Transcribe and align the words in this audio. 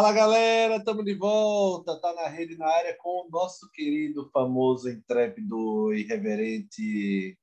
Fala 0.00 0.14
galera, 0.14 0.76
estamos 0.76 1.04
de 1.04 1.12
volta, 1.12 1.94
tá 2.00 2.14
na 2.14 2.26
rede 2.26 2.56
na 2.56 2.66
área 2.66 2.96
com 2.96 3.26
o 3.26 3.28
nosso 3.28 3.70
querido, 3.70 4.30
famoso, 4.32 4.88
intrépido, 4.88 5.92
irreverente. 5.92 7.38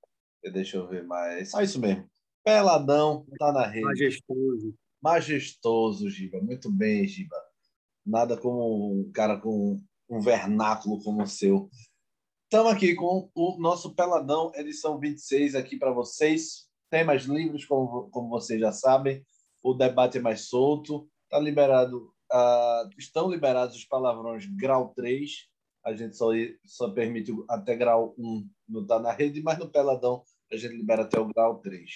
Deixa 0.51 0.77
eu 0.77 0.87
ver 0.87 1.03
mais. 1.03 1.51
Só 1.51 1.61
isso 1.61 1.79
mesmo. 1.79 2.09
Peladão, 2.43 3.27
tá 3.37 3.51
na 3.51 3.67
rede. 3.67 3.85
Majestoso. 3.85 4.73
Majestoso, 4.99 6.09
Giba. 6.09 6.41
Muito 6.41 6.71
bem, 6.71 7.07
Giba. 7.07 7.35
Nada 8.03 8.35
como 8.35 9.01
um 9.01 9.11
cara 9.11 9.39
com 9.39 9.79
um 10.09 10.19
vernáculo 10.19 10.99
como 11.03 11.21
o 11.21 11.27
seu. 11.27 11.69
Estamos 12.45 12.73
aqui 12.73 12.95
com 12.95 13.29
o 13.35 13.55
nosso 13.59 13.93
Peladão, 13.93 14.51
edição 14.55 14.99
26, 14.99 15.53
aqui 15.53 15.77
para 15.77 15.91
vocês. 15.91 16.67
Temas 16.89 17.25
livres, 17.25 17.65
como, 17.65 18.09
como 18.09 18.29
vocês 18.29 18.59
já 18.59 18.71
sabem. 18.71 19.23
O 19.61 19.75
debate 19.75 20.17
é 20.17 20.21
mais 20.21 20.47
solto. 20.49 21.07
Está 21.29 21.37
liberado 21.37 22.16
Uh, 22.31 22.89
estão 22.97 23.29
liberados 23.29 23.75
os 23.75 23.85
palavrões 23.85 24.45
grau 24.45 24.93
3, 24.95 25.47
a 25.85 25.93
gente 25.93 26.17
só, 26.17 26.27
só 26.65 26.89
permite 26.89 27.31
até 27.49 27.75
grau 27.75 28.13
1 28.17 28.49
no 28.67 28.85
Tá 28.85 28.99
na 28.99 29.11
Rede, 29.11 29.41
mas 29.41 29.57
no 29.57 29.69
Peladão 29.69 30.23
a 30.51 30.57
gente 30.57 30.75
libera 30.75 31.03
até 31.03 31.19
o 31.19 31.27
grau 31.27 31.59
3. 31.59 31.89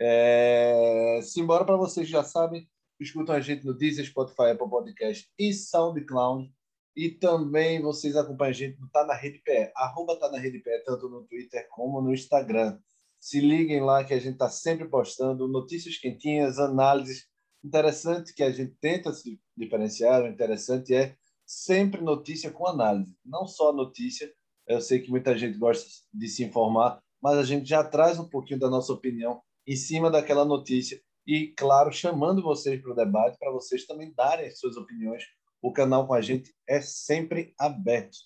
É, 0.00 1.20
simbora 1.22 1.64
para 1.64 1.76
vocês 1.76 2.08
já 2.08 2.24
sabem, 2.24 2.68
escutam 2.98 3.34
a 3.34 3.40
gente 3.40 3.64
no 3.64 3.74
Deezer, 3.74 4.06
Spotify, 4.06 4.50
Apple 4.52 4.68
Podcast 4.68 5.28
e 5.38 5.52
SoundCloud. 5.52 6.50
E 6.96 7.10
também 7.10 7.82
vocês 7.82 8.16
acompanham 8.16 8.50
a 8.50 8.52
gente 8.52 8.80
no 8.80 8.88
Tá 8.88 9.04
na 9.04 9.14
Rede 9.14 9.40
PE, 9.44 9.72
arroba 9.74 10.18
Tá 10.18 10.30
na 10.30 10.38
Rede 10.38 10.60
PE, 10.60 10.84
tanto 10.84 11.08
no 11.08 11.24
Twitter 11.24 11.66
como 11.70 12.00
no 12.00 12.14
Instagram. 12.14 12.78
Se 13.20 13.40
liguem 13.40 13.82
lá 13.82 14.04
que 14.04 14.14
a 14.14 14.18
gente 14.18 14.34
está 14.34 14.48
sempre 14.48 14.88
postando 14.88 15.48
notícias 15.48 15.98
quentinhas, 15.98 16.58
análises 16.58 17.26
interessante 17.64 18.34
que 18.34 18.42
a 18.42 18.50
gente 18.50 18.74
tenta 18.80 19.12
se 19.12 19.40
diferenciar, 19.56 20.22
o 20.22 20.28
interessante 20.28 20.94
é 20.94 21.16
sempre 21.46 22.00
notícia 22.02 22.50
com 22.50 22.66
análise, 22.66 23.16
não 23.24 23.46
só 23.46 23.72
notícia. 23.72 24.30
Eu 24.66 24.80
sei 24.80 25.00
que 25.00 25.10
muita 25.10 25.36
gente 25.36 25.58
gosta 25.58 25.88
de 26.12 26.28
se 26.28 26.44
informar, 26.44 27.02
mas 27.22 27.38
a 27.38 27.42
gente 27.42 27.66
já 27.66 27.82
traz 27.82 28.18
um 28.18 28.28
pouquinho 28.28 28.60
da 28.60 28.70
nossa 28.70 28.92
opinião 28.92 29.42
em 29.66 29.76
cima 29.76 30.10
daquela 30.10 30.44
notícia 30.44 31.00
e, 31.26 31.48
claro, 31.56 31.90
chamando 31.90 32.42
vocês 32.42 32.80
para 32.80 32.92
o 32.92 32.96
debate, 32.96 33.38
para 33.38 33.50
vocês 33.50 33.86
também 33.86 34.12
darem 34.14 34.46
as 34.46 34.58
suas 34.58 34.76
opiniões. 34.76 35.24
O 35.62 35.72
canal 35.72 36.06
com 36.06 36.12
a 36.12 36.20
gente 36.20 36.54
é 36.68 36.80
sempre 36.82 37.54
aberto. 37.58 38.16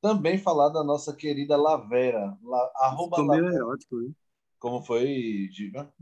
Também 0.00 0.38
falar 0.38 0.70
da 0.70 0.82
nossa 0.82 1.14
querida 1.14 1.56
Lavera, 1.56 2.36
la, 2.42 2.72
arroba 2.76 3.18
Lavera. 3.18 3.54
erótico, 3.54 4.00
hein? 4.00 4.16
Como 4.58 4.82
foi, 4.82 5.48
Giba? 5.52 5.92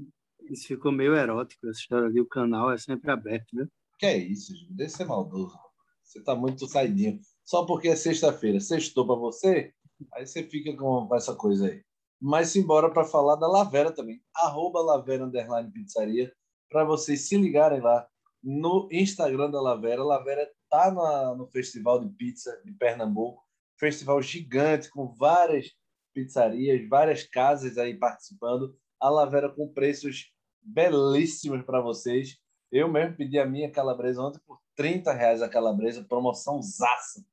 Isso 0.51 0.67
ficou 0.67 0.93
meio 0.93 1.15
erótico, 1.15 1.69
essa 1.69 1.81
história 1.81 2.07
ali, 2.07 2.21
o 2.21 2.27
canal 2.27 2.71
é 2.71 2.79
sempre 2.79 3.11
aberto, 3.11 3.55
né? 3.55 3.67
Que 3.99 4.07
é 4.07 4.17
isso, 4.17 4.55
Júlio? 4.55 4.75
Deixa 4.77 4.99
ser 4.99 5.05
maldoso. 5.07 5.57
Você 6.03 6.23
tá 6.23 6.35
muito 6.35 6.67
saidinho. 6.67 7.21
Só 7.45 7.65
porque 7.65 7.89
é 7.89 7.97
sexta-feira. 7.97 8.61
Sextou 8.61 9.07
para 9.07 9.17
você, 9.17 9.73
aí 10.13 10.27
você 10.27 10.43
fica 10.43 10.77
com 10.77 11.09
essa 11.15 11.35
coisa 11.35 11.67
aí. 11.69 11.83
Mas 12.21 12.57
embora 12.57 12.91
para 12.91 13.05
falar 13.05 13.37
da 13.37 13.47
Lavera 13.47 13.93
também. 13.93 14.23
Arroba 14.35 14.81
Lavera 14.81 15.25
Underline 15.25 15.71
Pizzaria, 15.71 16.33
para 16.71 16.85
vocês 16.85 17.29
se 17.29 17.37
ligarem 17.37 17.81
lá 17.81 18.07
no 18.43 18.89
Instagram 18.91 19.51
da 19.51 19.61
Lavera. 19.61 20.03
A 20.03 20.07
Lavera 20.07 20.51
tá 20.71 20.91
na, 20.91 21.35
no 21.35 21.47
Festival 21.47 22.01
de 22.01 22.09
Pizza 22.15 22.61
de 22.65 22.73
Pernambuco. 22.73 23.43
Festival 23.79 24.21
gigante, 24.23 24.91
com 24.91 25.13
várias 25.15 25.71
pizzarias, 26.15 26.89
várias 26.89 27.25
casas 27.25 27.77
aí 27.77 27.99
participando. 27.99 28.77
A 29.01 29.11
Lavera 29.11 29.49
com 29.49 29.73
preços 29.73 30.34
belíssimos 30.65 31.63
para 31.65 31.81
vocês. 31.81 32.39
Eu 32.73 32.89
mesmo 32.89 33.17
pedi 33.17 33.39
a 33.39 33.47
minha 33.47 33.71
calabresa 33.71 34.23
ontem 34.23 34.41
por 34.47 34.59
30 34.75 35.13
reais 35.13 35.43
a 35.43 35.49
calabresa, 35.49 36.05
promoção 36.05 36.61
zaça 36.63 37.25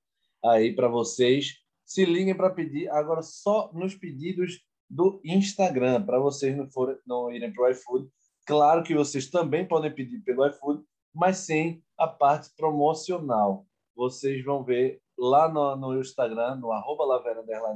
aí 0.44 0.76
para 0.76 0.88
vocês. 0.88 1.56
Se 1.86 2.06
liguem 2.06 2.36
para 2.36 2.50
pedir 2.50 2.90
agora 2.90 3.22
só 3.22 3.72
nos 3.74 3.96
pedidos 3.96 4.62
do 4.90 5.22
Instagram, 5.24 6.04
para 6.06 6.20
vocês 6.20 6.56
não, 6.56 6.70
forem, 6.70 6.98
não 7.06 7.32
irem 7.32 7.52
para 7.52 7.64
o 7.64 7.70
iFood. 7.70 8.10
Claro 8.46 8.84
que 8.84 8.94
vocês 8.94 9.30
também 9.30 9.68
podem 9.68 9.94
pedir 9.94 10.20
pelo 10.22 10.46
iFood, 10.48 10.84
mas 11.14 11.38
sem 11.38 11.84
a 11.98 12.08
parte 12.08 12.50
promocional. 12.56 13.66
Vocês 13.96 14.44
vão 14.44 14.64
ver 14.64 15.02
lá 15.18 15.48
no, 15.48 15.76
no 15.76 16.00
Instagram, 16.00 16.56
no 16.56 16.72
arroba 16.72 17.24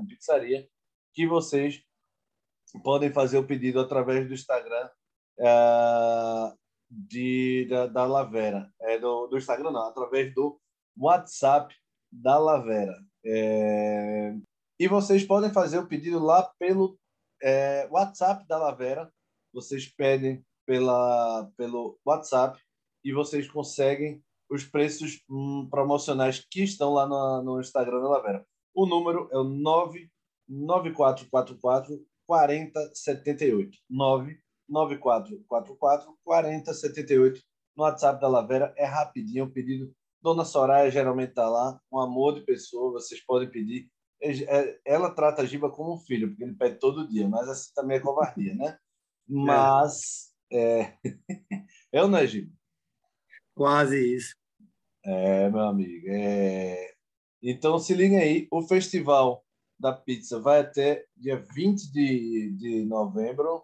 Pizzaria, 0.08 0.68
que 1.14 1.26
vocês 1.26 1.82
podem 2.84 3.12
fazer 3.12 3.38
o 3.38 3.48
pedido 3.48 3.80
através 3.80 4.28
do 4.28 4.34
Instagram 4.34 4.90
é, 5.40 6.53
de, 6.90 7.68
da, 7.69 7.88
da 7.88 8.06
Lavera. 8.06 8.72
É 8.81 8.97
do, 8.97 9.28
do 9.28 9.38
Instagram, 9.38 9.72
não, 9.72 9.88
através 9.88 10.34
do 10.34 10.59
WhatsApp 10.97 11.75
da 12.12 12.38
Lavera. 12.38 12.96
É, 13.25 14.34
e 14.79 14.88
vocês 14.88 15.23
podem 15.23 15.51
fazer 15.51 15.79
o 15.79 15.88
pedido 15.88 16.19
lá 16.19 16.44
pelo 16.59 16.97
é, 17.41 17.88
WhatsApp 17.91 18.46
da 18.47 18.57
Lavera. 18.57 19.12
Vocês 19.53 19.88
pedem 19.88 20.44
pela, 20.66 21.50
pelo 21.57 21.97
WhatsApp 22.06 22.59
e 23.03 23.12
vocês 23.13 23.50
conseguem 23.50 24.22
os 24.50 24.63
preços 24.63 25.22
hum, 25.29 25.67
promocionais 25.69 26.46
que 26.50 26.63
estão 26.63 26.94
lá 26.94 27.06
no, 27.07 27.44
no 27.44 27.59
Instagram 27.59 28.02
da 28.02 28.09
Lavera. 28.09 28.46
O 28.73 28.85
número 28.85 29.28
é 29.31 29.38
o 29.38 29.44
99444 29.44 32.06
4078. 32.28 33.78
9444 34.68 36.18
4078 36.24 37.42
no 37.76 37.84
WhatsApp 37.84 38.20
da 38.20 38.28
Lavera. 38.28 38.74
É 38.78 38.86
rapidinho 38.86 39.46
o 39.46 39.52
pedido. 39.52 39.94
Dona 40.22 40.44
Soraya 40.44 40.90
geralmente 40.90 41.30
está 41.30 41.48
lá, 41.48 41.80
um 41.92 42.00
amor 42.00 42.34
de 42.34 42.42
pessoa, 42.42 42.94
vocês 42.94 43.24
podem 43.24 43.50
pedir. 43.50 43.88
É, 44.22 44.80
ela 44.84 45.14
trata 45.14 45.44
a 45.44 45.46
Giba 45.46 45.70
como 45.70 45.94
um 45.94 46.00
filho, 46.00 46.30
porque 46.30 46.44
ele 46.44 46.56
pede 46.56 46.80
todo 46.80 47.08
dia, 47.08 47.28
mas 47.28 47.48
assim 47.48 47.72
também 47.76 47.98
é 47.98 48.00
covardia, 48.00 48.56
né? 48.56 48.78
Mas. 49.28 50.34
É. 50.52 50.94
é 51.92 52.02
ou 52.02 52.08
não 52.08 52.18
é, 52.18 52.26
Giba? 52.26 52.52
Quase 53.53 54.16
isso. 54.16 54.34
É, 55.03 55.50
meu 55.50 55.62
amigo. 55.62 56.08
É... 56.09 56.94
Então 57.42 57.78
se 57.78 57.94
liguem 57.94 58.18
aí, 58.18 58.47
o 58.52 58.64
festival 58.64 59.46
da 59.80 59.94
pizza 59.94 60.40
vai 60.40 60.62
até 60.62 61.06
dia 61.16 61.38
20 61.53 61.92
de, 61.92 62.52
de 62.58 62.86
novembro. 62.86 63.64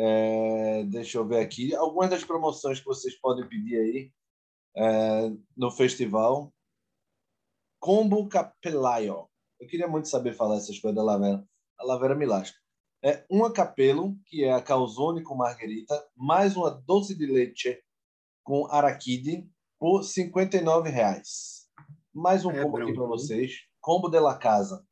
É, 0.00 0.84
deixa 0.84 1.18
eu 1.18 1.26
ver 1.26 1.40
aqui. 1.40 1.74
Algumas 1.74 2.08
das 2.08 2.22
promoções 2.22 2.78
que 2.78 2.86
vocês 2.86 3.18
podem 3.20 3.48
pedir 3.48 3.76
aí 3.76 4.12
é, 4.76 5.30
no 5.56 5.72
festival. 5.72 6.54
Combo 7.80 8.28
Capelaio. 8.28 9.28
Eu 9.58 9.66
queria 9.66 9.88
muito 9.88 10.08
saber 10.08 10.34
falar 10.34 10.56
essas 10.56 10.78
coisas 10.78 10.94
da 10.94 11.02
Lavera. 11.02 11.44
A 11.80 11.84
Lavera 11.84 12.14
me 12.14 12.26
lasca. 12.26 12.56
É 13.04 13.24
uma 13.28 13.52
capelo, 13.52 14.16
que 14.26 14.44
é 14.44 14.52
a 14.52 14.62
calzone 14.62 15.22
com 15.22 15.36
margarita, 15.36 15.94
mais 16.16 16.56
uma 16.56 16.70
doce 16.70 17.16
de 17.16 17.26
leite 17.26 17.80
com 18.44 18.66
araquide 18.66 19.48
por 19.78 20.02
R$ 20.02 20.90
reais. 20.90 21.68
Mais 22.14 22.44
um 22.44 22.50
é 22.50 22.62
combo 22.62 22.76
aqui 22.78 22.92
para 22.92 23.06
vocês. 23.06 23.52
Combo 23.80 24.08
de 24.08 24.18
la 24.18 24.36
casa. 24.36 24.84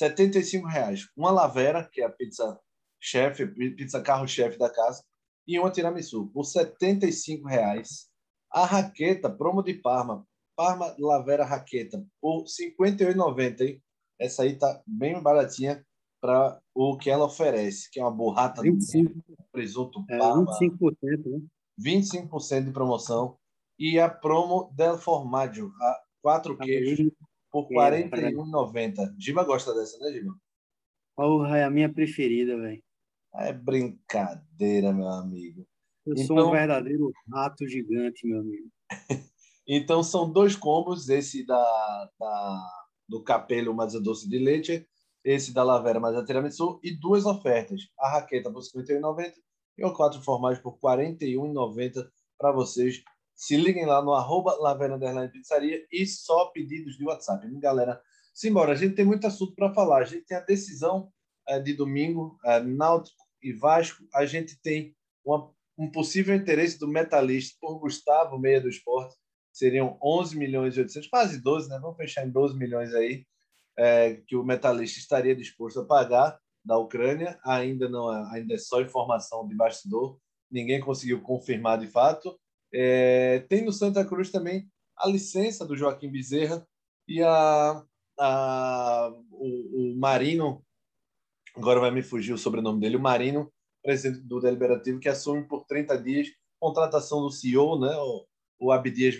R$ 0.00 0.68
reais. 0.68 1.08
Uma 1.16 1.30
lavera, 1.30 1.88
que 1.92 2.00
é 2.00 2.04
a 2.04 2.10
pizza 2.10 2.60
chefe, 3.04 3.46
pizza 3.46 4.00
carro-chefe 4.00 4.58
da 4.58 4.70
casa, 4.70 5.04
e 5.46 5.58
uma 5.58 5.70
tiramisu 5.70 6.28
por 6.28 6.44
R$ 6.44 7.42
reais. 7.46 8.08
A 8.50 8.64
raqueta, 8.64 9.28
promo 9.28 9.62
de 9.62 9.74
Parma, 9.74 10.26
Parma 10.56 10.94
Lavera 10.98 11.44
Raqueta, 11.44 12.04
por 12.20 12.44
R$ 12.44 12.74
58,90. 12.78 13.80
Essa 14.18 14.44
aí 14.44 14.56
tá 14.56 14.80
bem 14.86 15.20
baratinha 15.20 15.84
para 16.20 16.58
o 16.74 16.96
que 16.96 17.10
ela 17.10 17.26
oferece, 17.26 17.90
que 17.90 18.00
é 18.00 18.02
uma 18.02 18.10
borrata 18.10 18.62
25, 18.62 19.12
de 19.12 19.36
presunto 19.52 20.04
é, 20.08 20.16
Parma. 20.16 20.46
25%, 20.58 20.96
né? 21.02 21.42
25% 21.78 22.64
de 22.64 22.72
promoção. 22.72 23.36
E 23.78 23.98
a 23.98 24.08
promo 24.08 24.72
del 24.74 24.96
Formaggio, 24.96 25.72
a 25.80 26.00
quatro 26.22 26.56
tá 26.56 26.64
queijos, 26.64 27.12
por 27.50 27.66
R$ 27.68 28.08
41,90. 28.08 29.14
Giba 29.18 29.44
gosta 29.44 29.74
dessa, 29.74 29.98
né, 29.98 30.12
Giba? 30.12 30.32
Porra, 31.16 31.58
é 31.58 31.64
a 31.64 31.70
minha 31.70 31.92
preferida, 31.92 32.56
velho. 32.56 32.83
É 33.36 33.52
brincadeira, 33.52 34.92
meu 34.92 35.08
amigo. 35.08 35.66
Eu 36.06 36.12
então, 36.12 36.26
sou 36.26 36.36
um 36.36 36.40
então- 36.40 36.52
verdadeiro 36.52 37.12
rato 37.32 37.66
gigante, 37.66 38.26
meu 38.26 38.40
amigo. 38.40 38.70
então 39.66 40.02
são 40.02 40.30
dois 40.30 40.54
combos, 40.54 41.08
esse 41.08 41.44
da, 41.44 42.10
da 42.18 42.70
do 43.08 43.22
Capelo 43.22 43.74
mais 43.74 43.94
a 43.94 43.98
doce 43.98 44.28
de 44.28 44.38
leite, 44.38 44.86
esse 45.24 45.52
da 45.52 45.62
Lavera 45.62 45.98
mais 45.98 46.16
a 46.16 46.24
tiramisu 46.24 46.78
e 46.82 46.92
duas 46.92 47.26
ofertas. 47.26 47.82
A 47.98 48.08
raqueta 48.08 48.50
por 48.50 48.62
R$ 48.62 48.82
51,90 48.82 49.32
e 49.78 49.84
o 49.84 49.92
quatro 49.92 50.22
formais 50.22 50.58
por 50.58 50.74
R$ 50.74 51.16
41,90 51.16 52.08
para 52.38 52.52
vocês. 52.52 53.02
Se 53.34 53.56
liguem 53.56 53.84
lá 53.84 54.00
no 54.02 54.12
arroba 54.12 54.56
Lavera 54.60 54.98
Pizzaria 55.28 55.84
e 55.90 56.06
só 56.06 56.46
pedidos 56.46 56.96
de 56.96 57.04
WhatsApp. 57.04 57.46
Galera, 57.58 58.00
simbora, 58.32 58.72
a 58.72 58.76
gente 58.76 58.94
tem 58.94 59.04
muito 59.04 59.26
assunto 59.26 59.54
para 59.54 59.74
falar. 59.74 60.02
A 60.02 60.04
gente 60.04 60.24
tem 60.24 60.36
a 60.36 60.40
decisão 60.40 61.10
é, 61.48 61.58
de 61.58 61.74
domingo, 61.74 62.38
é, 62.44 62.60
Náutico 62.60 63.23
e 63.44 63.52
Vasco, 63.52 64.02
a 64.14 64.24
gente 64.24 64.58
tem 64.60 64.96
uma, 65.24 65.52
um 65.78 65.90
possível 65.90 66.34
interesse 66.34 66.78
do 66.78 66.88
Metalista 66.88 67.56
por 67.60 67.78
Gustavo, 67.78 68.38
meia 68.38 68.60
do 68.60 68.68
esporte, 68.68 69.14
seriam 69.52 69.98
11 70.02 70.36
milhões 70.36 70.76
e 70.76 70.80
800, 70.80 71.08
quase 71.08 71.40
12, 71.40 71.68
né? 71.68 71.78
Vamos 71.80 71.96
fechar 71.96 72.26
em 72.26 72.30
12 72.30 72.56
milhões 72.56 72.92
aí, 72.94 73.24
é, 73.78 74.14
que 74.26 74.34
o 74.34 74.42
metalista 74.42 74.98
estaria 74.98 75.36
disposto 75.36 75.80
a 75.80 75.84
pagar 75.84 76.38
da 76.64 76.78
Ucrânia. 76.78 77.38
Ainda 77.44 77.88
não, 77.88 78.12
é, 78.12 78.36
ainda 78.36 78.54
é 78.54 78.58
só 78.58 78.80
informação 78.80 79.46
de 79.46 79.54
bastidor, 79.54 80.18
ninguém 80.50 80.80
conseguiu 80.80 81.20
confirmar 81.20 81.78
de 81.78 81.86
fato. 81.86 82.38
É, 82.72 83.40
tem 83.48 83.64
no 83.64 83.72
Santa 83.72 84.04
Cruz 84.04 84.30
também 84.30 84.68
a 84.96 85.06
licença 85.06 85.66
do 85.66 85.76
Joaquim 85.76 86.10
Bezerra 86.10 86.66
e 87.06 87.22
a, 87.22 87.84
a 88.18 89.12
o, 89.30 89.92
o 89.92 89.96
Marino, 89.98 90.64
agora 91.54 91.80
vai 91.80 91.90
me 91.90 92.02
fugir 92.02 92.32
o 92.32 92.38
sobrenome 92.38 92.80
dele, 92.80 92.96
o 92.96 93.00
Marino, 93.00 93.50
presidente 93.82 94.20
do 94.22 94.40
Deliberativo, 94.40 94.98
que 94.98 95.08
assume 95.08 95.46
por 95.46 95.64
30 95.66 95.96
dias 96.02 96.28
contratação 96.58 97.20
do 97.20 97.30
CEO, 97.30 97.78
né, 97.78 97.94
o, 97.96 98.24
o 98.58 98.72
Abdias 98.72 99.16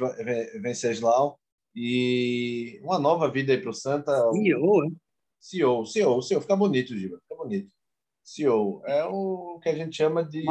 Venceslau, 0.63 1.39
e 1.75 2.81
uma 2.83 2.99
nova 2.99 3.31
vida 3.31 3.53
aí 3.53 3.61
para 3.61 3.71
o 3.71 3.75
Santa. 3.75 4.13
CEO, 4.33 4.85
hein? 4.85 4.97
CEO, 5.39 5.85
CEO, 5.85 6.23
CEO, 6.23 6.41
fica 6.41 6.57
bonito, 6.57 6.97
Giba, 6.97 7.19
fica 7.21 7.35
bonito. 7.37 7.71
CEO, 8.23 8.81
é 8.87 9.05
o 9.05 9.59
que 9.63 9.69
a 9.69 9.75
gente 9.75 9.95
chama 9.95 10.25
de... 10.25 10.43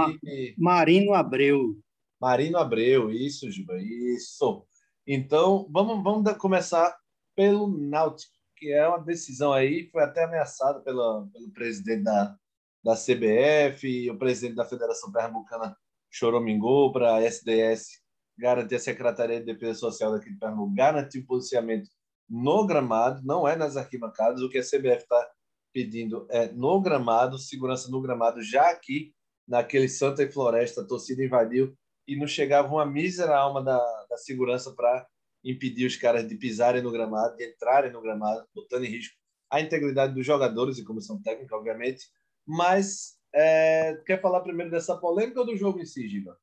Marino 0.57 1.13
Abreu. 1.13 1.75
Marino 2.21 2.59
Abreu, 2.59 3.09
isso, 3.09 3.49
Giba, 3.49 3.73
isso. 3.81 4.63
Então, 5.07 5.67
vamos, 5.71 6.03
vamos 6.03 6.37
começar 6.37 6.95
pelo 7.35 7.67
Náutico, 7.67 8.33
que 8.63 8.71
é 8.71 8.87
uma 8.87 8.99
decisão 8.99 9.51
aí, 9.51 9.89
foi 9.91 10.01
até 10.03 10.23
ameaçada 10.23 10.79
pelo 10.79 11.29
presidente 11.53 12.03
da, 12.03 12.33
da 12.81 12.95
CBF, 12.95 13.85
e 13.85 14.09
o 14.09 14.17
presidente 14.17 14.55
da 14.55 14.63
Federação 14.63 15.11
Pernambucana 15.11 15.75
choramingou 16.09 16.93
para 16.93 17.15
a 17.15 17.21
SDS 17.21 18.01
garantir 18.37 18.75
a 18.75 18.79
Secretaria 18.79 19.41
de 19.41 19.53
Defesa 19.53 19.79
Social 19.79 20.13
daqui 20.13 20.31
de 20.31 20.39
Pernambuco, 20.39 20.73
garantir 20.73 21.19
o 21.19 21.25
policiamento 21.25 21.89
no 22.29 22.65
gramado, 22.65 23.21
não 23.25 23.45
é 23.45 23.57
nas 23.57 23.75
arquibancadas. 23.75 24.41
O 24.41 24.49
que 24.49 24.59
a 24.59 24.63
CBF 24.63 25.03
está 25.03 25.29
pedindo 25.73 26.25
é 26.31 26.47
no 26.47 26.79
gramado, 26.79 27.37
segurança 27.37 27.91
no 27.91 28.01
gramado, 28.01 28.41
já 28.41 28.69
aqui 28.69 29.13
naquele 29.45 29.89
Santa 29.89 30.23
e 30.23 30.31
Floresta, 30.31 30.81
a 30.81 30.87
torcida 30.87 31.21
invadiu 31.21 31.75
e 32.07 32.15
não 32.15 32.27
chegava 32.27 32.69
uma 32.69 32.85
mísera 32.85 33.37
alma 33.37 33.61
da, 33.61 33.77
da 34.09 34.15
segurança 34.15 34.73
para 34.73 35.05
impedir 35.43 35.85
os 35.85 35.95
caras 35.95 36.27
de 36.27 36.35
pisarem 36.35 36.81
no 36.81 36.91
gramado, 36.91 37.35
de 37.35 37.45
entrarem 37.45 37.91
no 37.91 38.01
gramado, 38.01 38.47
botando 38.53 38.85
em 38.85 38.89
risco 38.89 39.15
a 39.53 39.61
integridade 39.61 40.15
dos 40.15 40.25
jogadores 40.25 40.79
e 40.79 40.83
comissão 40.83 41.21
técnica, 41.21 41.55
obviamente. 41.55 42.07
Mas 42.43 43.19
é, 43.31 43.95
quer 44.05 44.19
falar 44.19 44.41
primeiro 44.41 44.71
dessa 44.71 44.97
polêmica 44.97 45.41
ou 45.41 45.45
do 45.45 45.55
jogo 45.55 45.79
em 45.79 45.85
si, 45.85 46.07
Giba? 46.07 46.35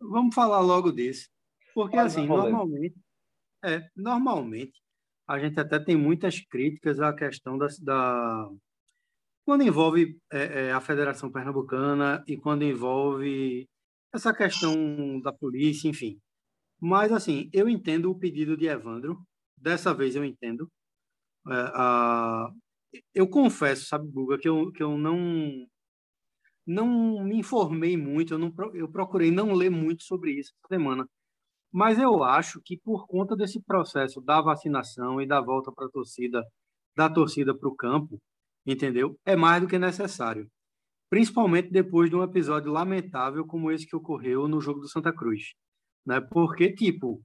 Vamos 0.00 0.32
falar 0.32 0.60
logo 0.60 0.92
disso. 0.92 1.28
Porque, 1.74 1.96
assim, 1.96 2.24
normalmente, 2.24 2.94
é, 3.64 3.88
normalmente, 3.96 4.80
a 5.26 5.40
gente 5.40 5.58
até 5.58 5.78
tem 5.80 5.96
muitas 5.96 6.38
críticas 6.38 7.00
à 7.00 7.12
questão 7.12 7.58
da. 7.58 7.66
da 7.80 8.48
quando 9.44 9.64
envolve 9.64 10.16
é, 10.32 10.66
é, 10.66 10.72
a 10.72 10.80
Federação 10.80 11.32
Pernambucana 11.32 12.24
e 12.28 12.36
quando 12.36 12.62
envolve 12.62 13.68
essa 14.12 14.32
questão 14.32 15.20
da 15.20 15.32
polícia, 15.32 15.88
enfim. 15.88 16.20
Mas, 16.80 17.12
assim, 17.12 17.48
eu 17.52 17.68
entendo 17.68 18.10
o 18.10 18.18
pedido 18.18 18.56
de 18.56 18.66
Evandro. 18.66 19.22
Dessa 19.56 19.94
vez 19.94 20.16
eu 20.16 20.24
entendo. 20.24 20.68
É, 21.48 21.52
a... 21.74 22.50
Eu 23.14 23.28
confesso, 23.28 23.86
sabe, 23.86 24.08
Guga, 24.10 24.38
que 24.38 24.48
eu, 24.48 24.70
que 24.72 24.82
eu 24.82 24.96
não 24.98 25.66
não 26.66 27.22
me 27.24 27.38
informei 27.38 27.96
muito, 27.96 28.34
eu, 28.34 28.38
não, 28.38 28.52
eu 28.74 28.90
procurei 28.90 29.30
não 29.30 29.52
ler 29.52 29.70
muito 29.70 30.04
sobre 30.04 30.32
isso 30.32 30.52
essa 30.56 30.74
semana. 30.78 31.06
Mas 31.72 31.98
eu 31.98 32.22
acho 32.22 32.60
que 32.64 32.78
por 32.78 33.06
conta 33.06 33.36
desse 33.36 33.60
processo 33.62 34.20
da 34.20 34.40
vacinação 34.40 35.20
e 35.20 35.26
da 35.26 35.40
volta 35.40 35.72
para 35.72 35.86
a 35.86 35.90
torcida, 35.90 36.42
da 36.96 37.10
torcida 37.10 37.56
para 37.56 37.68
o 37.68 37.74
campo, 37.74 38.18
entendeu? 38.66 39.16
É 39.26 39.36
mais 39.36 39.62
do 39.62 39.68
que 39.68 39.78
necessário. 39.78 40.48
Principalmente 41.10 41.70
depois 41.70 42.10
de 42.10 42.16
um 42.16 42.22
episódio 42.22 42.72
lamentável 42.72 43.46
como 43.46 43.70
esse 43.70 43.86
que 43.86 43.96
ocorreu 43.96 44.48
no 44.48 44.60
jogo 44.60 44.80
do 44.80 44.88
Santa 44.88 45.12
Cruz. 45.12 45.54
Né? 46.06 46.20
Porque, 46.20 46.72
tipo, 46.72 47.22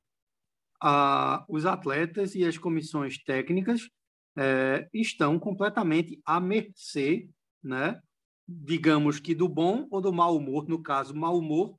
a, 0.81 1.45
os 1.49 1.65
atletas 1.65 2.35
e 2.35 2.43
as 2.43 2.57
comissões 2.57 3.21
técnicas 3.23 3.89
é, 4.37 4.87
estão 4.93 5.37
completamente 5.39 6.19
à 6.25 6.39
mercê 6.39 7.27
né, 7.63 7.99
digamos 8.47 9.19
que 9.19 9.35
do 9.35 9.47
bom 9.47 9.87
ou 9.91 10.01
do 10.01 10.11
mau 10.11 10.35
humor, 10.35 10.67
no 10.67 10.81
caso, 10.81 11.15
mau 11.15 11.37
humor 11.37 11.77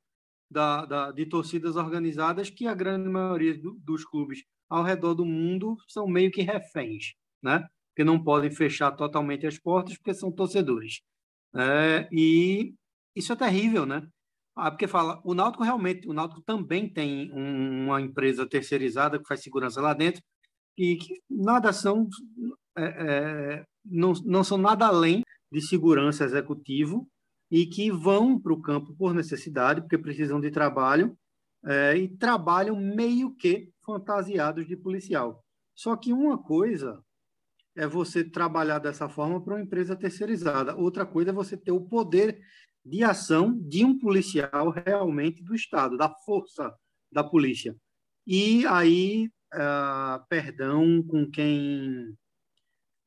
da, 0.49 0.85
da, 0.85 1.11
de 1.11 1.25
torcidas 1.25 1.75
organizadas, 1.75 2.49
que 2.49 2.67
a 2.67 2.73
grande 2.73 3.09
maioria 3.09 3.57
do, 3.57 3.73
dos 3.79 4.05
clubes 4.05 4.43
ao 4.69 4.83
redor 4.83 5.13
do 5.13 5.25
mundo 5.25 5.75
são 5.87 6.07
meio 6.07 6.31
que 6.31 6.41
reféns, 6.41 7.13
né? 7.41 7.67
Que 7.95 8.03
não 8.03 8.23
podem 8.23 8.51
fechar 8.51 8.91
totalmente 8.91 9.45
as 9.45 9.59
portas 9.59 9.97
porque 9.97 10.13
são 10.13 10.31
torcedores. 10.31 11.01
É, 11.53 12.07
e 12.11 12.73
isso 13.15 13.33
é 13.33 13.35
terrível, 13.35 13.85
né? 13.85 14.07
Ah, 14.55 14.69
porque 14.69 14.87
fala, 14.87 15.21
o 15.23 15.33
Náutico 15.33 15.63
realmente, 15.63 16.07
o 16.07 16.13
Náutico 16.13 16.41
também 16.41 16.89
tem 16.89 17.31
um, 17.33 17.85
uma 17.85 18.01
empresa 18.01 18.47
terceirizada 18.47 19.17
que 19.17 19.27
faz 19.27 19.41
segurança 19.41 19.81
lá 19.81 19.93
dentro 19.93 20.21
e 20.77 20.97
que 20.97 21.21
nada 21.29 21.71
são, 21.71 22.07
é, 22.77 22.83
é, 22.83 23.65
não, 23.85 24.13
não 24.25 24.43
são 24.43 24.57
nada 24.57 24.87
além 24.87 25.23
de 25.51 25.61
segurança 25.61 26.25
executivo 26.25 27.07
e 27.49 27.65
que 27.65 27.91
vão 27.91 28.39
para 28.39 28.53
o 28.53 28.61
campo 28.61 28.93
por 28.95 29.13
necessidade, 29.13 29.81
porque 29.81 29.97
precisam 29.97 30.39
de 30.39 30.51
trabalho, 30.51 31.17
é, 31.65 31.95
e 31.95 32.07
trabalham 32.07 32.75
meio 32.75 33.35
que 33.35 33.71
fantasiados 33.85 34.67
de 34.67 34.75
policial. 34.75 35.43
Só 35.75 35.95
que 35.95 36.13
uma 36.13 36.37
coisa 36.37 37.03
é 37.75 37.87
você 37.87 38.23
trabalhar 38.23 38.79
dessa 38.79 39.07
forma 39.07 39.41
para 39.41 39.55
uma 39.55 39.61
empresa 39.61 39.95
terceirizada, 39.95 40.75
outra 40.75 41.05
coisa 41.05 41.31
é 41.31 41.33
você 41.33 41.55
ter 41.55 41.71
o 41.71 41.81
poder 41.81 42.39
de 42.83 43.03
ação 43.03 43.57
de 43.59 43.85
um 43.85 43.97
policial 43.97 44.69
realmente 44.69 45.43
do 45.43 45.53
Estado, 45.53 45.97
da 45.97 46.09
força 46.25 46.73
da 47.11 47.23
polícia. 47.23 47.75
E 48.25 48.65
aí, 48.67 49.27
uh, 49.53 50.25
perdão 50.29 51.03
com 51.03 51.29
quem 51.29 52.15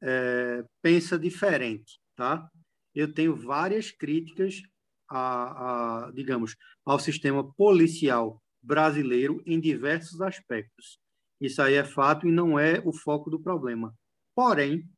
é, 0.03 0.65
pensa 0.83 1.19
diferente 1.19 1.99
tá? 2.15 2.49
Eu 2.95 3.13
tenho 3.13 3.35
várias 3.35 3.91
críticas 3.91 4.63
a, 5.09 6.07
a, 6.07 6.11
digamos, 6.13 6.57
ao 6.85 6.99
sistema 6.99 7.53
policial 7.55 8.41
brasileiro 8.63 9.43
em 9.45 9.61
diversos 9.61 10.21
aspectos. 10.21 10.99
Isso 11.41 11.61
aí 11.61 11.75
é 11.75 11.85
fato 11.85 12.27
e 12.27 12.33
não 12.33 12.59
é 12.59 12.81
o 12.85 12.93
foco 12.93 13.29
do 13.29 13.41
problema. 13.41 13.95
Porém, 14.35 14.89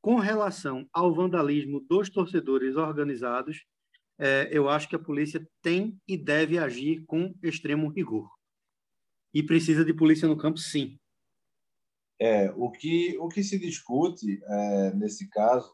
com 0.00 0.16
relação 0.16 0.88
ao 0.92 1.12
vandalismo 1.12 1.84
dos 1.88 2.08
torcedores 2.08 2.76
organizados, 2.76 3.64
é, 4.18 4.48
eu 4.50 4.68
acho 4.68 4.88
que 4.88 4.96
a 4.96 4.98
polícia 4.98 5.46
tem 5.62 5.98
e 6.06 6.16
deve 6.16 6.58
agir 6.58 7.04
com 7.06 7.34
extremo 7.42 7.88
rigor. 7.88 8.28
E 9.32 9.42
precisa 9.42 9.84
de 9.84 9.94
polícia 9.94 10.26
no 10.26 10.36
campo, 10.36 10.58
sim. 10.58 10.98
É, 12.20 12.50
o 12.56 12.70
que, 12.70 13.16
o 13.18 13.28
que 13.28 13.44
se 13.44 13.58
discute 13.58 14.42
é, 14.44 14.94
nesse 14.94 15.28
caso 15.28 15.72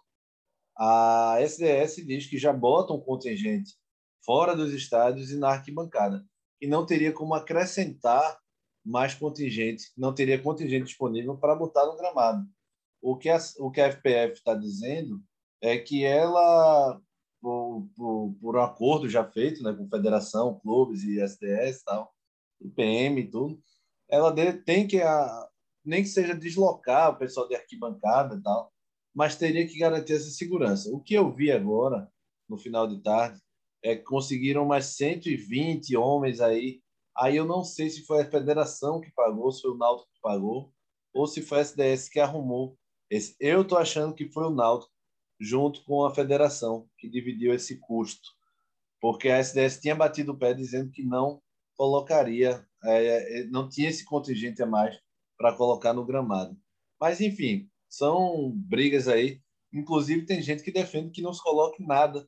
a 0.76 1.38
SDS 1.40 2.04
diz 2.04 2.26
que 2.26 2.36
já 2.36 2.52
bota 2.52 2.92
um 2.92 3.00
contingente 3.00 3.72
fora 4.24 4.56
dos 4.56 4.72
estádios 4.72 5.30
e 5.30 5.38
na 5.38 5.50
arquibancada, 5.50 6.24
e 6.60 6.66
não 6.66 6.84
teria 6.84 7.12
como 7.12 7.34
acrescentar 7.34 8.38
mais 8.84 9.14
contingente, 9.14 9.92
não 9.96 10.14
teria 10.14 10.42
contingente 10.42 10.86
disponível 10.86 11.36
para 11.36 11.54
botar 11.54 11.86
no 11.86 11.96
gramado. 11.96 12.44
O 13.00 13.16
que 13.16 13.28
a, 13.28 13.38
o 13.58 13.70
que 13.70 13.80
a 13.80 13.90
FPF 13.90 14.32
está 14.32 14.54
dizendo 14.54 15.22
é 15.60 15.78
que 15.78 16.04
ela, 16.04 17.00
por, 17.44 17.86
por, 17.94 18.34
por, 18.40 18.56
um 18.56 18.62
acordo 18.62 19.06
já 19.06 19.22
feito 19.22 19.62
né, 19.62 19.74
com 19.74 19.86
federação, 19.86 20.58
clubes 20.60 21.04
e 21.04 21.20
SDS 21.20 21.82
e 21.82 21.84
tal, 21.84 22.14
IPM 22.58 23.20
e 23.20 23.30
tudo, 23.30 23.62
ela 24.08 24.30
de, 24.30 24.54
tem 24.54 24.86
que, 24.86 25.02
a, 25.02 25.48
nem 25.84 26.02
que 26.02 26.08
seja 26.08 26.34
deslocar 26.34 27.10
o 27.10 27.18
pessoal 27.18 27.46
de 27.46 27.54
arquibancada 27.54 28.36
e 28.36 28.42
tal, 28.42 28.72
mas 29.14 29.36
teria 29.36 29.66
que 29.66 29.78
garantir 29.78 30.14
essa 30.14 30.30
segurança. 30.30 30.88
O 30.90 31.00
que 31.00 31.12
eu 31.12 31.30
vi 31.30 31.52
agora, 31.52 32.10
no 32.48 32.56
final 32.56 32.88
de 32.88 33.02
tarde, 33.02 33.38
é 33.82 33.94
que 33.94 34.04
conseguiram 34.04 34.64
mais 34.64 34.86
120 34.96 35.94
homens 35.98 36.40
aí. 36.40 36.80
Aí 37.14 37.36
eu 37.36 37.44
não 37.44 37.62
sei 37.62 37.90
se 37.90 38.06
foi 38.06 38.22
a 38.22 38.30
federação 38.30 39.02
que 39.02 39.12
pagou, 39.12 39.52
se 39.52 39.60
foi 39.60 39.72
o 39.72 39.76
Náutico 39.76 40.10
que 40.14 40.20
pagou, 40.22 40.72
ou 41.12 41.26
se 41.26 41.42
foi 41.42 41.58
a 41.58 41.60
SDS 41.60 42.08
que 42.08 42.18
arrumou. 42.18 42.74
Esse, 43.10 43.36
eu 43.38 43.60
estou 43.60 43.76
achando 43.76 44.14
que 44.14 44.30
foi 44.30 44.44
o 44.44 44.50
Náutico, 44.50 44.93
junto 45.40 45.84
com 45.84 46.04
a 46.04 46.14
federação, 46.14 46.88
que 46.98 47.08
dividiu 47.08 47.54
esse 47.54 47.78
custo. 47.80 48.28
Porque 49.00 49.28
a 49.28 49.38
SDS 49.38 49.80
tinha 49.80 49.94
batido 49.94 50.32
o 50.32 50.38
pé 50.38 50.54
dizendo 50.54 50.90
que 50.90 51.04
não 51.04 51.42
colocaria, 51.76 52.66
é, 52.84 53.40
é 53.40 53.44
não 53.46 53.68
tinha 53.68 53.88
esse 53.88 54.04
contingente 54.04 54.62
a 54.62 54.66
mais 54.66 54.98
para 55.36 55.56
colocar 55.56 55.92
no 55.92 56.04
gramado. 56.04 56.56
Mas, 57.00 57.20
enfim, 57.20 57.68
são 57.88 58.52
brigas 58.54 59.08
aí. 59.08 59.40
Inclusive, 59.72 60.24
tem 60.24 60.40
gente 60.40 60.62
que 60.62 60.72
defende 60.72 61.10
que 61.10 61.22
não 61.22 61.32
se 61.32 61.42
coloque 61.42 61.82
nada, 61.82 62.26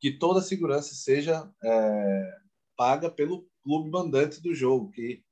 que 0.00 0.12
toda 0.18 0.40
a 0.40 0.42
segurança 0.42 0.94
seja 0.94 1.50
é, 1.64 2.32
paga 2.76 3.10
pelo 3.10 3.48
clube 3.62 3.90
mandante 3.90 4.40
do 4.40 4.54
jogo, 4.54 4.90
que 4.90 5.22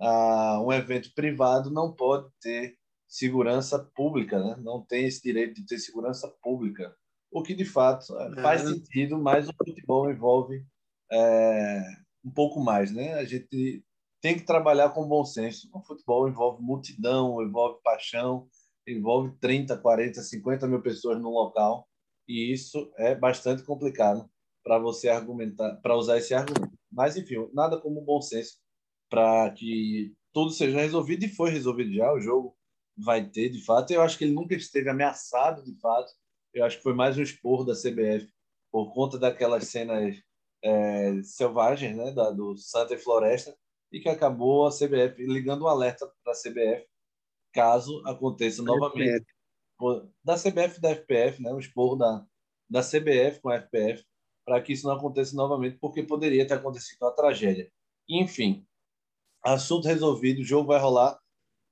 ah, 0.00 0.60
um 0.62 0.72
evento 0.72 1.12
privado 1.14 1.70
não 1.70 1.92
pode 1.92 2.30
ter 2.40 2.75
segurança 3.08 3.78
pública, 3.94 4.38
né? 4.42 4.56
não 4.62 4.82
tem 4.82 5.06
esse 5.06 5.22
direito 5.22 5.54
de 5.54 5.66
ter 5.66 5.78
segurança 5.78 6.28
pública. 6.42 6.94
O 7.30 7.42
que, 7.42 7.54
de 7.54 7.64
fato, 7.64 8.16
é. 8.18 8.42
faz 8.42 8.62
sentido, 8.62 9.18
mas 9.18 9.48
o 9.48 9.54
futebol 9.56 10.10
envolve 10.10 10.64
é, 11.10 11.82
um 12.24 12.30
pouco 12.30 12.60
mais. 12.60 12.92
Né? 12.92 13.14
A 13.14 13.24
gente 13.24 13.84
tem 14.20 14.36
que 14.36 14.44
trabalhar 14.44 14.90
com 14.90 15.06
bom 15.06 15.24
senso. 15.24 15.68
O 15.72 15.82
futebol 15.82 16.28
envolve 16.28 16.62
multidão, 16.62 17.42
envolve 17.42 17.80
paixão, 17.82 18.48
envolve 18.86 19.36
30, 19.40 19.76
40, 19.76 20.22
50 20.22 20.66
mil 20.66 20.80
pessoas 20.80 21.20
no 21.20 21.30
local, 21.30 21.88
e 22.28 22.52
isso 22.52 22.90
é 22.96 23.14
bastante 23.14 23.62
complicado 23.62 24.28
para 24.64 24.78
você 24.78 25.08
argumentar, 25.08 25.76
para 25.76 25.96
usar 25.96 26.18
esse 26.18 26.34
argumento. 26.34 26.76
Mas, 26.90 27.16
enfim, 27.16 27.48
nada 27.52 27.80
como 27.80 28.00
bom 28.00 28.20
senso 28.20 28.58
para 29.08 29.50
que 29.52 30.12
tudo 30.32 30.50
seja 30.50 30.80
resolvido 30.80 31.24
e 31.24 31.28
foi 31.28 31.50
resolvido 31.50 31.92
já. 31.92 32.12
O 32.12 32.20
jogo 32.20 32.55
vai 32.96 33.24
ter, 33.28 33.50
de 33.50 33.64
fato. 33.64 33.92
Eu 33.92 34.02
acho 34.02 34.16
que 34.16 34.24
ele 34.24 34.34
nunca 34.34 34.54
esteve 34.54 34.88
ameaçado, 34.88 35.62
de 35.62 35.78
fato. 35.80 36.12
Eu 36.54 36.64
acho 36.64 36.78
que 36.78 36.82
foi 36.82 36.94
mais 36.94 37.18
um 37.18 37.22
esporro 37.22 37.64
da 37.64 37.74
CBF 37.74 38.32
por 38.70 38.92
conta 38.92 39.18
daquelas 39.18 39.68
cenas 39.68 40.16
é, 40.62 41.22
selvagens, 41.22 41.96
né, 41.96 42.10
da, 42.12 42.30
do 42.30 42.56
Santa 42.56 42.94
e 42.94 42.98
Floresta, 42.98 43.56
e 43.92 44.00
que 44.00 44.08
acabou 44.08 44.66
a 44.66 44.70
CBF 44.70 45.24
ligando 45.24 45.64
um 45.64 45.68
alerta 45.68 46.10
para 46.22 46.32
a 46.32 46.36
CBF 46.36 46.86
caso 47.52 48.02
aconteça 48.06 48.62
novamente. 48.62 49.26
Da 50.24 50.36
CBF 50.36 50.80
da 50.80 50.90
FPF, 50.90 51.42
né, 51.42 51.52
um 51.52 51.58
esporro 51.58 51.96
da, 51.96 52.26
da 52.68 52.80
CBF 52.80 53.40
com 53.40 53.50
a 53.50 53.56
FPF, 53.56 54.04
para 54.44 54.60
que 54.62 54.72
isso 54.72 54.86
não 54.86 54.94
aconteça 54.94 55.34
novamente, 55.36 55.78
porque 55.78 56.02
poderia 56.02 56.46
ter 56.46 56.54
acontecido 56.54 57.02
uma 57.02 57.14
tragédia. 57.14 57.70
Enfim, 58.08 58.66
assunto 59.42 59.88
resolvido, 59.88 60.40
o 60.40 60.44
jogo 60.44 60.68
vai 60.68 60.78
rolar 60.78 61.18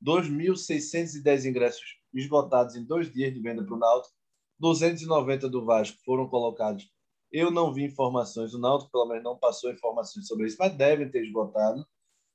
2.610 0.04 1.46
ingressos 1.46 1.98
esgotados 2.12 2.76
em 2.76 2.84
dois 2.84 3.12
dias 3.12 3.32
de 3.32 3.40
venda 3.40 3.64
para 3.64 3.74
o 3.74 3.78
Náutico, 3.78 4.14
290 4.58 5.48
do 5.48 5.64
Vasco 5.64 5.98
foram 6.04 6.28
colocados. 6.28 6.88
Eu 7.32 7.50
não 7.50 7.72
vi 7.72 7.84
informações, 7.84 8.54
o 8.54 8.58
Náutico 8.58 8.92
pelo 8.92 9.06
menos 9.06 9.24
não 9.24 9.36
passou 9.36 9.72
informações 9.72 10.26
sobre 10.26 10.46
isso, 10.46 10.56
mas 10.58 10.76
devem 10.76 11.10
ter 11.10 11.24
esgotado. 11.24 11.84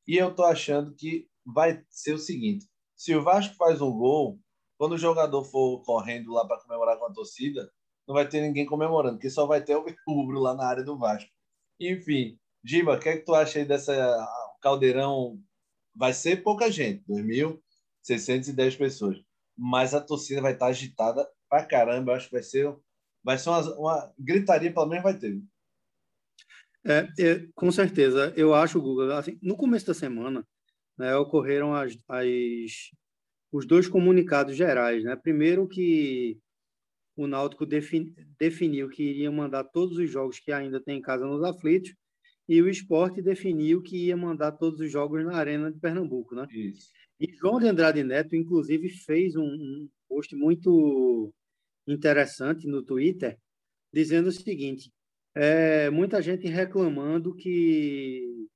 E 0.08 0.18
eu 0.18 0.30
estou 0.30 0.46
achando 0.46 0.94
que 0.96 1.28
vai 1.46 1.84
ser 1.90 2.14
o 2.14 2.18
seguinte: 2.18 2.68
se 2.96 3.16
o 3.16 3.24
Vasco 3.24 3.56
faz 3.56 3.82
um 3.82 3.92
gol, 3.92 4.40
quando 4.78 4.94
o 4.94 4.98
jogador 4.98 5.44
for 5.44 5.82
correndo 5.84 6.34
lá 6.34 6.46
para 6.46 6.60
comemorar 6.60 6.98
com 6.98 7.06
a 7.06 7.14
torcida, 7.14 7.72
não 8.08 8.16
vai 8.16 8.28
ter 8.28 8.42
ninguém 8.42 8.66
comemorando, 8.66 9.18
porque 9.18 9.30
só 9.30 9.46
vai 9.46 9.64
ter 9.64 9.76
o 9.76 9.86
rubro 10.08 10.40
lá 10.40 10.54
na 10.54 10.66
área 10.66 10.84
do 10.84 10.98
Vasco. 10.98 11.30
Enfim, 11.80 12.38
Giba, 12.64 12.96
o 12.96 13.00
que 13.00 13.10
é 13.10 13.18
que 13.18 13.26
tu 13.26 13.34
acha 13.34 13.60
aí 13.60 13.66
dessa 13.66 13.94
caldeirão? 14.62 15.40
Vai 16.00 16.14
ser 16.14 16.42
pouca 16.42 16.72
gente, 16.72 17.04
2.610 17.10 18.78
pessoas, 18.78 19.22
mas 19.58 19.94
a 19.94 20.00
torcida 20.00 20.42
vai 20.42 20.54
estar 20.54 20.68
agitada 20.68 21.30
pra 21.50 21.66
caramba. 21.66 22.14
Eu 22.14 22.16
acho 22.16 22.28
que 22.28 22.36
vai 22.36 22.42
ser, 22.42 22.74
vai 23.22 23.38
ser 23.38 23.50
uma, 23.50 23.78
uma 23.78 24.14
gritaria, 24.18 24.74
pelo 24.74 24.86
menos 24.86 25.04
vai 25.04 25.18
ter. 25.18 25.38
É, 26.86 27.06
é, 27.20 27.48
com 27.54 27.70
certeza. 27.70 28.34
Eu 28.38 28.54
acho, 28.54 28.82
Google, 28.82 29.12
assim, 29.12 29.38
no 29.42 29.58
começo 29.58 29.88
da 29.88 29.94
semana, 29.94 30.48
né, 30.98 31.14
ocorreram 31.18 31.76
as, 31.76 31.98
as, 32.08 32.92
os 33.52 33.66
dois 33.66 33.90
comunicados 33.90 34.56
gerais. 34.56 35.04
Né? 35.04 35.14
Primeiro 35.18 35.68
que 35.68 36.40
o 37.18 37.28
Náutico 37.28 37.66
defini, 37.66 38.16
definiu 38.40 38.88
que 38.88 39.04
iria 39.04 39.30
mandar 39.30 39.66
todos 39.66 39.98
os 39.98 40.10
jogos 40.10 40.40
que 40.40 40.54
ainda 40.54 40.82
tem 40.82 41.00
em 41.00 41.02
casa 41.02 41.26
nos 41.26 41.44
aflitos, 41.44 41.94
e 42.50 42.64
o 42.64 42.68
esporte 42.68 43.22
definiu 43.22 43.80
que 43.80 44.08
ia 44.08 44.18
mandar 44.18 44.54
todos 44.54 44.80
os 44.80 44.92
jogos 44.92 45.24
na 45.24 45.36
Arena 45.36 45.72
de 45.72 45.80
Pernambuco. 45.80 46.34
Né? 46.34 46.48
Isso. 46.52 46.90
E 47.20 47.32
João 47.36 47.60
de 47.60 47.68
Andrade 47.68 48.04
Neto, 48.04 48.36
inclusive, 48.36 48.90
fez 48.90 49.36
um, 49.36 49.44
um 49.44 49.90
post 50.08 50.36
muito 50.36 51.32
interessante 51.88 52.66
no 52.66 52.82
Twitter, 52.82 53.38
dizendo 53.94 54.30
o 54.30 54.32
seguinte: 54.32 54.92
é, 55.36 55.92
muita 55.92 56.24
gente 56.24 56.48
reclamando 56.48 57.36
que, 57.36 58.48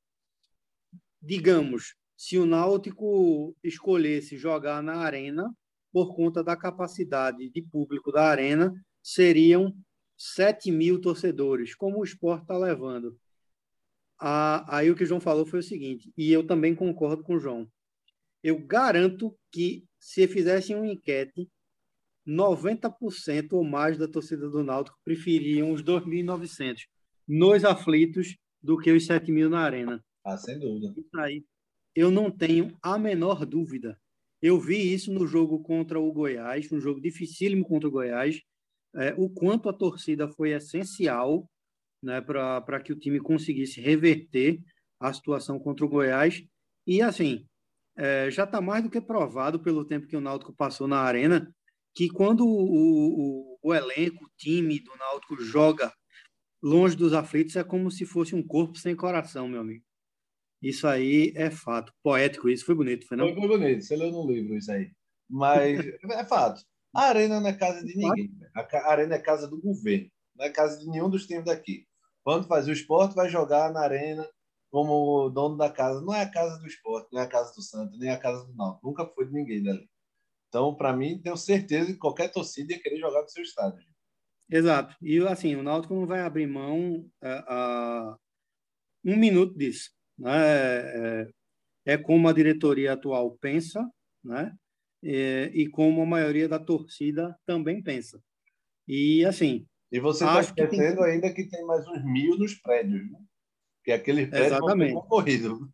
digamos, 1.21 1.93
se 2.17 2.39
o 2.39 2.47
Náutico 2.47 3.55
escolhesse 3.63 4.37
jogar 4.37 4.81
na 4.81 4.95
Arena, 4.95 5.53
por 5.91 6.15
conta 6.15 6.43
da 6.43 6.57
capacidade 6.57 7.47
de 7.47 7.61
público 7.61 8.11
da 8.11 8.27
arena, 8.27 8.73
seriam 9.03 9.71
7 10.17 10.71
mil 10.71 10.99
torcedores, 10.99 11.75
como 11.75 11.99
o 11.99 12.03
esporte 12.03 12.41
está 12.41 12.57
levando. 12.57 13.15
Aí 14.23 14.89
o 14.89 14.95
que 14.95 15.03
o 15.03 15.05
João 15.05 15.19
falou 15.19 15.45
foi 15.45 15.59
o 15.59 15.63
seguinte, 15.63 16.11
e 16.17 16.31
eu 16.31 16.45
também 16.45 16.73
concordo 16.73 17.23
com 17.23 17.35
o 17.35 17.39
João. 17.39 17.67
Eu 18.41 18.57
garanto 18.59 19.37
que 19.51 19.85
se 19.99 20.27
fizessem 20.27 20.75
uma 20.75 20.87
enquete, 20.87 21.49
90% 22.25 23.53
ou 23.53 23.63
mais 23.63 23.97
da 23.97 24.07
torcida 24.07 24.49
do 24.49 24.63
Náutico 24.63 24.97
preferiam 25.03 25.71
os 25.71 25.83
2.900 25.83 26.83
nos 27.27 27.65
aflitos 27.65 28.37
do 28.61 28.77
que 28.77 28.91
os 28.91 29.05
7 29.05 29.31
mil 29.31 29.49
na 29.49 29.59
arena. 29.59 30.03
Ah, 30.23 30.37
sem 30.37 30.57
dúvida. 30.57 30.93
Isso 30.97 31.19
aí, 31.19 31.43
eu 31.93 32.09
não 32.09 32.31
tenho 32.31 32.77
a 32.81 32.97
menor 32.97 33.45
dúvida. 33.45 33.99
Eu 34.41 34.59
vi 34.59 34.93
isso 34.93 35.11
no 35.13 35.27
jogo 35.27 35.61
contra 35.61 35.99
o 35.99 36.11
Goiás, 36.11 36.71
um 36.71 36.79
jogo 36.79 37.01
dificílimo 37.01 37.65
contra 37.65 37.87
o 37.87 37.91
Goiás, 37.91 38.41
é, 38.95 39.13
o 39.17 39.29
quanto 39.29 39.67
a 39.67 39.73
torcida 39.73 40.29
foi 40.29 40.51
essencial 40.51 41.49
né, 42.03 42.21
para 42.21 42.79
que 42.81 42.91
o 42.91 42.99
time 42.99 43.19
conseguisse 43.19 43.79
reverter 43.81 44.59
a 44.99 45.11
situação 45.13 45.57
contra 45.57 45.85
o 45.85 45.89
Goiás. 45.89 46.43
E, 46.85 47.01
assim, 47.01 47.45
é, 47.97 48.29
já 48.29 48.43
está 48.43 48.59
mais 48.59 48.83
do 48.83 48.89
que 48.89 49.01
provado 49.01 49.59
pelo 49.59 49.85
tempo 49.85 50.07
que 50.07 50.17
o 50.17 50.21
Náutico 50.21 50.53
passou 50.53 50.87
na 50.87 50.99
arena, 50.99 51.53
que 51.95 52.09
quando 52.09 52.45
o, 52.45 53.55
o, 53.55 53.59
o 53.61 53.73
elenco, 53.73 54.25
o 54.25 54.29
time 54.37 54.79
do 54.79 54.95
Náutico 54.97 55.41
joga 55.41 55.91
longe 56.61 56.95
dos 56.95 57.13
aflitos, 57.13 57.55
é 57.55 57.63
como 57.63 57.91
se 57.91 58.05
fosse 58.05 58.35
um 58.35 58.45
corpo 58.45 58.77
sem 58.77 58.95
coração, 58.95 59.47
meu 59.47 59.61
amigo. 59.61 59.83
Isso 60.61 60.87
aí 60.87 61.33
é 61.35 61.51
fato. 61.51 61.91
Poético, 62.01 62.49
isso 62.49 62.65
foi 62.65 62.73
bonito, 62.73 63.05
foi 63.05 63.17
não? 63.17 63.25
Foi, 63.25 63.35
foi 63.35 63.47
bonito, 63.59 63.83
você 63.83 63.95
leu 63.95 64.11
no 64.11 64.25
livro 64.25 64.55
isso 64.55 64.71
aí. 64.71 64.91
Mas 65.29 65.79
é 66.11 66.25
fato. 66.25 66.61
A 66.95 67.07
arena 67.07 67.41
não 67.41 67.49
é 67.49 67.53
casa 67.53 67.83
de 67.83 67.95
ninguém. 67.97 68.31
A 68.55 68.89
arena 68.89 69.15
é 69.15 69.19
casa 69.19 69.47
do 69.47 69.59
governo. 69.59 70.09
Não 70.35 70.45
é 70.45 70.49
casa 70.49 70.79
de 70.79 70.87
nenhum 70.87 71.09
dos 71.09 71.25
times 71.25 71.45
daqui. 71.45 71.85
Quando 72.23 72.47
faz 72.47 72.67
o 72.67 72.71
esporte, 72.71 73.15
vai 73.15 73.29
jogar 73.29 73.71
na 73.71 73.81
arena 73.81 74.27
como 74.71 75.29
dono 75.29 75.57
da 75.57 75.69
casa. 75.69 76.01
Não 76.01 76.13
é 76.13 76.21
a 76.21 76.29
casa 76.29 76.59
do 76.59 76.65
esporte, 76.65 77.09
não 77.11 77.21
é 77.21 77.25
a 77.25 77.29
casa 77.29 77.53
do 77.53 77.61
Santos, 77.61 77.99
nem 77.99 78.09
a 78.09 78.17
casa 78.17 78.45
do 78.45 78.55
Náutico. 78.55 78.87
Nunca 78.87 79.05
foi 79.05 79.27
de 79.27 79.33
ninguém 79.33 79.61
dali. 79.61 79.87
Então, 80.47 80.75
para 80.75 80.95
mim, 80.95 81.19
tenho 81.21 81.35
certeza 81.35 81.91
que 81.91 81.97
qualquer 81.97 82.31
torcida 82.31 82.73
ia 82.73 82.81
querer 82.81 82.97
jogar 82.97 83.21
no 83.21 83.29
seu 83.29 83.43
estádio. 83.43 83.83
Exato. 84.49 84.95
E 85.01 85.19
assim, 85.27 85.55
o 85.55 85.63
Náutico 85.63 85.93
não 85.93 86.05
vai 86.05 86.21
abrir 86.21 86.47
mão 86.47 87.09
a, 87.21 87.53
a 87.53 88.17
um 89.03 89.17
minuto 89.17 89.57
disso. 89.57 89.91
Né? 90.17 90.31
É, 90.31 91.27
é, 91.85 91.97
como 91.97 92.27
a 92.27 92.33
diretoria 92.33 92.93
atual 92.93 93.37
pensa, 93.39 93.83
né? 94.23 94.55
E, 95.01 95.51
e 95.53 95.69
como 95.69 96.01
a 96.01 96.05
maioria 96.05 96.47
da 96.47 96.59
torcida 96.59 97.37
também 97.45 97.81
pensa. 97.81 98.21
E 98.87 99.25
assim. 99.25 99.67
E 99.93 99.99
você 99.99 100.25
está 100.25 100.41
esquecendo 100.41 101.03
tem... 101.03 101.11
ainda 101.11 101.31
que 101.31 101.47
tem 101.47 101.63
mais 101.65 101.87
uns 101.87 102.03
mil 102.03 102.35
nos 102.35 102.55
prédios, 102.55 103.11
né? 103.11 103.19
Que 103.83 103.91
aquele 103.91 104.25
prédio 104.25 104.47
Exatamente. 104.47 104.93
concorrido. 104.95 105.71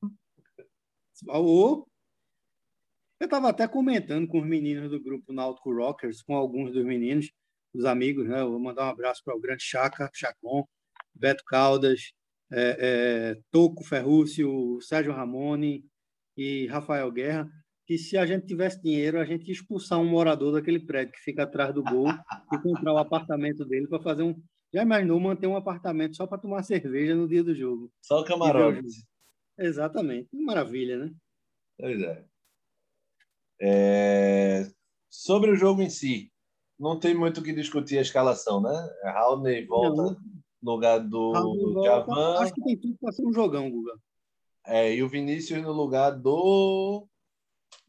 Ou 1.25 1.88
eu 3.17 3.25
estava 3.25 3.49
até 3.49 3.65
comentando 3.65 4.27
com 4.27 4.41
os 4.41 4.45
meninos 4.45 4.89
do 4.91 5.01
grupo 5.01 5.31
Náutico 5.31 5.73
Rockers, 5.73 6.21
com 6.21 6.35
alguns 6.35 6.73
dos 6.73 6.83
meninos, 6.83 7.31
dos 7.73 7.85
amigos, 7.85 8.27
né? 8.27 8.41
Eu 8.41 8.51
vou 8.51 8.59
mandar 8.59 8.88
um 8.88 8.89
abraço 8.89 9.21
para 9.23 9.35
o 9.35 9.39
grande 9.39 9.63
Chaca, 9.63 10.09
Chacon, 10.13 10.67
Beto 11.15 11.43
Caldas, 11.45 12.11
é, 12.51 12.77
é, 13.38 13.41
Toco 13.51 13.85
Ferrúcio, 13.85 14.81
Sérgio 14.81 15.13
Ramone 15.13 15.85
e 16.35 16.67
Rafael 16.67 17.09
Guerra, 17.09 17.49
que 17.89 17.98
se 17.98 18.19
a 18.19 18.24
gente 18.24 18.46
tivesse 18.46 18.79
dinheiro, 18.79 19.19
a 19.19 19.25
gente 19.25 19.48
ia 19.48 19.51
expulsar 19.51 20.00
um 20.00 20.05
morador 20.05 20.53
daquele 20.53 20.79
prédio 20.79 21.12
que 21.12 21.22
fica 21.22 21.41
atrás 21.41 21.74
do 21.74 21.81
gol 21.81 22.08
e 22.53 22.58
comprar 22.60 22.93
o 22.93 23.00
apartamento 23.00 23.65
dele 23.65 23.88
para 23.88 24.00
fazer 24.00 24.22
um. 24.22 24.39
Já 24.72 24.84
imaginou 24.84 25.19
manter 25.19 25.48
um 25.48 25.55
apartamento 25.55 26.15
só 26.15 26.27
para 26.27 26.38
tomar 26.38 26.62
cerveja 26.62 27.15
no 27.15 27.27
dia 27.27 27.43
do 27.43 27.55
jogo? 27.55 27.91
Só 28.00 28.24
camarote. 28.24 28.86
Exatamente. 29.58 30.29
Maravilha, 30.31 31.00
né? 31.00 31.12
Pois 31.79 32.00
é. 32.00 32.25
é. 33.60 34.72
Sobre 35.10 35.50
o 35.50 35.55
jogo 35.55 35.81
em 35.81 35.89
si, 35.89 36.31
não 36.79 37.00
tem 37.00 37.15
muito 37.15 37.39
o 37.39 37.43
que 37.43 37.51
discutir 37.51 37.98
a 37.98 38.03
escalação, 38.03 38.62
né? 38.62 38.89
Raul 39.03 39.41
volta. 39.67 40.15
No 40.62 40.74
lugar 40.74 41.00
do 41.00 41.84
Javan. 41.84 42.38
Acho 42.38 42.53
que 42.53 42.62
tem 42.62 42.77
tudo 42.77 42.96
para 43.01 43.12
ser 43.13 43.25
um 43.25 43.34
jogão, 43.34 43.72
Guga. 43.72 43.93
É, 44.67 44.93
e 44.93 45.01
o 45.01 45.10
Vinícius 45.10 45.63
no 45.63 45.72
lugar 45.72 46.12
do. 46.12 47.10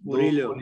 Murilho. 0.00 0.54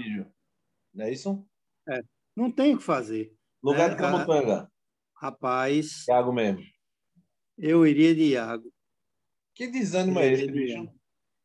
Não 0.94 1.04
é 1.04 1.12
isso? 1.12 1.46
É. 1.88 2.00
Não 2.36 2.50
tem 2.50 2.74
o 2.74 2.78
que 2.78 2.84
fazer. 2.84 3.32
Lugar 3.62 3.88
né? 3.88 3.94
de 3.94 4.00
Camutanga. 4.00 4.70
Rapaz. 5.16 6.06
Iago 6.08 6.32
mesmo. 6.32 6.62
Eu 7.56 7.86
iria 7.86 8.14
de 8.14 8.32
Iago. 8.32 8.72
Que 9.54 9.66
desânimo 9.66 10.20
é 10.20 10.32
esse, 10.32 10.50
bicho? 10.50 10.88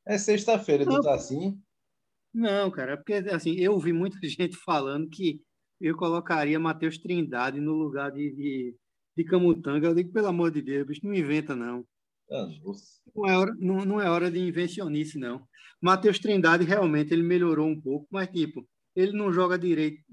É 0.05 0.17
sexta-feira, 0.17 0.85
tu 0.85 1.01
tá 1.01 1.15
assim? 1.15 1.59
Não, 2.33 2.69
cara, 2.69 2.93
é 2.93 2.95
porque 2.95 3.13
assim, 3.13 3.55
eu 3.55 3.73
ouvi 3.73 3.93
muita 3.93 4.17
gente 4.27 4.55
falando 4.57 5.09
que 5.09 5.41
eu 5.79 5.95
colocaria 5.97 6.59
Matheus 6.59 6.97
Trindade 6.97 7.59
no 7.59 7.73
lugar 7.73 8.11
de, 8.11 8.31
de, 8.35 8.75
de 9.17 9.23
Camutanga. 9.23 9.87
Eu 9.87 9.95
digo, 9.95 10.11
pelo 10.11 10.27
amor 10.27 10.51
de 10.51 10.61
Deus, 10.61 10.85
bicho, 10.85 11.05
não 11.05 11.13
inventa, 11.13 11.55
não. 11.55 11.85
Ah, 12.33 12.47
não, 13.15 13.29
é 13.29 13.37
hora, 13.37 13.55
não, 13.59 13.85
não 13.85 14.01
é 14.01 14.09
hora 14.09 14.31
de 14.31 14.39
invencionice, 14.39 15.19
não. 15.19 15.47
Matheus 15.79 16.17
Trindade 16.17 16.63
realmente 16.63 17.13
ele 17.13 17.21
melhorou 17.21 17.67
um 17.67 17.79
pouco, 17.79 18.07
mas 18.09 18.27
tipo, 18.29 18.67
ele 18.95 19.11
não 19.11 19.31
joga 19.31 19.57
direito. 19.57 20.03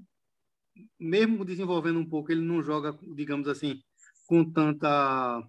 Mesmo 0.99 1.43
desenvolvendo 1.43 1.99
um 1.99 2.07
pouco, 2.07 2.31
ele 2.31 2.41
não 2.41 2.61
joga, 2.61 2.95
digamos 3.15 3.47
assim, 3.47 3.81
com 4.27 4.49
tanta 4.49 5.41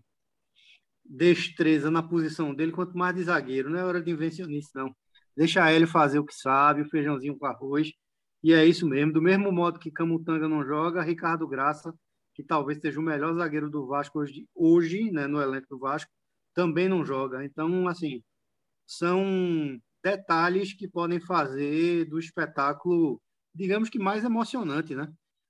destreza 1.05 1.91
na 1.91 2.03
posição 2.03 2.55
dele, 2.55 2.73
quanto 2.73 2.97
mais 2.97 3.15
de 3.15 3.25
zagueiro. 3.25 3.69
Não 3.71 3.79
é 3.79 3.85
hora 3.85 4.03
de 4.03 4.11
invencionice, 4.11 4.71
não. 4.75 4.95
Deixa 5.37 5.71
ele 5.73 5.87
fazer 5.87 6.19
o 6.19 6.25
que 6.25 6.35
sabe, 6.35 6.83
o 6.83 6.89
feijãozinho 6.89 7.39
com 7.39 7.47
arroz. 7.47 7.93
E 8.43 8.53
é 8.53 8.65
isso 8.65 8.87
mesmo. 8.89 9.13
Do 9.13 9.23
mesmo 9.23 9.53
modo 9.53 9.79
que 9.79 9.91
Camutanga 9.91 10.49
não 10.49 10.65
joga, 10.65 11.03
Ricardo 11.03 11.47
Graça, 11.47 11.95
que 12.35 12.43
talvez 12.43 12.81
seja 12.81 12.99
o 12.99 13.03
melhor 13.03 13.35
zagueiro 13.35 13.71
do 13.71 13.87
Vasco 13.87 14.21
hoje, 14.21 14.49
hoje 14.55 15.11
né, 15.11 15.27
no 15.27 15.41
elenco 15.41 15.67
do 15.69 15.79
Vasco, 15.79 16.11
também 16.55 16.89
não 16.89 17.05
joga. 17.05 17.45
Então, 17.45 17.89
assim, 17.89 18.23
são 18.87 19.79
detalhes 20.03 20.73
que 20.73 20.89
podem 20.89 21.21
fazer 21.21 22.05
do 22.07 22.19
espetáculo, 22.19 23.21
digamos 23.55 23.89
que 23.89 23.99
mais 23.99 24.25
emocionante, 24.25 24.95
né? 24.95 25.09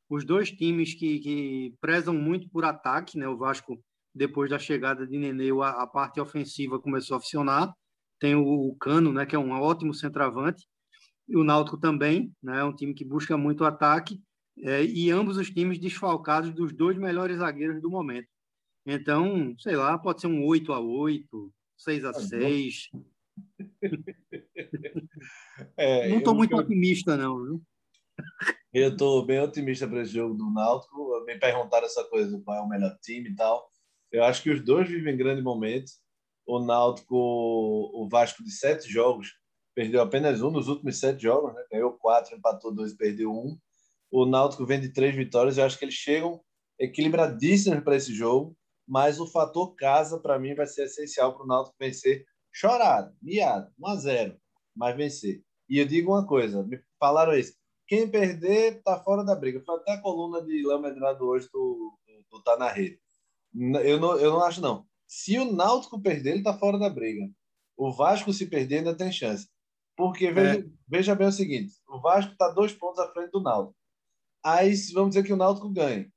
Os 0.09 0.25
dois 0.25 0.51
times 0.51 0.95
que, 0.95 1.21
que 1.21 1.75
prezam 1.81 2.15
muito 2.15 2.49
por 2.51 2.65
ataque, 2.65 3.19
né? 3.19 3.27
O 3.27 3.39
Vasco, 3.39 3.83
depois 4.15 4.51
da 4.51 4.59
chegada 4.59 5.07
de 5.07 5.19
Nenê, 5.19 5.51
a, 5.63 5.83
a 5.83 5.87
parte 5.87 6.21
ofensiva 6.21 6.79
começou 6.79 7.17
a 7.17 7.21
funcionar. 7.21 7.73
Tem 8.21 8.35
o, 8.35 8.45
o, 8.45 8.77
Cano, 8.77 9.13
né? 9.13 9.27
Que 9.27 9.35
é 9.35 9.39
um 9.39 9.53
ótimo 9.53 9.95
centroavante. 9.95 10.67
E 11.29 11.37
o 11.37 11.45
Náutico 11.45 11.79
também, 11.79 12.33
né? 12.43 12.61
É 12.61 12.65
um 12.65 12.75
time 12.75 12.95
que 12.95 13.05
busca 13.05 13.37
muito 13.39 13.65
ataque. 13.65 14.21
É, 14.59 14.85
e 14.85 15.11
ambos 15.11 15.39
os 15.39 15.51
times 15.51 15.79
desfalcados 15.79 16.53
dos 16.53 16.73
dois 16.75 16.99
melhores 16.99 17.39
zagueiros 17.39 17.81
do 17.81 17.91
momento. 17.91 18.29
Então, 18.85 19.55
sei 19.59 19.77
lá, 19.77 19.97
pode 19.99 20.21
ser 20.21 20.27
um 20.27 20.45
8 20.45 20.73
a 20.73 20.81
8 20.81 21.53
6 21.77 22.05
a 22.05 22.12
6 22.12 22.91
é, 25.77 26.09
Não 26.09 26.19
estou 26.19 26.35
muito 26.35 26.53
eu... 26.53 26.59
otimista, 26.59 27.17
não, 27.17 27.43
viu? 27.43 27.62
Eu 28.73 28.91
estou 28.91 29.25
bem 29.25 29.41
otimista 29.41 29.87
para 29.87 30.03
esse 30.03 30.12
jogo 30.12 30.35
do 30.35 30.51
Náutico. 30.51 31.25
Me 31.27 31.39
perguntaram 31.39 31.87
essa 31.87 32.05
coisa, 32.05 32.41
qual 32.45 32.57
é 32.57 32.61
o 32.61 32.69
melhor 32.69 32.97
time 33.03 33.31
e 33.31 33.35
tal. 33.35 33.69
Eu 34.11 34.25
acho 34.25 34.43
que 34.43 34.51
os 34.51 34.62
dois 34.65 34.89
vivem 34.89 35.17
grandes 35.17 35.45
momentos. 35.45 36.01
O 36.47 36.59
Náutico, 36.59 37.17
o 37.17 38.09
Vasco 38.11 38.43
de 38.43 38.51
sete 38.51 38.91
jogos, 38.91 39.33
perdeu 39.75 40.01
apenas 40.01 40.43
um 40.43 40.51
nos 40.51 40.69
últimos 40.69 40.99
sete 40.99 41.23
jogos, 41.23 41.55
né? 41.55 41.62
ganhou 41.71 41.93
quatro, 41.93 42.37
empatou 42.37 42.75
dois, 42.75 42.95
perdeu 42.95 43.31
um. 43.31 43.57
O 44.11 44.27
Náutico 44.27 44.67
vem 44.67 44.81
de 44.81 44.93
três 44.93 45.15
vitórias. 45.15 45.57
Eu 45.57 45.65
acho 45.65 45.79
que 45.79 45.85
eles 45.85 45.95
chegam 45.95 46.41
equilibradíssimos 46.79 47.81
para 47.81 47.97
esse 47.97 48.12
jogo 48.12 48.57
mas 48.87 49.21
o 49.21 49.27
fator 49.27 49.75
casa, 49.75 50.19
para 50.19 50.39
mim, 50.39 50.55
vai 50.55 50.67
ser 50.67 50.85
essencial 50.85 51.35
para 51.35 51.45
o 51.45 51.47
Náutico 51.47 51.77
vencer 51.79 52.25
chorado, 52.53 53.15
miado, 53.23 53.73
1 53.79 53.87
a 53.87 53.97
0 53.97 54.37
mas 54.75 54.97
vencer. 54.97 55.43
E 55.69 55.79
eu 55.79 55.87
digo 55.87 56.12
uma 56.12 56.27
coisa, 56.27 56.62
me 56.62 56.81
falaram 56.99 57.35
isso, 57.35 57.55
quem 57.87 58.09
perder 58.09 58.79
está 58.79 58.99
fora 59.03 59.23
da 59.23 59.35
briga. 59.35 59.62
Foi 59.65 59.77
até 59.77 59.93
a 59.93 60.01
coluna 60.01 60.43
de 60.43 60.67
Léo 60.67 60.81
Medrado 60.81 61.27
hoje 61.27 61.49
do, 61.53 61.99
do, 62.07 62.39
do 62.39 62.43
Tá 62.43 62.57
na 62.57 62.69
Rede. 62.69 62.99
Eu 63.85 64.01
não, 64.01 64.19
eu 64.19 64.31
não 64.31 64.43
acho, 64.43 64.62
não. 64.62 64.87
Se 65.07 65.39
o 65.39 65.53
Náutico 65.53 66.01
perder, 66.01 66.31
ele 66.31 66.38
está 66.38 66.55
fora 66.55 66.79
da 66.79 66.88
briga. 66.88 67.31
O 67.77 67.92
Vasco, 67.92 68.33
se 68.33 68.47
perder, 68.47 68.79
ainda 68.79 68.97
tem 68.97 69.12
chance. 69.12 69.47
Porque 69.95 70.33
veja, 70.33 70.61
é. 70.61 70.64
veja 70.88 71.14
bem 71.14 71.27
o 71.27 71.33
seguinte: 71.33 71.75
o 71.87 72.01
Vasco 72.01 72.33
está 72.33 72.49
dois 72.49 72.73
pontos 72.73 72.99
à 72.99 73.12
frente 73.12 73.31
do 73.31 73.42
Náutico. 73.42 73.77
Aí, 74.42 74.75
vamos 74.95 75.11
dizer 75.11 75.25
que 75.25 75.33
o 75.33 75.37
Náutico 75.37 75.68
ganha. 75.68 76.11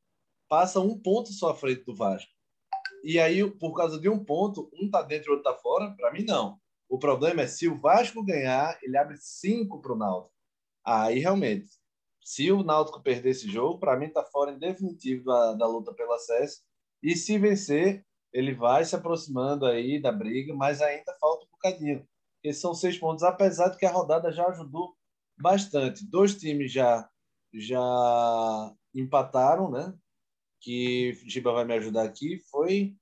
Passa 0.48 0.80
um 0.80 0.98
ponto 0.98 1.34
só 1.34 1.50
à 1.50 1.56
frente 1.56 1.84
do 1.84 1.94
Vasco. 1.94 2.32
E 3.06 3.20
aí, 3.20 3.48
por 3.60 3.76
causa 3.76 4.00
de 4.00 4.10
um 4.10 4.18
ponto, 4.26 4.68
um 4.74 4.90
tá 4.90 5.04
dentro 5.04 5.30
e 5.30 5.36
outro 5.36 5.44
tá 5.44 5.56
fora? 5.60 5.92
Para 5.92 6.12
mim, 6.12 6.24
não. 6.24 6.60
O 6.90 6.98
problema 6.98 7.44
é 7.44 7.48
se 7.48 7.68
o 7.68 7.78
Vasco 7.78 8.26
ganhar, 8.26 8.80
ele 8.82 8.98
abre 8.98 9.16
cinco 9.20 9.80
para 9.80 9.94
o 9.94 9.96
Náutico. 9.96 10.34
Aí, 10.84 11.20
realmente, 11.20 11.70
se 12.24 12.52
o 12.52 12.64
Náutico 12.64 13.04
perder 13.04 13.30
esse 13.30 13.48
jogo, 13.48 13.80
para 13.80 13.96
mim 13.96 14.10
tá 14.10 14.24
fora 14.24 14.52
em 14.52 14.58
definitivo 14.58 15.24
da, 15.24 15.54
da 15.54 15.68
luta 15.68 15.94
pelo 15.94 16.14
acesso. 16.14 16.64
E 17.04 17.16
se 17.16 17.38
vencer, 17.38 18.04
ele 18.34 18.56
vai 18.56 18.84
se 18.84 18.96
aproximando 18.96 19.68
aí 19.68 20.02
da 20.02 20.12
briga, 20.12 20.56
mas 20.56 20.82
ainda 20.82 21.16
falta 21.22 21.46
um 21.46 21.52
bocadinho. 21.52 22.04
Esses 22.44 22.60
são 22.60 22.74
seis 22.74 22.98
pontos, 22.98 23.24
apesar 23.24 23.70
de 23.70 23.78
que 23.78 23.86
a 23.86 23.92
rodada 23.92 24.32
já 24.32 24.48
ajudou 24.48 24.96
bastante. 25.38 26.04
Dois 26.10 26.36
times 26.36 26.72
já 26.72 27.08
já 27.54 28.74
empataram, 28.96 29.70
né? 29.70 29.94
Que 30.66 31.14
Giba 31.28 31.54
vai 31.54 31.64
me 31.64 31.76
ajudar 31.76 32.04
aqui, 32.04 32.40
foi 32.50 32.96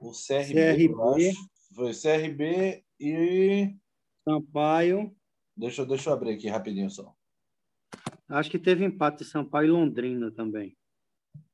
o 0.00 0.10
CRB, 0.10 0.88
CRB. 0.88 1.32
Foi 1.72 1.92
CRB 1.94 2.84
e. 2.98 3.76
Sampaio. 4.28 5.16
Deixa, 5.56 5.86
deixa 5.86 6.10
eu 6.10 6.14
abrir 6.14 6.32
aqui 6.32 6.48
rapidinho 6.48 6.90
só. 6.90 7.14
Acho 8.28 8.50
que 8.50 8.58
teve 8.58 8.84
empate 8.84 9.18
de 9.18 9.30
Sampaio 9.30 9.68
e 9.68 9.70
Londrina 9.70 10.32
também. 10.32 10.76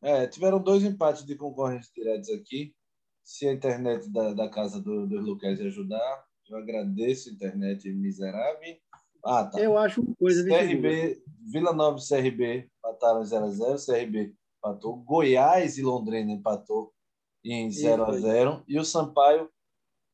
É, 0.01 0.27
tiveram 0.27 0.59
dois 0.59 0.83
empates 0.85 1.23
de 1.23 1.37
concorrentes 1.37 1.93
diretos 1.95 2.31
aqui. 2.31 2.75
Se 3.23 3.47
a 3.47 3.53
internet 3.53 4.11
da, 4.11 4.33
da 4.33 4.49
casa 4.49 4.81
do, 4.81 5.07
do 5.07 5.21
Lucas 5.21 5.61
ajudar, 5.61 6.25
eu 6.49 6.57
agradeço 6.57 7.29
a 7.29 7.33
internet 7.33 7.93
miserável. 7.93 8.77
Ah, 9.23 9.45
tá. 9.45 9.61
Eu 9.61 9.77
acho 9.77 10.01
uma 10.01 10.15
coisa. 10.17 10.43
CRB, 10.49 11.23
Vila 11.53 11.75
Nova 11.75 11.99
e 11.99 12.09
CRB 12.09 12.71
empataram 12.79 13.21
0x0. 13.21 13.85
CRB 13.85 14.35
empatou. 14.62 14.96
Goiás 14.96 15.77
e 15.77 15.83
Londrina 15.83 16.31
empatou 16.31 16.94
em 17.44 17.68
0 17.70 18.05
a 18.05 18.12
0 18.12 18.64
e 18.68 18.79
o 18.79 18.85
Sampaio 18.85 19.51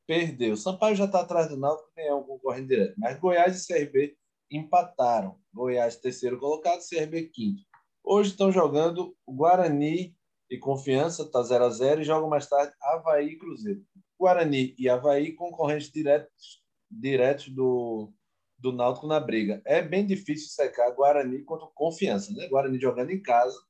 perdeu. 0.06 0.54
O 0.54 0.56
Sampaio 0.56 0.96
já 0.96 1.04
está 1.04 1.20
atrás 1.20 1.48
do 1.48 1.58
Náutico, 1.58 1.90
nem 1.94 2.06
é 2.06 2.14
um 2.14 2.22
concorrente 2.22 2.68
direto. 2.68 2.94
Mas 2.96 3.18
Goiás 3.20 3.62
e 3.62 3.66
CRB 3.66 4.16
empataram. 4.50 5.38
Goiás 5.52 5.96
terceiro 5.96 6.38
colocado, 6.38 6.80
CRB 6.88 7.26
quinto. 7.26 7.62
Hoje 8.02 8.30
estão 8.30 8.50
jogando 8.50 9.14
Guarani 9.28 10.16
e 10.50 10.56
Confiança, 10.56 11.24
está 11.24 11.42
0 11.42 11.64
a 11.64 11.68
0 11.68 12.00
e 12.00 12.04
jogam 12.04 12.30
mais 12.30 12.48
tarde 12.48 12.72
Havaí 12.80 13.28
e 13.28 13.38
Cruzeiro. 13.38 13.84
Guarani 14.18 14.74
e 14.78 14.88
Havaí 14.88 15.34
concorrentes 15.34 15.92
diretos, 15.92 16.62
diretos 16.90 17.50
do, 17.50 18.10
do 18.58 18.72
Náutico 18.72 19.06
na 19.06 19.20
briga. 19.20 19.60
É 19.66 19.82
bem 19.82 20.06
difícil 20.06 20.48
secar 20.48 20.90
Guarani 20.92 21.42
contra 21.42 21.68
Confiança, 21.74 22.32
né? 22.32 22.48
Guarani 22.48 22.80
jogando 22.80 23.10
em 23.10 23.20
casa 23.20 23.67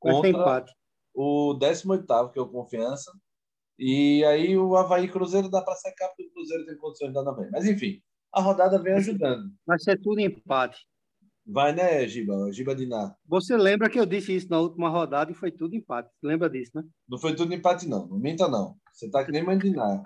contra 0.00 0.64
o 1.14 1.54
18º, 1.58 2.32
que 2.32 2.38
é 2.38 2.42
o 2.42 2.48
Confiança. 2.48 3.12
E 3.78 4.24
aí 4.24 4.56
o 4.56 4.76
Havaí 4.76 5.08
Cruzeiro 5.08 5.48
dá 5.48 5.62
para 5.62 5.74
secar, 5.76 6.08
porque 6.08 6.26
o 6.26 6.32
Cruzeiro 6.32 6.66
tem 6.66 6.76
condições 6.76 7.08
de 7.08 7.14
dar 7.14 7.24
também. 7.24 7.50
Mas 7.50 7.66
enfim, 7.66 8.02
a 8.32 8.40
rodada 8.40 8.82
vem 8.82 8.94
ajudando. 8.94 9.50
Vai 9.66 9.78
ser 9.78 10.00
tudo 10.00 10.20
empate. 10.20 10.84
Vai, 11.46 11.72
né, 11.72 12.06
Giba? 12.06 12.52
Giba 12.52 12.74
Diná. 12.74 13.16
Você 13.26 13.56
lembra 13.56 13.88
que 13.88 13.98
eu 13.98 14.06
disse 14.06 14.36
isso 14.36 14.48
na 14.50 14.60
última 14.60 14.88
rodada 14.88 15.32
e 15.32 15.34
foi 15.34 15.50
tudo 15.50 15.74
empate. 15.74 16.10
Lembra 16.22 16.48
disso, 16.48 16.70
né? 16.74 16.84
Não 17.08 17.18
foi 17.18 17.34
tudo 17.34 17.54
empate, 17.54 17.88
não. 17.88 18.06
Não 18.06 18.18
minta, 18.18 18.46
não. 18.46 18.76
Você 18.92 19.10
tá 19.10 19.24
que 19.24 19.32
nem 19.32 19.42
Mandiná. 19.42 20.04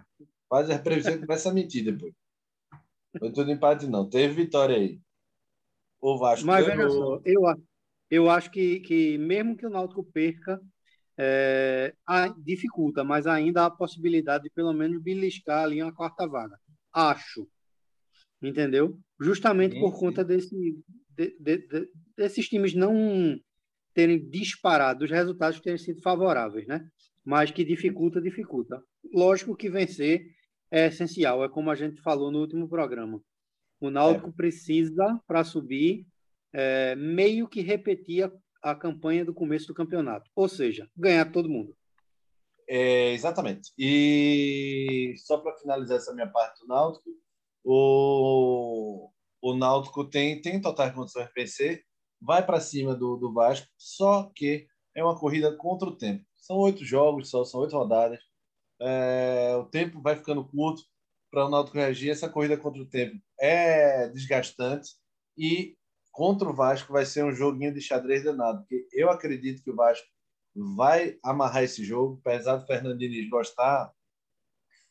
Faz 0.49 0.71
a 0.71 0.79
previsão 0.79 1.15
que 1.15 1.27
começa 1.27 1.51
a 1.51 1.53
mentir 1.53 1.85
depois. 1.85 2.15
Foi 3.19 3.33
tudo 3.33 3.51
empate, 3.51 3.87
não. 3.87 4.09
Teve 4.09 4.35
vitória 4.35 4.77
aí. 4.77 5.01
O 6.01 6.17
Vasco 6.19 6.47
Mas 6.47 6.65
veja 6.67 6.89
só, 6.89 7.21
eu, 7.25 7.43
eu 8.15 8.31
acho 8.31 8.51
que, 8.51 8.81
que 8.81 9.19
mesmo 9.19 9.57
que 9.57 9.67
o 9.67 9.71
Náutico 9.71 10.05
perca, 10.05 10.61
é, 11.19 11.93
dificulta, 12.39 13.03
mas 13.03 13.27
ainda 13.27 13.63
há 13.63 13.67
a 13.67 13.71
possibilidade 13.71 14.45
de 14.45 14.51
pelo 14.51 14.73
menos 14.73 15.03
beliscar 15.03 15.65
ali 15.65 15.83
uma 15.83 15.93
quarta 15.93 16.27
vaga. 16.27 16.57
Acho. 16.93 17.49
Entendeu? 18.41 18.99
Justamente 19.21 19.75
sim, 19.75 19.81
por 19.81 19.93
sim. 19.95 20.01
conta 20.01 20.25
desse, 20.25 20.55
de, 21.11 21.37
de, 21.41 21.59
de, 21.59 21.89
desses 22.17 22.49
times 22.49 22.75
não 22.75 23.39
terem 23.93 24.29
disparado, 24.29 25.05
os 25.05 25.11
resultados 25.11 25.61
terem 25.61 25.79
sido 25.79 26.03
favoráveis, 26.03 26.67
né? 26.67 26.87
Mas 27.25 27.51
que 27.51 27.65
dificulta, 27.65 28.21
dificulta. 28.21 28.83
Lógico 29.13 29.57
que 29.57 29.71
vencer 29.71 30.27
é 30.71 30.87
essencial, 30.87 31.45
é 31.45 31.49
como 31.49 31.71
a 31.71 31.75
gente 31.75 32.01
falou 32.03 32.31
no 32.31 32.41
último 32.41 32.69
programa. 32.69 33.21
O 33.81 33.91
Náutico 33.91 34.31
é. 34.31 34.33
precisa, 34.33 35.21
para 35.27 35.43
subir, 35.43 36.07
é, 36.55 36.95
meio 36.95 37.49
que 37.49 37.61
repetia 37.61 38.33
a 38.63 38.75
campanha 38.75 39.25
do 39.25 39.35
começo 39.35 39.67
do 39.67 39.75
campeonato, 39.75 40.31
ou 40.35 40.49
seja, 40.49 40.89
ganhar 40.97 41.31
todo 41.31 41.51
mundo. 41.51 41.77
É, 42.67 43.13
exatamente. 43.13 43.73
E 43.77 45.15
só 45.19 45.39
para 45.39 45.57
finalizar 45.59 45.99
essa 45.99 46.15
minha 46.15 46.29
parte 46.31 46.61
do 46.61 46.69
Náutico, 46.69 47.11
o, 47.63 49.11
o 49.43 49.55
Náutico 49.55 50.09
tem, 50.09 50.41
tem 50.41 50.61
total 50.61 50.93
condições 50.95 51.27
de 51.27 51.33
vencer, 51.35 51.85
vai 52.23 52.45
para 52.45 52.61
cima 52.61 52.95
do, 52.95 53.17
do 53.17 53.35
Vasco, 53.35 53.69
só 53.77 54.31
que 54.35 54.67
é 54.95 55.05
uma 55.05 55.19
corrida 55.19 55.55
contra 55.57 55.89
o 55.89 55.97
tempo. 55.97 56.25
São 56.37 56.57
oito 56.59 56.85
jogos 56.85 57.29
só, 57.29 57.45
são 57.45 57.61
oito 57.61 57.77
rodadas. 57.77 58.21
É, 58.81 59.57
o 59.57 59.65
tempo 59.65 60.01
vai 60.01 60.17
ficando 60.17 60.47
curto 60.47 60.83
para 61.31 61.47
o 61.47 61.51
Náutico 61.51 61.77
reagir. 61.77 62.11
Essa 62.11 62.29
corrida 62.29 62.57
contra 62.57 62.81
o 62.81 62.89
tempo 62.89 63.21
é 63.39 64.09
desgastante 64.09 64.91
e 65.37 65.77
contra 66.15 66.49
o 66.49 66.55
Vasco 66.55 66.93
vai 66.93 67.05
ser 67.05 67.25
um 67.25 67.33
joguinho 67.33 67.75
de 67.75 67.81
xadrez 67.81 68.23
danado, 68.23 68.61
porque 68.61 68.87
eu 68.93 69.11
acredito 69.11 69.65
que 69.65 69.71
o 69.71 69.75
Vasco 69.75 70.07
vai 70.55 71.19
amarrar 71.25 71.65
esse 71.65 71.85
jogo, 71.85 72.21
apesar 72.25 72.57
do 72.57 72.67
Fernando 72.67 72.97
Diniz 72.97 73.29
gostar 73.29 73.93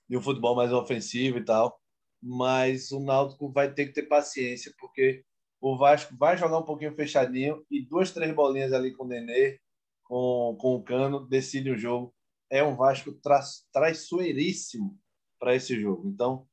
de 0.07 0.17
um 0.17 0.21
futebol 0.21 0.53
mais 0.53 0.73
ofensivo 0.73 1.37
e 1.37 1.45
tal, 1.45 1.79
mas 2.21 2.91
o 2.91 2.99
Náutico 2.99 3.49
vai 3.49 3.73
ter 3.73 3.87
que 3.87 3.93
ter 3.93 4.03
paciência, 4.03 4.73
porque 4.77 5.23
o 5.61 5.77
Vasco 5.77 6.13
vai 6.17 6.37
jogar 6.37 6.59
um 6.59 6.65
pouquinho 6.65 6.93
fechadinho 6.93 7.65
e 7.71 7.81
duas, 7.81 8.11
três 8.11 8.35
bolinhas 8.35 8.73
ali 8.73 8.93
com 8.93 9.05
o 9.05 9.07
Nenê, 9.07 9.61
com, 10.03 10.57
com 10.59 10.75
o 10.75 10.83
Cano, 10.83 11.25
decide 11.25 11.71
o 11.71 11.77
jogo. 11.77 12.13
É 12.49 12.61
um 12.61 12.75
Vasco 12.75 13.13
tra 13.13 13.39
traiçoeiríssimo 13.71 14.99
para 15.39 15.55
esse 15.55 15.79
jogo. 15.79 16.05
Então, 16.05 16.45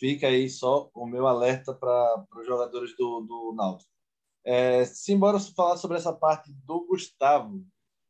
fica 0.00 0.26
aí 0.26 0.50
só 0.50 0.90
o 0.92 1.06
meu 1.06 1.28
alerta 1.28 1.72
para 1.72 2.26
os 2.36 2.44
jogadores 2.44 2.96
do, 2.96 3.20
do 3.20 3.54
Náutico. 3.56 3.95
É, 4.48 4.84
simbora 4.84 5.40
falar 5.40 5.76
sobre 5.76 5.96
essa 5.96 6.12
parte 6.12 6.52
do 6.64 6.86
Gustavo. 6.86 7.66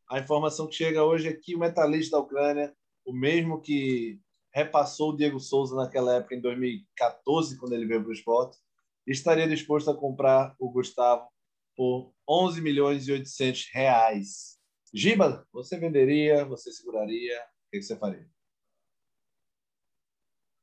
A 0.07 0.21
informação 0.21 0.69
que 0.69 0.75
chega 0.75 1.03
hoje 1.03 1.29
é 1.29 1.33
que 1.33 1.57
o 1.57 1.59
metalista 1.59 2.19
da 2.19 2.23
Ucrânia, 2.23 2.77
o 3.07 3.13
mesmo 3.15 3.59
que 3.63 4.21
repassou 4.53 5.11
o 5.13 5.17
Diego 5.17 5.41
Souza 5.41 5.75
naquela 5.75 6.17
época, 6.17 6.35
em 6.35 6.41
2014, 6.43 7.59
quando 7.59 7.73
ele 7.73 7.87
veio 7.87 8.03
para 8.03 8.11
o 8.11 8.13
esporte, 8.13 8.59
estaria 9.07 9.49
disposto 9.49 9.91
a 9.91 9.97
comprar 9.97 10.55
o 10.59 10.71
Gustavo 10.71 11.27
por 11.75 12.13
11 12.29 12.61
milhões 12.61 13.09
e 13.09 13.13
800 13.13 13.71
reais. 13.73 14.59
Giba, 14.93 15.49
você 15.51 15.79
venderia, 15.79 16.45
você 16.45 16.71
seguraria, 16.71 17.41
o 17.41 17.71
que 17.71 17.83
você 17.83 17.97
faria? 17.97 18.29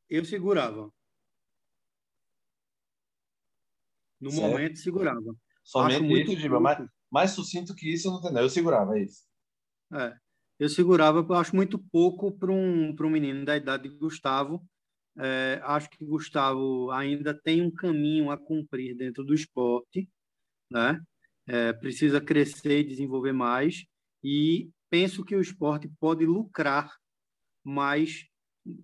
Eu 0.07 0.23
segurava. 0.23 0.93
No 4.21 4.29
certo. 4.29 4.51
momento, 4.51 4.77
segurava. 4.77 5.35
Somente 5.63 6.01
muito 6.01 6.31
isso, 6.31 6.41
Giba. 6.41 6.59
Mais, 6.59 6.85
mais 7.11 7.31
sucinto 7.31 7.73
que 7.73 7.91
isso, 7.91 8.07
eu 8.07 8.11
não 8.11 8.19
entendo. 8.19 8.39
Eu 8.39 8.49
segurava, 8.49 8.97
é 8.97 9.03
isso. 9.03 9.23
É. 9.93 10.15
Eu 10.59 10.69
segurava, 10.69 11.19
eu 11.27 11.35
acho 11.35 11.55
muito 11.55 11.79
pouco 11.91 12.31
para 12.37 12.51
um, 12.51 12.95
um 12.97 13.09
menino 13.09 13.43
da 13.45 13.57
idade 13.57 13.89
de 13.89 13.97
Gustavo. 13.97 14.63
É, 15.17 15.59
acho 15.63 15.89
que 15.89 16.05
Gustavo 16.05 16.89
ainda 16.91 17.33
tem 17.33 17.61
um 17.61 17.71
caminho 17.71 18.31
a 18.31 18.37
cumprir 18.37 18.95
dentro 18.95 19.23
do 19.23 19.33
esporte, 19.33 20.09
né? 20.71 20.99
É, 21.47 21.73
precisa 21.73 22.21
crescer 22.21 22.79
e 22.79 22.87
desenvolver 22.87 23.33
mais. 23.33 23.83
E 24.23 24.69
penso 24.89 25.23
que 25.23 25.35
o 25.35 25.41
esporte 25.41 25.91
pode 25.99 26.25
lucrar 26.25 26.91
mais 27.63 28.25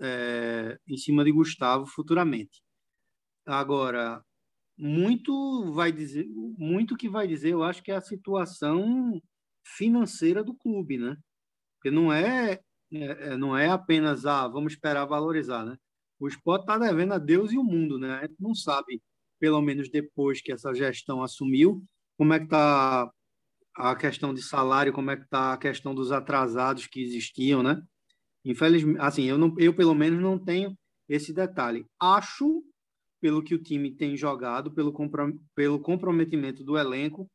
é, 0.02 0.78
em 0.88 0.98
cima 0.98 1.24
de 1.24 1.32
Gustavo 1.32 1.86
futuramente. 1.86 2.62
Agora, 3.46 4.24
muito 4.80 5.74
vai 5.74 5.92
dizer, 5.92 6.26
muito 6.58 6.96
que 6.96 7.10
vai 7.10 7.28
dizer, 7.28 7.50
eu 7.50 7.64
acho 7.64 7.84
que 7.84 7.92
é 7.92 7.96
a 7.96 8.02
situação 8.02 9.22
financeira 9.66 10.42
do 10.42 10.56
clube, 10.56 10.98
né? 10.98 11.18
Porque 11.76 11.92
não 11.92 12.14
é, 12.14 12.62
é, 12.94 13.06
é 13.34 13.38
não 13.38 13.58
é 13.58 13.68
apenas 13.68 14.26
ah, 14.26 14.48
vamos 14.48 14.74
esperar 14.74 15.06
valorizar, 15.06 15.66
né? 15.66 15.78
O 16.18 16.28
esporte 16.30 16.62
está 16.62 16.78
devendo 16.78 17.14
a 17.14 17.18
Deus 17.18 17.52
e 17.52 17.58
o 17.58 17.64
mundo, 17.64 18.00
né? 18.00 18.16
A 18.16 18.22
gente 18.22 18.36
não 18.40 18.56
sabe, 18.56 19.02
pelo 19.38 19.62
menos 19.62 19.90
depois 19.90 20.42
que 20.42 20.52
essa 20.52 20.74
gestão 20.74 21.22
assumiu, 21.22 21.84
como 22.18 22.34
é 22.34 22.40
que 22.40 22.46
está 22.46 23.12
a 23.76 23.96
questão 23.96 24.34
de 24.34 24.42
salário, 24.42 24.94
como 24.94 25.12
é 25.12 25.18
que 25.18 25.24
está 25.24 25.54
a 25.54 25.58
questão 25.58 25.94
dos 25.94 26.12
atrasados 26.12 26.88
que 26.88 27.02
existiam, 27.02 27.62
né? 27.62 27.82
Infelizmente, 28.46 29.00
assim, 29.02 29.24
eu 29.24 29.38
não, 29.38 29.54
eu 29.58 29.74
pelo 29.74 29.94
menos 29.94 30.22
não 30.22 30.40
tenho 30.40 30.74
esse 31.10 31.34
detalhe. 31.34 31.86
Acho 32.00 32.64
pelo 33.20 33.44
que 33.44 33.56
o 33.56 33.62
time 33.62 33.96
tem 33.96 34.16
jogado, 34.16 34.72
pelo, 34.74 34.92
comprom 34.92 35.38
pelo 35.56 35.80
comprometimento 35.80 36.64
do 36.64 36.78
elenco, 36.78 37.30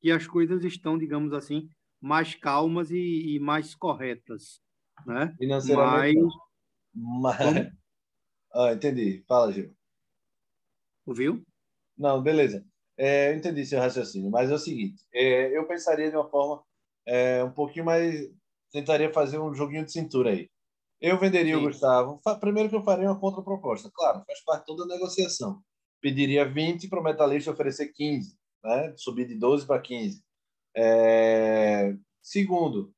que 0.00 0.10
as 0.10 0.26
coisas 0.26 0.64
estão, 0.64 0.98
digamos 0.98 1.32
assim, 1.32 1.68
mais 2.00 2.34
calmas 2.34 2.90
e, 2.90 3.34
e 3.34 3.38
mais 3.38 3.74
corretas. 3.74 4.60
Né? 5.06 5.34
Financeiramente. 5.38 6.20
Mas... 6.94 7.38
Mas... 7.38 7.76
Ah, 8.58 8.72
entendi. 8.72 9.22
Fala, 9.28 9.52
Gil. 9.52 9.76
Ouviu? 11.04 11.42
Não, 11.98 12.22
beleza. 12.22 12.64
É, 12.96 13.30
eu 13.30 13.36
entendi 13.36 13.66
seu 13.66 13.78
raciocínio, 13.78 14.30
mas 14.30 14.50
é 14.50 14.54
o 14.54 14.58
seguinte: 14.58 15.04
é, 15.12 15.54
eu 15.54 15.66
pensaria 15.66 16.08
de 16.08 16.16
uma 16.16 16.26
forma 16.26 16.64
é, 17.06 17.44
um 17.44 17.52
pouquinho 17.52 17.84
mais. 17.84 18.30
Tentaria 18.72 19.12
fazer 19.12 19.38
um 19.38 19.54
joguinho 19.54 19.84
de 19.84 19.92
cintura 19.92 20.30
aí. 20.30 20.48
Eu 21.00 21.18
venderia 21.18 21.54
Sim. 21.56 21.60
o 21.60 21.66
Gustavo. 21.66 22.20
Primeiro 22.40 22.68
que 22.68 22.76
eu 22.76 22.82
faria 22.82 23.10
uma 23.10 23.20
contraproposta. 23.20 23.90
Claro, 23.94 24.24
faz 24.26 24.42
parte 24.44 24.66
toda 24.66 24.84
a 24.84 24.86
negociação. 24.86 25.62
Pediria 26.00 26.48
20 26.48 26.88
para 26.88 27.00
o 27.00 27.02
Metalista 27.02 27.50
oferecer 27.50 27.92
15, 27.92 28.36
né? 28.64 28.94
subir 28.96 29.26
de 29.26 29.34
12 29.34 29.66
para 29.66 29.80
15. 29.80 30.22
É... 30.76 31.94
Segundo, 32.22 32.92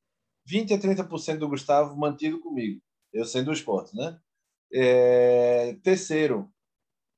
20 0.45 0.73
a 0.73 0.77
30% 0.77 1.37
do 1.37 1.49
Gustavo 1.49 1.97
mantido 1.97 2.39
comigo, 2.39 2.81
eu 3.13 3.25
sendo 3.25 3.49
o 3.49 3.53
esporte. 3.53 3.95
Né? 3.95 4.17
É... 4.73 5.77
Terceiro, 5.83 6.49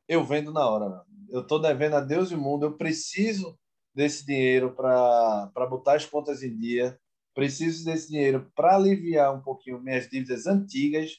eu 0.07 0.23
vendo 0.23 0.51
na 0.51 0.67
hora. 0.67 1.03
Eu 1.29 1.41
estou 1.41 1.59
devendo 1.59 1.95
a 1.95 2.01
Deus 2.01 2.31
e 2.31 2.35
o 2.35 2.41
mundo, 2.41 2.65
eu 2.65 2.77
preciso 2.77 3.57
desse 3.93 4.25
dinheiro 4.25 4.73
para 4.73 5.67
botar 5.69 5.95
as 5.95 6.05
contas 6.05 6.43
em 6.43 6.57
dia 6.57 6.99
preciso 7.33 7.85
desse 7.85 8.09
dinheiro 8.09 8.51
para 8.55 8.75
aliviar 8.75 9.33
um 9.35 9.41
pouquinho 9.41 9.81
minhas 9.81 10.09
dívidas 10.09 10.47
antigas. 10.47 11.17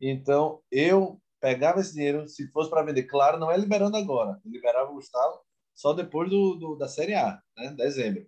Então, 0.00 0.60
eu 0.70 1.20
pegava 1.40 1.80
esse 1.80 1.92
dinheiro, 1.92 2.26
se 2.28 2.50
fosse 2.50 2.70
para 2.70 2.82
vender, 2.82 3.04
claro, 3.04 3.38
não 3.38 3.50
é 3.50 3.56
liberando 3.56 3.96
agora, 3.96 4.40
liberava 4.44 4.90
o 4.90 4.94
Gustavo 4.94 5.40
só 5.74 5.92
depois 5.92 6.30
do, 6.30 6.54
do, 6.54 6.76
da 6.76 6.88
Série 6.88 7.14
A, 7.14 7.38
né, 7.56 7.74
dezembro. 7.76 8.26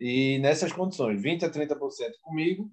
E 0.00 0.38
nessas 0.38 0.72
condições, 0.72 1.20
20% 1.20 1.42
a 1.44 1.50
30% 1.50 1.76
comigo 2.22 2.70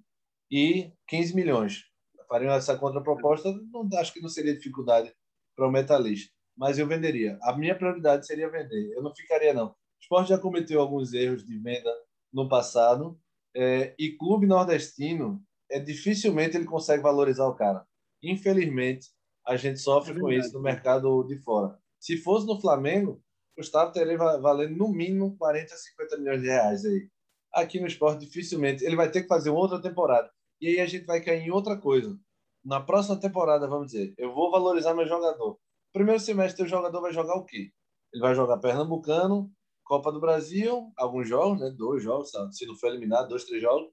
e 0.50 0.92
15 1.08 1.34
milhões. 1.34 1.84
Fariam 2.28 2.54
essa 2.54 2.76
contraproposta, 2.78 3.52
não, 3.70 3.88
acho 3.98 4.12
que 4.12 4.20
não 4.20 4.28
seria 4.28 4.56
dificuldade 4.56 5.12
para 5.54 5.68
o 5.68 5.70
metalista, 5.70 6.32
mas 6.56 6.78
eu 6.78 6.86
venderia. 6.86 7.38
A 7.42 7.56
minha 7.56 7.76
prioridade 7.76 8.26
seria 8.26 8.50
vender, 8.50 8.92
eu 8.94 9.02
não 9.02 9.14
ficaria 9.14 9.52
não. 9.52 9.68
O 9.68 9.74
esporte 10.00 10.30
já 10.30 10.38
cometeu 10.38 10.80
alguns 10.80 11.12
erros 11.12 11.44
de 11.44 11.58
venda 11.58 11.90
no 12.32 12.48
passado, 12.48 13.18
é, 13.54 13.94
e 13.98 14.12
clube 14.12 14.46
nordestino, 14.46 15.42
é 15.70 15.78
dificilmente 15.78 16.56
ele 16.56 16.64
consegue 16.64 17.02
valorizar 17.02 17.46
o 17.46 17.54
cara. 17.54 17.86
Infelizmente, 18.22 19.08
a 19.46 19.56
gente 19.56 19.78
sofre 19.78 20.16
é 20.16 20.20
com 20.20 20.32
isso 20.32 20.52
no 20.52 20.62
mercado 20.62 21.22
de 21.24 21.38
fora. 21.38 21.78
Se 22.00 22.16
fosse 22.16 22.46
no 22.46 22.60
Flamengo, 22.60 23.22
o 23.56 23.60
Gustavo 23.60 23.92
teria 23.92 24.16
valendo 24.16 24.76
no 24.76 24.88
mínimo 24.88 25.36
40, 25.36 25.74
50 25.76 26.18
milhões 26.18 26.42
de 26.42 26.48
reais 26.48 26.84
aí. 26.84 27.08
Aqui 27.52 27.80
no 27.80 27.86
esporte, 27.86 28.26
dificilmente. 28.26 28.84
Ele 28.84 28.96
vai 28.96 29.10
ter 29.10 29.22
que 29.22 29.28
fazer 29.28 29.50
outra 29.50 29.80
temporada. 29.80 30.30
E 30.60 30.68
aí 30.68 30.80
a 30.80 30.86
gente 30.86 31.04
vai 31.04 31.20
cair 31.20 31.42
em 31.42 31.50
outra 31.50 31.76
coisa. 31.76 32.18
Na 32.64 32.80
próxima 32.80 33.20
temporada, 33.20 33.68
vamos 33.68 33.92
dizer, 33.92 34.14
eu 34.16 34.34
vou 34.34 34.50
valorizar 34.50 34.94
meu 34.94 35.06
jogador. 35.06 35.58
Primeiro 35.92 36.18
semestre, 36.18 36.64
o 36.64 36.68
jogador 36.68 37.00
vai 37.00 37.12
jogar 37.12 37.36
o 37.36 37.44
quê? 37.44 37.70
Ele 38.12 38.22
vai 38.22 38.34
jogar 38.34 38.58
Pernambucano, 38.58 39.52
Copa 39.84 40.10
do 40.10 40.20
Brasil, 40.20 40.92
alguns 40.96 41.28
jogos, 41.28 41.60
né? 41.60 41.70
Dois 41.70 42.02
jogos, 42.02 42.32
se 42.52 42.66
não 42.66 42.74
for 42.74 42.88
eliminado, 42.88 43.28
dois, 43.28 43.44
três 43.44 43.62
jogos. 43.62 43.90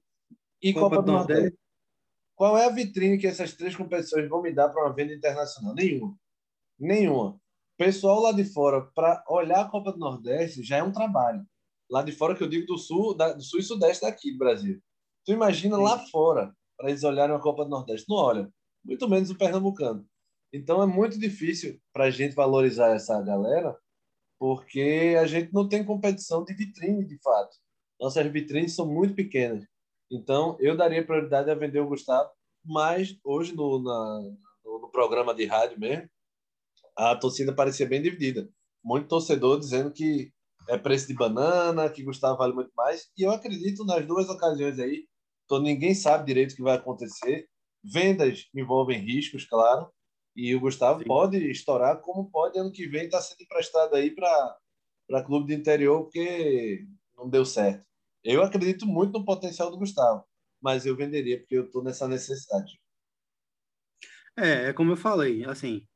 E 0.60 0.72
Copa, 0.72 0.96
Copa 0.96 1.02
do 1.02 1.12
Nordeste. 1.12 1.58
Qual 2.34 2.56
é 2.56 2.64
a 2.64 2.70
vitrine 2.70 3.18
que 3.18 3.26
essas 3.26 3.52
três 3.52 3.76
competições 3.76 4.28
vão 4.28 4.42
me 4.42 4.52
dar 4.52 4.68
para 4.70 4.84
uma 4.84 4.94
venda 4.94 5.12
internacional? 5.12 5.74
Nenhuma. 5.74 6.16
Nenhuma. 6.78 7.40
Pessoal 7.76 8.20
lá 8.20 8.32
de 8.32 8.44
fora, 8.44 8.82
para 8.94 9.22
olhar 9.28 9.60
a 9.60 9.68
Copa 9.68 9.92
do 9.92 9.98
Nordeste, 9.98 10.62
já 10.62 10.78
é 10.78 10.82
um 10.82 10.92
trabalho. 10.92 11.44
Lá 11.90 12.02
de 12.02 12.12
fora, 12.12 12.34
que 12.34 12.42
eu 12.42 12.48
digo 12.48 12.66
do 12.66 12.78
sul, 12.78 13.14
da, 13.14 13.32
do 13.32 13.42
sul 13.42 13.60
e 13.60 13.62
sudeste 13.62 14.02
daqui 14.02 14.32
do 14.32 14.38
Brasil. 14.38 14.80
Tu 15.24 15.32
imagina 15.32 15.76
Sim. 15.76 15.82
lá 15.82 15.98
fora, 16.06 16.54
para 16.76 16.88
eles 16.88 17.04
olharem 17.04 17.36
a 17.36 17.40
Copa 17.40 17.64
do 17.64 17.70
Nordeste. 17.70 18.06
Não 18.08 18.16
olha, 18.16 18.50
muito 18.84 19.08
menos 19.08 19.30
o 19.30 19.36
Pernambucano. 19.36 20.06
Então 20.52 20.82
é 20.82 20.86
muito 20.86 21.18
difícil 21.18 21.80
para 21.92 22.04
a 22.04 22.10
gente 22.10 22.34
valorizar 22.34 22.94
essa 22.94 23.20
galera 23.22 23.76
porque 24.42 25.14
a 25.20 25.24
gente 25.24 25.54
não 25.54 25.68
tem 25.68 25.84
competição 25.84 26.44
de 26.44 26.52
vitrine, 26.52 27.06
de 27.06 27.16
fato. 27.22 27.56
Nossas 28.00 28.26
vitrines 28.26 28.74
são 28.74 28.84
muito 28.84 29.14
pequenas. 29.14 29.64
Então, 30.10 30.56
eu 30.58 30.76
daria 30.76 31.06
prioridade 31.06 31.48
a 31.48 31.54
vender 31.54 31.78
o 31.78 31.86
Gustavo, 31.86 32.28
mas 32.64 33.16
hoje 33.22 33.54
no, 33.54 33.80
na, 33.80 34.20
no, 34.64 34.90
programa 34.90 35.32
de 35.32 35.46
rádio 35.46 35.78
mesmo, 35.78 36.10
a 36.96 37.14
torcida 37.14 37.54
parecia 37.54 37.86
bem 37.86 38.02
dividida. 38.02 38.50
Muito 38.82 39.06
torcedor 39.06 39.60
dizendo 39.60 39.92
que 39.92 40.32
é 40.68 40.76
preço 40.76 41.06
de 41.06 41.14
banana, 41.14 41.88
que 41.88 42.02
Gustavo 42.02 42.36
vale 42.36 42.52
muito 42.52 42.72
mais. 42.76 43.12
E 43.16 43.22
eu 43.22 43.30
acredito 43.30 43.84
nas 43.84 44.04
duas 44.04 44.28
ocasiões 44.28 44.76
aí. 44.80 45.06
Então, 45.44 45.62
ninguém 45.62 45.94
sabe 45.94 46.26
direito 46.26 46.50
o 46.50 46.56
que 46.56 46.62
vai 46.62 46.74
acontecer. 46.74 47.46
Vendas 47.84 48.48
envolvem 48.52 48.98
riscos, 48.98 49.44
claro, 49.44 49.88
e 50.34 50.54
o 50.54 50.60
Gustavo 50.60 51.00
Sim. 51.00 51.06
pode 51.06 51.38
estourar, 51.50 52.00
como 52.00 52.30
pode 52.30 52.58
ano 52.58 52.72
que 52.72 52.86
vem 52.86 53.04
estar 53.04 53.18
tá 53.18 53.22
sendo 53.22 53.42
emprestado 53.42 53.94
aí 53.94 54.10
para 54.14 55.24
clube 55.24 55.48
de 55.48 55.60
interior, 55.60 56.04
porque 56.04 56.86
não 57.16 57.28
deu 57.28 57.44
certo. 57.44 57.84
Eu 58.24 58.42
acredito 58.42 58.86
muito 58.86 59.18
no 59.18 59.24
potencial 59.24 59.70
do 59.70 59.78
Gustavo, 59.78 60.24
mas 60.60 60.86
eu 60.86 60.96
venderia, 60.96 61.38
porque 61.38 61.56
eu 61.56 61.64
estou 61.64 61.82
nessa 61.82 62.08
necessidade. 62.08 62.80
É, 64.36 64.68
é 64.68 64.72
como 64.72 64.92
eu 64.92 64.96
falei, 64.96 65.44
assim, 65.44 65.86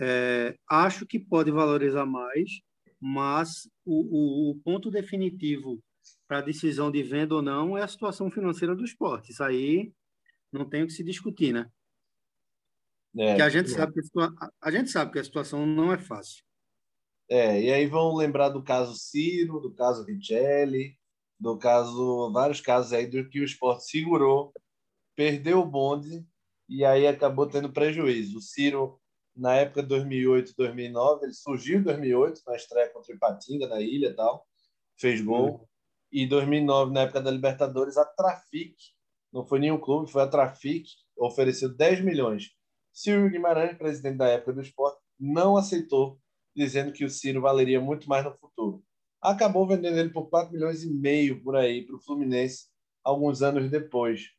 É, 0.00 0.56
acho 0.70 1.06
que 1.06 1.18
pode 1.18 1.50
valorizar 1.50 2.06
mais, 2.06 2.60
mas 3.00 3.68
o, 3.84 4.50
o, 4.50 4.50
o 4.52 4.60
ponto 4.62 4.90
definitivo 4.90 5.82
para 6.28 6.38
a 6.38 6.42
decisão 6.42 6.90
de 6.90 7.02
venda 7.02 7.34
ou 7.34 7.42
não 7.42 7.76
é 7.76 7.82
a 7.82 7.88
situação 7.88 8.30
financeira 8.30 8.76
do 8.76 8.84
esporte. 8.84 9.32
Isso 9.32 9.42
aí 9.42 9.92
não 10.52 10.68
tem 10.68 10.82
o 10.84 10.86
que 10.86 10.92
se 10.92 11.04
discutir, 11.04 11.52
né? 11.52 11.70
É, 13.16 13.36
que 13.36 13.42
a 13.42 13.48
gente, 13.48 13.70
sabe 13.70 13.92
que 13.94 14.00
a, 14.20 14.50
a 14.60 14.70
gente 14.70 14.90
sabe 14.90 15.12
que 15.12 15.18
a 15.18 15.24
situação 15.24 15.64
não 15.64 15.92
é 15.92 15.98
fácil. 15.98 16.42
É, 17.28 17.60
e 17.60 17.72
aí 17.72 17.86
vão 17.86 18.14
lembrar 18.14 18.48
do 18.48 18.62
caso 18.62 18.94
Ciro, 18.94 19.60
do 19.60 19.74
caso 19.74 20.04
Richelli, 20.04 20.96
do 21.38 21.58
caso, 21.58 22.32
vários 22.32 22.60
casos 22.60 22.92
aí 22.92 23.06
do 23.06 23.28
que 23.28 23.40
o 23.40 23.44
esporte 23.44 23.84
segurou, 23.84 24.52
perdeu 25.14 25.60
o 25.60 25.66
bonde 25.66 26.26
e 26.68 26.84
aí 26.84 27.06
acabou 27.06 27.46
tendo 27.46 27.72
prejuízo. 27.72 28.38
O 28.38 28.42
Ciro, 28.42 29.00
na 29.36 29.54
época 29.54 29.82
de 29.82 29.88
2008, 29.88 30.54
2009, 30.56 31.26
ele 31.26 31.34
surgiu 31.34 31.78
em 31.78 31.82
2008, 31.82 32.42
na 32.46 32.56
estreia 32.56 32.90
contra 32.90 33.12
o 33.12 33.16
Ipatinga, 33.16 33.68
na 33.68 33.80
ilha 33.80 34.08
e 34.08 34.14
tal, 34.14 34.46
fez 34.98 35.20
gol. 35.20 35.62
Hum. 35.62 35.66
E 36.10 36.26
2009, 36.26 36.92
na 36.92 37.02
época 37.02 37.20
da 37.20 37.30
Libertadores, 37.30 37.96
a 37.98 38.04
Trafic, 38.04 38.74
não 39.32 39.46
foi 39.46 39.58
nenhum 39.58 39.78
clube, 39.78 40.10
foi 40.10 40.22
a 40.22 40.26
Trafic, 40.26 40.86
ofereceu 41.16 41.68
10 41.68 42.00
milhões. 42.00 42.57
Ciro 43.00 43.30
Guimarães, 43.30 43.78
presidente 43.78 44.16
da 44.16 44.26
época 44.26 44.54
do 44.54 44.60
esporte, 44.60 44.98
não 45.20 45.56
aceitou 45.56 46.18
dizendo 46.52 46.90
que 46.90 47.04
o 47.04 47.08
Ciro 47.08 47.40
valeria 47.40 47.80
muito 47.80 48.08
mais 48.08 48.24
no 48.24 48.36
futuro. 48.36 48.82
Acabou 49.22 49.68
vendendo 49.68 49.96
ele 49.96 50.10
por 50.10 50.28
4 50.28 50.52
milhões 50.52 50.82
e 50.82 50.92
meio 50.92 51.40
por 51.40 51.54
aí 51.54 51.86
para 51.86 51.94
o 51.94 52.00
Fluminense 52.00 52.66
alguns 53.04 53.40
anos 53.40 53.70
depois, 53.70 54.30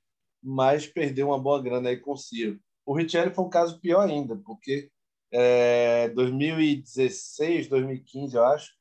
mas 0.44 0.86
perdeu 0.86 1.28
uma 1.28 1.40
boa 1.40 1.64
grana 1.64 1.88
aí 1.88 1.96
com 1.96 2.12
o 2.12 2.18
Ciro. 2.18 2.60
O 2.86 2.94
Richelli 2.94 3.34
foi 3.34 3.46
um 3.46 3.50
caso 3.50 3.80
pior 3.80 4.02
ainda, 4.02 4.36
porque 4.36 4.92
é, 5.32 6.10
2016, 6.10 7.70
2015, 7.70 8.36
eu 8.36 8.44
acho, 8.44 8.74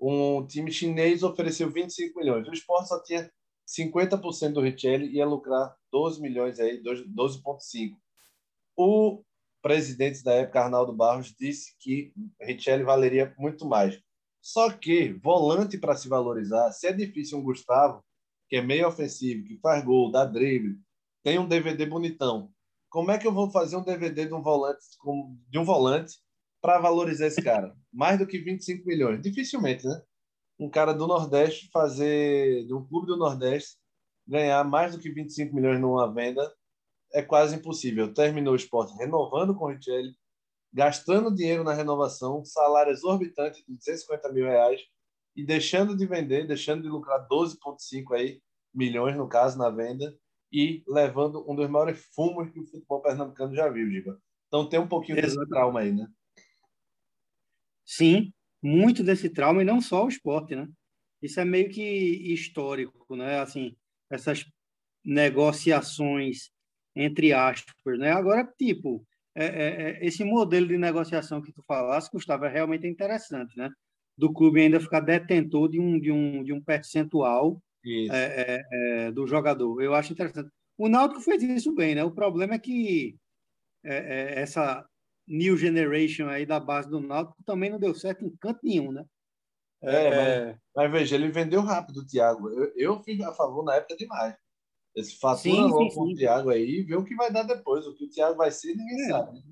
um 0.00 0.46
time 0.46 0.70
chinês 0.70 1.24
ofereceu 1.24 1.68
25 1.68 2.16
milhões. 2.16 2.46
O 2.46 2.52
esporte 2.52 2.90
só 2.90 3.02
tinha 3.02 3.28
50% 3.66 4.52
do 4.52 4.60
Richelli 4.60 5.06
e 5.06 5.16
ia 5.16 5.26
lucrar 5.26 5.76
12 5.90 6.22
milhões 6.22 6.60
aí, 6.60 6.80
12,5. 6.80 7.96
O 8.76 9.22
presidente 9.62 10.22
da 10.22 10.34
época, 10.34 10.60
Arnaldo 10.60 10.92
Barros, 10.92 11.34
disse 11.38 11.74
que 11.80 12.12
Richelli 12.40 12.84
valeria 12.84 13.34
muito 13.38 13.66
mais. 13.66 13.98
Só 14.40 14.70
que, 14.70 15.14
volante 15.14 15.78
para 15.78 15.96
se 15.96 16.08
valorizar, 16.08 16.70
se 16.72 16.86
é 16.86 16.92
difícil 16.92 17.38
um 17.38 17.42
Gustavo, 17.42 18.04
que 18.48 18.56
é 18.56 18.62
meio 18.62 18.86
ofensivo, 18.86 19.44
que 19.44 19.58
faz 19.58 19.84
gol, 19.84 20.12
dá 20.12 20.24
drible, 20.24 20.78
tem 21.24 21.38
um 21.38 21.48
DVD 21.48 21.84
bonitão. 21.86 22.52
Como 22.88 23.10
é 23.10 23.18
que 23.18 23.26
eu 23.26 23.32
vou 23.32 23.50
fazer 23.50 23.76
um 23.76 23.82
DVD 23.82 24.26
de 24.26 24.34
um 24.34 24.42
volante, 24.42 24.84
de 25.48 25.58
um 25.58 25.64
volante 25.64 26.14
para 26.60 26.78
valorizar 26.78 27.26
esse 27.26 27.42
cara? 27.42 27.74
Mais 27.92 28.18
do 28.18 28.26
que 28.26 28.38
25 28.38 28.86
milhões. 28.86 29.20
Dificilmente, 29.20 29.84
né? 29.84 30.00
Um 30.58 30.70
cara 30.70 30.92
do 30.92 31.06
Nordeste 31.06 31.68
fazer, 31.72 32.64
de 32.66 32.72
um 32.72 32.86
clube 32.86 33.08
do 33.08 33.16
Nordeste, 33.16 33.76
ganhar 34.26 34.62
mais 34.62 34.94
do 34.94 35.00
que 35.00 35.10
25 35.10 35.54
milhões 35.54 35.80
numa 35.80 36.12
venda 36.12 36.48
é 37.16 37.22
quase 37.22 37.56
impossível. 37.56 38.12
Terminou 38.12 38.52
o 38.52 38.56
esporte 38.56 38.94
renovando 38.94 39.54
com 39.54 39.64
o 39.64 39.68
Richelli, 39.68 40.14
gastando 40.70 41.34
dinheiro 41.34 41.64
na 41.64 41.72
renovação, 41.72 42.44
salário 42.44 42.92
exorbitante 42.92 43.64
de 43.66 43.74
250 43.74 44.30
mil 44.32 44.44
reais 44.44 44.82
e 45.34 45.42
deixando 45.42 45.96
de 45.96 46.04
vender, 46.04 46.46
deixando 46.46 46.82
de 46.82 46.88
lucrar 46.88 47.26
12,5 47.26 48.14
aí 48.14 48.42
milhões 48.74 49.16
no 49.16 49.26
caso 49.26 49.56
na 49.56 49.70
venda 49.70 50.14
e 50.52 50.84
levando 50.86 51.50
um 51.50 51.56
dos 51.56 51.70
maiores 51.70 52.04
fumos 52.14 52.50
que 52.50 52.60
o 52.60 52.66
futebol 52.66 53.00
pernambucano 53.00 53.54
já 53.54 53.66
viu, 53.70 53.90
Giba. 53.90 54.20
Então 54.48 54.68
tem 54.68 54.78
um 54.78 54.86
pouquinho 54.86 55.18
Exato. 55.18 55.38
desse 55.38 55.48
trauma 55.48 55.80
aí, 55.80 55.92
né? 55.92 56.06
Sim, 57.82 58.30
muito 58.62 59.02
desse 59.02 59.30
trauma 59.30 59.62
e 59.62 59.64
não 59.64 59.80
só 59.80 60.04
o 60.04 60.08
esporte, 60.08 60.54
né? 60.54 60.68
Isso 61.22 61.40
é 61.40 61.46
meio 61.46 61.70
que 61.70 61.82
histórico, 62.34 63.16
né? 63.16 63.40
Assim, 63.40 63.74
essas 64.10 64.44
negociações 65.02 66.54
entre 66.96 67.32
aspas, 67.32 67.98
né? 67.98 68.10
Agora, 68.10 68.44
tipo, 68.58 69.06
é, 69.34 69.44
é, 69.44 69.82
é, 69.82 70.06
esse 70.06 70.24
modelo 70.24 70.66
de 70.66 70.78
negociação 70.78 71.42
que 71.42 71.52
tu 71.52 71.62
falaste, 71.68 72.10
Gustavo, 72.10 72.46
é 72.46 72.48
realmente 72.48 72.86
interessante, 72.86 73.56
né? 73.56 73.70
Do 74.16 74.32
clube 74.32 74.62
ainda 74.62 74.80
ficar 74.80 75.00
detentor 75.00 75.68
de 75.68 75.78
um, 75.78 76.00
de 76.00 76.10
um, 76.10 76.42
de 76.42 76.54
um 76.54 76.60
percentual 76.60 77.62
é, 77.84 78.08
é, 78.10 78.62
é, 78.72 79.12
do 79.12 79.26
jogador. 79.26 79.82
Eu 79.82 79.94
acho 79.94 80.14
interessante. 80.14 80.50
O 80.78 80.88
Náutico 80.88 81.20
fez 81.20 81.42
isso 81.42 81.74
bem, 81.74 81.94
né? 81.94 82.02
O 82.02 82.10
problema 82.10 82.54
é 82.54 82.58
que 82.58 83.16
essa 83.84 84.84
new 85.28 85.56
generation 85.56 86.26
aí 86.26 86.44
da 86.44 86.58
base 86.58 86.88
do 86.88 87.00
Náutico 87.00 87.36
também 87.44 87.70
não 87.70 87.78
deu 87.78 87.94
certo 87.94 88.24
em 88.24 88.34
canto 88.36 88.60
nenhum, 88.64 88.90
né? 88.90 89.04
É, 89.82 90.46
mas, 90.48 90.58
mas, 90.74 90.90
veja, 90.90 91.14
ele 91.14 91.28
vendeu 91.28 91.60
rápido 91.60 91.98
o 91.98 92.06
Thiago. 92.06 92.48
Eu, 92.48 92.72
eu 92.74 93.02
fui 93.02 93.22
a 93.22 93.32
favor 93.32 93.64
na 93.64 93.76
época 93.76 93.96
demais. 93.96 94.34
Esse 94.96 95.18
fatura 95.18 95.54
sim, 95.54 95.60
logo 95.60 95.94
com 95.94 96.04
o 96.04 96.14
Thiago 96.14 96.48
aí 96.48 96.80
e 96.80 96.82
vê 96.82 96.96
o 96.96 97.04
que 97.04 97.14
vai 97.14 97.30
dar 97.30 97.42
depois. 97.42 97.86
O 97.86 97.94
que 97.94 98.04
o 98.06 98.08
Thiago 98.08 98.38
vai 98.38 98.50
ser, 98.50 98.74
ninguém 98.74 99.02
é. 99.02 99.08
sabe. 99.10 99.42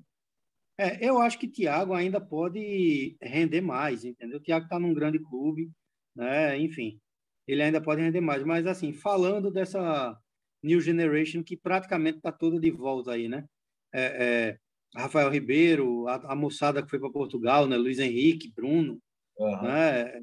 É, 0.78 1.06
eu 1.06 1.20
acho 1.20 1.38
que 1.38 1.46
o 1.46 1.52
Thiago 1.52 1.92
ainda 1.92 2.20
pode 2.20 3.16
render 3.22 3.60
mais, 3.60 4.04
entendeu? 4.04 4.38
O 4.38 4.42
Thiago 4.42 4.64
está 4.64 4.78
num 4.78 4.94
grande 4.94 5.18
clube, 5.18 5.70
né? 6.16 6.58
Enfim, 6.58 6.98
ele 7.46 7.62
ainda 7.62 7.80
pode 7.80 8.00
render 8.00 8.20
mais. 8.20 8.42
Mas, 8.42 8.66
assim, 8.66 8.92
falando 8.92 9.50
dessa 9.50 10.18
New 10.62 10.80
Generation 10.80 11.44
que 11.44 11.56
praticamente 11.56 12.16
está 12.16 12.32
toda 12.32 12.58
de 12.58 12.70
volta 12.70 13.12
aí, 13.12 13.28
né? 13.28 13.44
É, 13.92 14.02
é, 14.02 14.58
Rafael 14.96 15.30
Ribeiro, 15.30 16.08
a, 16.08 16.32
a, 16.32 16.34
moçada 16.34 16.82
que 16.82 16.88
foi 16.88 16.98
para 16.98 17.10
Portugal, 17.10 17.66
né? 17.68 17.76
Luiz 17.76 17.98
Henrique, 17.98 18.50
Bruno, 18.50 18.98
uhum. 19.38 19.62
né? 19.62 20.22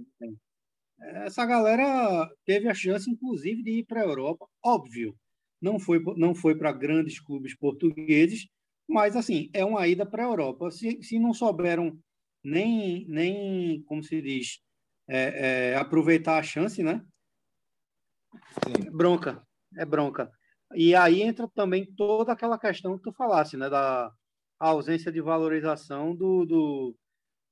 Essa 1.01 1.45
galera 1.45 2.29
teve 2.45 2.67
a 2.67 2.73
chance, 2.73 3.09
inclusive, 3.09 3.63
de 3.63 3.79
ir 3.79 3.85
para 3.85 4.01
a 4.01 4.05
Europa. 4.05 4.47
Óbvio, 4.63 5.15
não 5.61 5.79
foi, 5.79 6.01
não 6.17 6.33
foi 6.35 6.55
para 6.55 6.71
grandes 6.71 7.19
clubes 7.19 7.55
portugueses, 7.55 8.47
mas, 8.87 9.15
assim, 9.15 9.49
é 9.53 9.63
uma 9.63 9.87
ida 9.87 10.05
para 10.05 10.23
a 10.23 10.27
Europa. 10.27 10.69
Se, 10.71 11.01
se 11.01 11.17
não 11.19 11.33
souberam 11.33 11.97
nem, 12.43 13.05
nem 13.07 13.81
como 13.83 14.03
se 14.03 14.21
diz, 14.21 14.59
é, 15.07 15.71
é, 15.71 15.75
aproveitar 15.75 16.37
a 16.37 16.43
chance, 16.43 16.81
né? 16.83 17.03
Sim. 18.33 18.87
É 18.87 18.91
bronca, 18.91 19.45
é 19.77 19.85
bronca. 19.85 20.31
E 20.73 20.95
aí 20.95 21.21
entra 21.21 21.47
também 21.49 21.85
toda 21.85 22.31
aquela 22.31 22.57
questão 22.57 22.97
que 22.97 23.03
tu 23.03 23.11
falasse, 23.13 23.57
né? 23.57 23.69
Da 23.69 24.11
ausência 24.59 25.11
de 25.11 25.21
valorização 25.21 26.15
do, 26.15 26.45
do, 26.45 26.95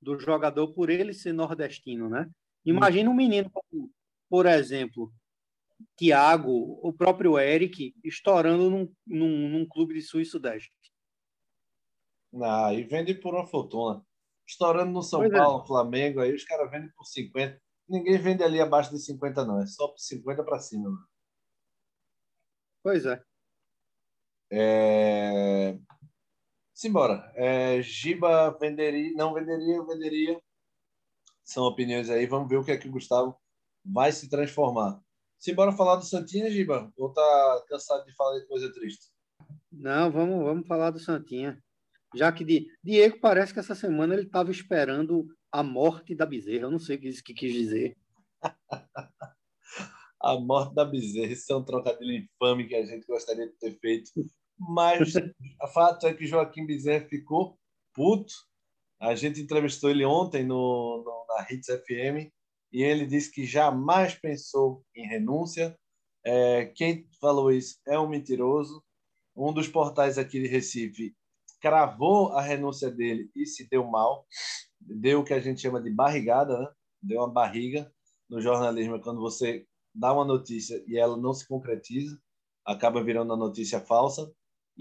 do 0.01 0.19
jogador 0.19 0.73
por 0.73 0.89
ele 0.89 1.13
ser 1.13 1.33
nordestino, 1.33 2.09
né? 2.09 2.29
Imagina 2.69 3.10
um 3.10 3.13
menino 3.13 3.49
como, 3.49 3.91
por 4.29 4.45
exemplo, 4.45 5.12
Tiago, 5.97 6.79
o 6.84 6.93
próprio 6.93 7.38
Eric, 7.39 7.93
estourando 8.03 8.69
num, 8.69 8.93
num, 9.05 9.49
num 9.49 9.67
clube 9.67 9.93
de 9.93 10.01
sul 10.01 10.21
e 10.21 10.25
sudeste. 10.25 10.71
Ah, 12.41 12.73
e 12.73 12.84
vende 12.84 13.13
por 13.15 13.34
uma 13.34 13.45
fortuna. 13.45 14.05
Estourando 14.47 14.91
no 14.91 15.01
São 15.01 15.21
pois 15.21 15.32
é. 15.32 15.38
Paulo, 15.38 15.63
é. 15.63 15.67
Flamengo, 15.67 16.19
aí 16.19 16.34
os 16.34 16.43
caras 16.43 16.69
vendem 16.69 16.91
por 16.91 17.05
50. 17.05 17.62
Ninguém 17.88 18.17
vende 18.17 18.43
ali 18.43 18.62
abaixo 18.62 18.91
de 18.91 18.99
50, 18.99 19.45
não. 19.45 19.62
É 19.62 19.65
só 19.65 19.88
por 19.88 19.99
50 19.99 20.43
para 20.43 20.60
cima. 20.60 20.89
Mano. 20.89 21.08
Pois 22.84 23.05
é. 23.05 23.21
é... 24.51 25.79
Simbora. 26.73 27.32
É, 27.36 27.82
Giba 27.82 28.51
venderia, 28.60 29.13
não 29.13 29.34
venderia, 29.34 29.84
venderia 29.84 30.41
são 31.49 31.63
opiniões 31.63 32.09
aí. 32.09 32.25
Vamos 32.27 32.47
ver 32.47 32.57
o 32.57 32.63
que 32.63 32.71
é 32.71 32.77
que 32.77 32.88
o 32.88 32.91
Gustavo 32.91 33.35
vai 33.83 34.12
se 34.12 34.29
transformar. 34.29 35.01
Simbora 35.39 35.71
falar 35.71 35.95
do 35.95 36.05
Santinha, 36.05 36.49
Giba? 36.51 36.91
Ou 36.97 37.12
tá 37.12 37.65
cansado 37.67 38.05
de 38.05 38.13
falar 38.15 38.39
de 38.39 38.45
coisa 38.45 38.71
triste? 38.71 39.07
Não, 39.71 40.12
vamos, 40.12 40.43
vamos 40.43 40.67
falar 40.67 40.91
do 40.91 40.99
Santinha. 40.99 41.62
Já 42.15 42.31
que 42.31 42.69
Diego 42.83 43.19
parece 43.19 43.53
que 43.53 43.59
essa 43.59 43.75
semana 43.75 44.13
ele 44.13 44.23
estava 44.23 44.51
esperando 44.51 45.27
a 45.51 45.63
morte 45.63 46.13
da 46.13 46.25
bezerra. 46.25 46.63
Eu 46.63 46.71
não 46.71 46.79
sei 46.79 46.97
o 46.97 46.99
que 46.99 47.07
isso 47.07 47.23
que 47.23 47.33
quis 47.33 47.53
dizer. 47.53 47.97
a 50.21 50.39
morte 50.39 50.75
da 50.75 50.85
bezerra. 50.85 51.31
Isso 51.31 51.51
é 51.51 51.55
um 51.55 51.63
trocadilho 51.63 52.13
infame 52.13 52.67
que 52.67 52.75
a 52.75 52.85
gente 52.85 53.07
gostaria 53.07 53.47
de 53.47 53.53
ter 53.53 53.79
feito. 53.79 54.12
Mas 54.57 55.13
o 55.63 55.67
fato 55.67 56.05
é 56.05 56.13
que 56.13 56.27
Joaquim 56.27 56.65
Bezerra 56.65 57.07
ficou 57.07 57.57
puto 57.93 58.33
a 58.99 59.15
gente 59.15 59.41
entrevistou 59.41 59.89
ele 59.89 60.05
ontem 60.05 60.43
no, 60.43 61.03
no, 61.03 61.25
na 61.27 61.47
Hits 61.49 61.67
FM 61.67 62.31
e 62.71 62.83
ele 62.83 63.05
disse 63.05 63.31
que 63.31 63.45
jamais 63.45 64.13
pensou 64.15 64.83
em 64.95 65.07
renúncia. 65.07 65.77
É, 66.25 66.65
quem 66.75 67.07
falou 67.19 67.51
isso 67.51 67.79
é 67.88 67.97
um 67.99 68.09
mentiroso. 68.09 68.83
Um 69.35 69.53
dos 69.53 69.67
portais 69.67 70.17
aqui 70.17 70.41
de 70.41 70.47
Recife 70.47 71.15
cravou 71.62 72.33
a 72.33 72.41
renúncia 72.41 72.91
dele 72.91 73.29
e 73.35 73.45
se 73.45 73.67
deu 73.69 73.85
mal. 73.85 74.25
Deu 74.79 75.21
o 75.21 75.23
que 75.23 75.33
a 75.33 75.39
gente 75.39 75.62
chama 75.62 75.81
de 75.81 75.89
barrigada, 75.89 76.59
né? 76.59 76.67
deu 77.01 77.19
uma 77.19 77.31
barriga 77.31 77.91
no 78.29 78.39
jornalismo 78.39 78.95
é 78.95 78.99
quando 78.99 79.19
você 79.19 79.65
dá 79.93 80.13
uma 80.13 80.23
notícia 80.23 80.83
e 80.88 80.97
ela 80.97 81.17
não 81.17 81.33
se 81.33 81.47
concretiza, 81.47 82.19
acaba 82.63 83.03
virando 83.03 83.33
uma 83.33 83.45
notícia 83.47 83.79
falsa. 83.79 84.31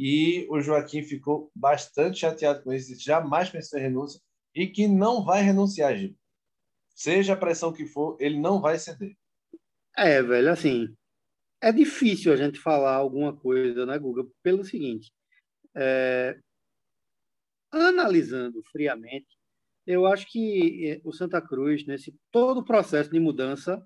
E 0.01 0.47
o 0.49 0.61
Joaquim 0.61 1.03
ficou 1.03 1.51
bastante 1.53 2.21
chateado 2.21 2.63
com 2.63 2.73
isso, 2.73 2.95
jamais 3.03 3.51
pensou 3.51 3.81
em 3.81 3.83
renúncia 3.83 4.21
e 4.55 4.69
que 4.69 4.87
não 4.87 5.25
vai 5.25 5.43
renunciar, 5.43 5.97
Gil. 5.97 6.17
Seja 6.95 7.33
a 7.33 7.37
pressão 7.37 7.73
que 7.73 7.85
for, 7.85 8.17
ele 8.21 8.39
não 8.39 8.61
vai 8.61 8.79
ceder. 8.79 9.17
É, 9.97 10.23
velho, 10.23 10.53
assim, 10.53 10.97
é 11.61 11.73
difícil 11.73 12.33
a 12.33 12.37
gente 12.37 12.61
falar 12.61 12.95
alguma 12.95 13.37
coisa, 13.37 13.85
né, 13.85 13.99
Guga? 13.99 14.25
Pelo 14.41 14.65
seguinte, 14.65 15.13
é, 15.77 16.39
analisando 17.73 18.63
friamente, 18.71 19.37
eu 19.85 20.07
acho 20.07 20.31
que 20.31 20.93
é, 20.93 21.01
o 21.03 21.13
Santa 21.13 21.43
Cruz, 21.43 21.85
nesse 21.85 22.15
todo 22.31 22.59
o 22.59 22.65
processo 22.65 23.11
de 23.11 23.19
mudança, 23.19 23.85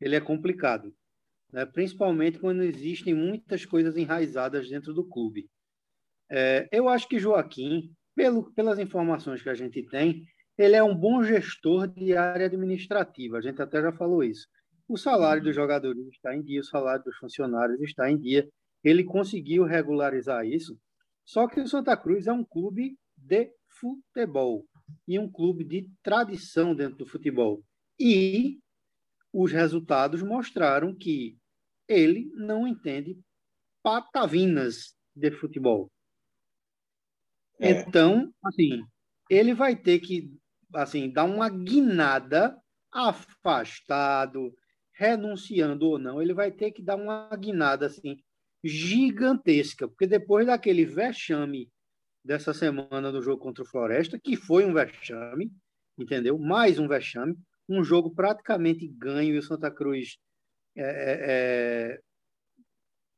ele 0.00 0.16
é 0.16 0.20
complicado, 0.20 0.92
né? 1.52 1.64
principalmente 1.66 2.38
quando 2.38 2.62
existem 2.62 3.14
muitas 3.14 3.64
coisas 3.64 3.96
enraizadas 3.96 4.68
dentro 4.68 4.92
do 4.92 5.06
clube. 5.06 5.48
É, 6.30 6.68
eu 6.72 6.88
acho 6.88 7.08
que 7.08 7.18
Joaquim, 7.18 7.90
pelo, 8.14 8.52
pelas 8.52 8.78
informações 8.78 9.42
que 9.42 9.48
a 9.48 9.54
gente 9.54 9.82
tem, 9.88 10.24
ele 10.58 10.74
é 10.74 10.82
um 10.82 10.94
bom 10.94 11.22
gestor 11.22 11.86
de 11.86 12.16
área 12.16 12.46
administrativa. 12.46 13.38
A 13.38 13.40
gente 13.40 13.60
até 13.60 13.80
já 13.80 13.92
falou 13.92 14.24
isso. 14.24 14.46
O 14.88 14.96
salário 14.96 15.42
dos 15.42 15.54
jogadores 15.54 16.06
está 16.08 16.34
em 16.34 16.42
dia, 16.42 16.60
o 16.60 16.64
salário 16.64 17.04
dos 17.04 17.16
funcionários 17.16 17.80
está 17.80 18.10
em 18.10 18.18
dia. 18.18 18.48
Ele 18.82 19.04
conseguiu 19.04 19.64
regularizar 19.64 20.46
isso. 20.46 20.78
Só 21.24 21.48
que 21.48 21.60
o 21.60 21.66
Santa 21.66 21.96
Cruz 21.96 22.26
é 22.26 22.32
um 22.32 22.44
clube 22.44 22.96
de 23.16 23.50
futebol 23.68 24.64
e 25.06 25.18
um 25.18 25.30
clube 25.30 25.64
de 25.64 25.90
tradição 26.02 26.74
dentro 26.74 26.98
do 26.98 27.06
futebol. 27.06 27.62
E 27.98 28.58
os 29.38 29.52
resultados 29.52 30.22
mostraram 30.22 30.94
que 30.94 31.36
ele 31.86 32.32
não 32.34 32.66
entende 32.66 33.20
patavinas 33.82 34.96
de 35.14 35.30
futebol. 35.30 35.92
É. 37.60 37.70
Então, 37.70 38.32
assim, 38.42 38.82
ele 39.28 39.52
vai 39.52 39.76
ter 39.76 40.00
que 40.00 40.34
assim 40.74 41.10
dar 41.10 41.24
uma 41.24 41.50
guinada 41.50 42.58
afastado, 42.90 44.56
renunciando 44.94 45.86
ou 45.86 45.98
não, 45.98 46.22
ele 46.22 46.32
vai 46.32 46.50
ter 46.50 46.70
que 46.70 46.82
dar 46.82 46.96
uma 46.96 47.28
guinada 47.36 47.86
assim 47.86 48.16
gigantesca, 48.64 49.86
porque 49.86 50.06
depois 50.06 50.46
daquele 50.46 50.86
vexame 50.86 51.70
dessa 52.24 52.54
semana 52.54 53.12
do 53.12 53.20
jogo 53.20 53.42
contra 53.42 53.62
o 53.62 53.68
Floresta, 53.68 54.18
que 54.18 54.34
foi 54.34 54.64
um 54.64 54.72
vexame, 54.72 55.52
entendeu? 55.98 56.38
Mais 56.38 56.78
um 56.78 56.88
vexame, 56.88 57.36
um 57.68 57.82
jogo 57.82 58.14
praticamente 58.14 58.86
ganho 58.86 59.34
e 59.34 59.38
o 59.38 59.42
Santa 59.42 59.70
Cruz 59.70 60.16
é, 60.76 60.82
é, 60.82 61.92
é 61.92 62.00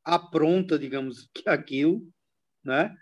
apronta, 0.05 0.79
digamos, 0.79 1.29
aquilo, 1.47 2.07
né? 2.65 2.95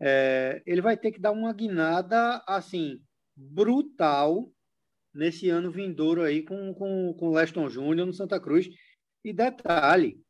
É, 0.00 0.62
ele 0.66 0.82
vai 0.82 0.96
ter 0.96 1.10
que 1.10 1.20
dar 1.20 1.32
uma 1.32 1.52
guinada 1.52 2.42
assim 2.46 3.00
brutal 3.34 4.50
nesse 5.14 5.48
ano 5.48 5.70
vindouro 5.70 6.22
aí 6.22 6.42
com, 6.42 6.74
com, 6.74 7.14
com 7.14 7.30
Leston 7.30 7.68
Júnior 7.68 8.06
no 8.06 8.12
Santa 8.12 8.38
Cruz. 8.38 8.68
E 9.24 9.32
detalhe, 9.32 10.20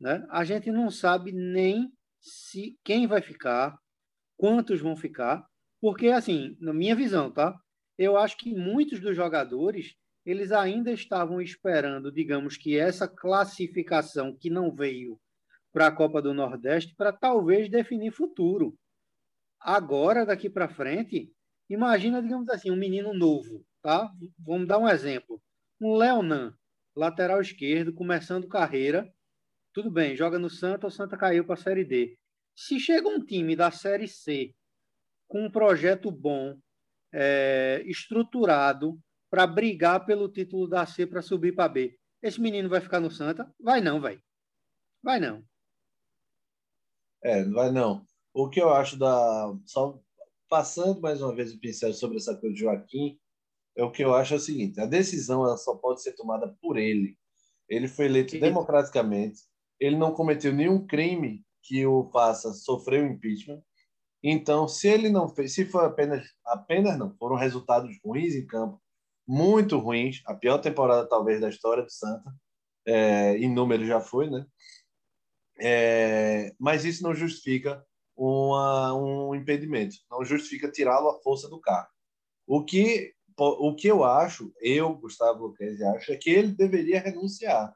né? 0.00 0.26
a 0.30 0.44
gente 0.44 0.70
não 0.70 0.90
sabe 0.90 1.32
nem 1.32 1.92
se 2.20 2.76
quem 2.82 3.06
vai 3.06 3.22
ficar, 3.22 3.78
quantos 4.36 4.80
vão 4.80 4.96
ficar, 4.96 5.46
porque, 5.80 6.08
assim, 6.08 6.56
na 6.60 6.72
minha 6.72 6.96
visão, 6.96 7.30
tá? 7.30 7.54
Eu 7.98 8.16
acho 8.16 8.36
que 8.36 8.54
muitos 8.54 9.00
dos 9.00 9.16
jogadores, 9.16 9.94
eles 10.24 10.52
ainda 10.52 10.92
estavam 10.92 11.40
esperando, 11.40 12.12
digamos 12.12 12.56
que 12.56 12.76
essa 12.76 13.08
classificação 13.08 14.36
que 14.36 14.50
não 14.50 14.74
veio 14.74 15.18
para 15.72 15.86
a 15.88 15.92
Copa 15.92 16.20
do 16.20 16.34
Nordeste 16.34 16.94
para 16.96 17.12
talvez 17.12 17.70
definir 17.70 18.10
futuro. 18.10 18.76
Agora, 19.60 20.24
daqui 20.24 20.48
para 20.50 20.68
frente, 20.68 21.32
imagina, 21.68 22.22
digamos 22.22 22.48
assim, 22.48 22.70
um 22.70 22.76
menino 22.76 23.12
novo, 23.14 23.64
tá? 23.82 24.10
Vamos 24.38 24.66
dar 24.66 24.78
um 24.78 24.88
exemplo. 24.88 25.40
Um 25.80 25.96
Leonan, 25.96 26.54
lateral 26.94 27.40
esquerdo, 27.40 27.92
começando 27.92 28.48
carreira. 28.48 29.12
Tudo 29.72 29.90
bem, 29.90 30.16
joga 30.16 30.38
no 30.38 30.48
Santa, 30.48 30.86
o 30.86 30.90
Santa 30.90 31.16
caiu 31.16 31.44
para 31.44 31.54
a 31.54 31.58
Série 31.58 31.84
D. 31.84 32.16
Se 32.54 32.80
chega 32.80 33.08
um 33.08 33.22
time 33.22 33.54
da 33.54 33.70
Série 33.70 34.08
C 34.08 34.54
com 35.28 35.44
um 35.44 35.50
projeto 35.50 36.10
bom, 36.10 36.58
é, 37.18 37.82
estruturado, 37.86 39.00
para 39.30 39.46
brigar 39.46 40.04
pelo 40.04 40.28
título 40.28 40.68
da 40.68 40.84
C 40.84 41.06
para 41.06 41.22
subir 41.22 41.54
para 41.54 41.68
B, 41.68 41.98
esse 42.22 42.40
menino 42.40 42.68
vai 42.68 42.80
ficar 42.80 43.00
no 43.00 43.10
Santa? 43.10 43.50
Vai 43.58 43.80
não, 43.80 44.00
vai. 44.00 44.20
Vai 45.02 45.18
não. 45.18 45.42
É, 47.24 47.42
vai 47.44 47.72
não. 47.72 48.04
O 48.34 48.48
que 48.50 48.60
eu 48.60 48.70
acho 48.70 48.98
da. 48.98 49.54
Só 49.64 49.98
passando 50.48 51.00
mais 51.00 51.22
uma 51.22 51.34
vez 51.34 51.52
o 51.52 51.58
pincel 51.58 51.92
sobre 51.94 52.18
essa 52.18 52.36
coisa 52.36 52.54
de 52.54 52.60
Joaquim, 52.60 53.18
é 53.76 53.82
o 53.82 53.90
que 53.90 54.04
eu 54.04 54.14
acho 54.14 54.34
é 54.34 54.36
o 54.36 54.40
seguinte: 54.40 54.80
a 54.80 54.86
decisão 54.86 55.44
ela 55.44 55.56
só 55.56 55.74
pode 55.74 56.02
ser 56.02 56.12
tomada 56.12 56.54
por 56.60 56.76
ele. 56.76 57.16
Ele 57.68 57.88
foi 57.88 58.04
eleito 58.04 58.32
Sim. 58.32 58.40
democraticamente, 58.40 59.40
ele 59.80 59.96
não 59.96 60.12
cometeu 60.12 60.52
nenhum 60.52 60.86
crime 60.86 61.44
que 61.62 61.84
o 61.84 62.08
faça 62.12 62.52
sofrer 62.52 63.02
o 63.02 63.12
impeachment. 63.12 63.60
Então, 64.28 64.66
se 64.66 64.88
ele 64.88 65.08
não 65.08 65.28
fez, 65.28 65.54
se 65.54 65.64
foi 65.64 65.84
apenas, 65.84 66.26
apenas 66.44 66.98
não, 66.98 67.14
foram 67.16 67.36
resultados 67.36 67.96
ruins 68.04 68.34
em 68.34 68.44
campo, 68.44 68.82
muito 69.24 69.78
ruins, 69.78 70.20
a 70.26 70.34
pior 70.34 70.58
temporada 70.58 71.08
talvez 71.08 71.40
da 71.40 71.48
história 71.48 71.84
do 71.84 71.92
Santa, 71.92 72.34
é, 72.84 73.36
em 73.36 73.48
número 73.48 73.86
já 73.86 74.00
foi, 74.00 74.28
né? 74.28 74.44
É, 75.60 76.52
mas 76.58 76.84
isso 76.84 77.04
não 77.04 77.14
justifica 77.14 77.86
uma, 78.16 78.92
um 78.94 79.32
impedimento, 79.32 79.94
não 80.10 80.24
justifica 80.24 80.72
tirá-lo 80.72 81.08
à 81.08 81.20
força 81.22 81.48
do 81.48 81.60
carro. 81.60 81.88
O 82.48 82.64
que 82.64 83.14
o 83.38 83.76
que 83.76 83.86
eu 83.86 84.02
acho, 84.02 84.52
eu, 84.60 84.94
Gustavo 84.94 85.46
Luquezzi, 85.46 85.84
acho, 85.84 86.10
é 86.10 86.16
que 86.16 86.30
ele 86.30 86.48
deveria 86.48 86.98
renunciar. 86.98 87.72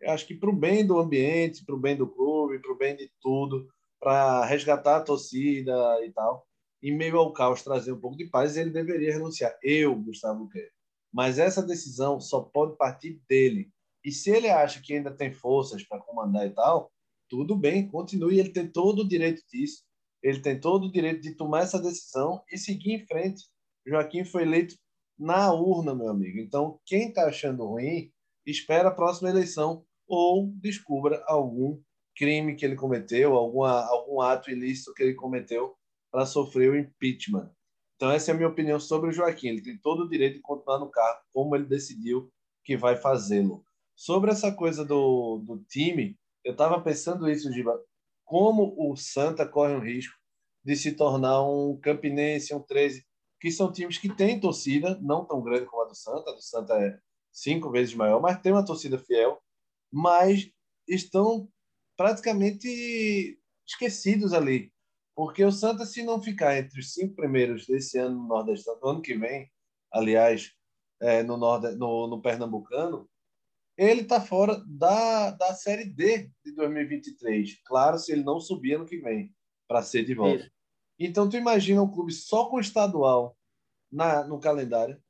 Eu 0.00 0.12
acho 0.12 0.26
que 0.26 0.34
para 0.34 0.50
o 0.50 0.54
bem 0.54 0.86
do 0.86 0.98
ambiente, 0.98 1.64
para 1.64 1.74
o 1.74 1.80
bem 1.80 1.96
do 1.96 2.06
clube, 2.06 2.60
para 2.60 2.72
o 2.72 2.76
bem 2.76 2.94
de 2.94 3.10
tudo, 3.20 3.66
para 4.00 4.44
resgatar 4.44 4.96
a 4.96 5.02
torcida 5.02 5.72
e 6.04 6.12
tal, 6.12 6.46
em 6.82 6.96
meio 6.96 7.18
ao 7.18 7.32
caos 7.32 7.62
trazer 7.62 7.92
um 7.92 8.00
pouco 8.00 8.16
de 8.16 8.26
paz, 8.26 8.56
ele 8.56 8.70
deveria 8.70 9.12
renunciar. 9.12 9.56
Eu, 9.62 9.94
Gustavo 9.96 10.44
Luquezzi. 10.44 10.70
Mas 11.12 11.38
essa 11.38 11.62
decisão 11.62 12.20
só 12.20 12.40
pode 12.40 12.76
partir 12.76 13.20
dele. 13.28 13.70
E 14.04 14.12
se 14.12 14.30
ele 14.30 14.48
acha 14.48 14.80
que 14.80 14.94
ainda 14.94 15.10
tem 15.10 15.32
forças 15.32 15.82
para 15.82 16.00
comandar 16.00 16.46
e 16.46 16.50
tal, 16.50 16.92
tudo 17.28 17.56
bem, 17.56 17.88
continue. 17.88 18.38
Ele 18.38 18.50
tem 18.50 18.70
todo 18.70 19.00
o 19.00 19.08
direito 19.08 19.42
disso. 19.52 19.82
Ele 20.22 20.40
tem 20.40 20.58
todo 20.58 20.86
o 20.86 20.92
direito 20.92 21.20
de 21.20 21.34
tomar 21.34 21.62
essa 21.62 21.80
decisão 21.80 22.42
e 22.50 22.58
seguir 22.58 22.92
em 22.92 23.06
frente. 23.06 23.44
Joaquim 23.86 24.24
foi 24.24 24.42
eleito 24.42 24.76
na 25.18 25.52
urna, 25.52 25.94
meu 25.94 26.10
amigo. 26.10 26.38
Então, 26.38 26.78
quem 26.84 27.08
está 27.08 27.26
achando 27.26 27.66
ruim, 27.66 28.12
espera 28.46 28.88
a 28.88 28.94
próxima 28.94 29.30
eleição 29.30 29.84
ou 30.06 30.46
descubra 30.56 31.22
algum 31.26 31.80
crime 32.18 32.56
que 32.56 32.64
ele 32.64 32.74
cometeu, 32.74 33.34
alguma, 33.34 33.86
algum 33.86 34.20
ato 34.20 34.50
ilícito 34.50 34.92
que 34.92 35.04
ele 35.04 35.14
cometeu 35.14 35.76
para 36.10 36.26
sofrer 36.26 36.70
o 36.70 36.76
impeachment. 36.76 37.50
Então, 37.94 38.10
essa 38.10 38.30
é 38.30 38.34
a 38.34 38.36
minha 38.36 38.48
opinião 38.48 38.80
sobre 38.80 39.10
o 39.10 39.12
Joaquim. 39.12 39.48
Ele 39.48 39.62
tem 39.62 39.78
todo 39.78 40.00
o 40.02 40.08
direito 40.08 40.34
de 40.34 40.40
continuar 40.40 40.80
no 40.80 40.90
cargo, 40.90 41.20
como 41.32 41.54
ele 41.54 41.66
decidiu 41.66 42.30
que 42.64 42.76
vai 42.76 42.96
fazê-lo. 42.96 43.64
Sobre 43.96 44.30
essa 44.30 44.52
coisa 44.52 44.84
do, 44.84 45.38
do 45.38 45.64
time, 45.68 46.18
eu 46.44 46.52
estava 46.52 46.80
pensando 46.80 47.30
isso, 47.30 47.52
Giba, 47.52 47.80
como 48.24 48.74
o 48.76 48.96
Santa 48.96 49.46
corre 49.46 49.74
um 49.74 49.80
risco 49.80 50.14
de 50.64 50.76
se 50.76 50.92
tornar 50.92 51.42
um 51.42 51.78
Campinense, 51.80 52.54
um 52.54 52.60
13, 52.60 53.04
que 53.40 53.50
são 53.50 53.70
times 53.72 53.98
que 53.98 54.08
têm 54.08 54.40
torcida, 54.40 54.98
não 55.00 55.24
tão 55.24 55.40
grande 55.42 55.66
como 55.66 55.82
a 55.82 55.86
do 55.86 55.94
Santa, 55.94 56.30
a 56.30 56.34
do 56.34 56.42
Santa 56.42 56.74
é 56.74 56.98
cinco 57.32 57.70
vezes 57.70 57.94
maior, 57.94 58.20
mas 58.20 58.40
tem 58.40 58.52
uma 58.52 58.64
torcida 58.64 58.98
fiel, 58.98 59.40
mas 59.90 60.50
estão 60.86 61.48
praticamente 61.98 63.38
esquecidos 63.66 64.32
ali. 64.32 64.72
Porque 65.16 65.44
o 65.44 65.50
Santa, 65.50 65.84
se 65.84 66.04
não 66.04 66.22
ficar 66.22 66.56
entre 66.56 66.78
os 66.78 66.94
cinco 66.94 67.16
primeiros 67.16 67.66
desse 67.66 67.98
ano 67.98 68.16
no 68.16 68.28
Nordeste, 68.28 68.70
no 68.80 68.88
ano 68.88 69.02
que 69.02 69.18
vem, 69.18 69.50
aliás, 69.92 70.52
é, 71.02 71.24
no, 71.24 71.36
Nord, 71.36 71.74
no, 71.74 72.06
no 72.06 72.22
Pernambucano, 72.22 73.10
ele 73.76 74.02
está 74.02 74.20
fora 74.20 74.62
da, 74.64 75.32
da 75.32 75.54
Série 75.54 75.86
D 75.86 76.30
de 76.44 76.52
2023. 76.54 77.60
Claro, 77.64 77.98
se 77.98 78.12
ele 78.12 78.22
não 78.22 78.38
subir 78.38 78.74
ano 78.74 78.86
que 78.86 78.98
vem, 78.98 79.34
para 79.66 79.82
ser 79.82 80.04
de 80.04 80.14
volta. 80.14 80.44
Isso. 80.44 80.50
Então, 81.00 81.28
tu 81.28 81.36
imagina 81.36 81.82
um 81.82 81.90
clube 81.90 82.12
só 82.12 82.48
com 82.48 82.60
estadual 82.60 83.36
na, 83.90 84.24
no 84.24 84.38
calendário. 84.38 85.00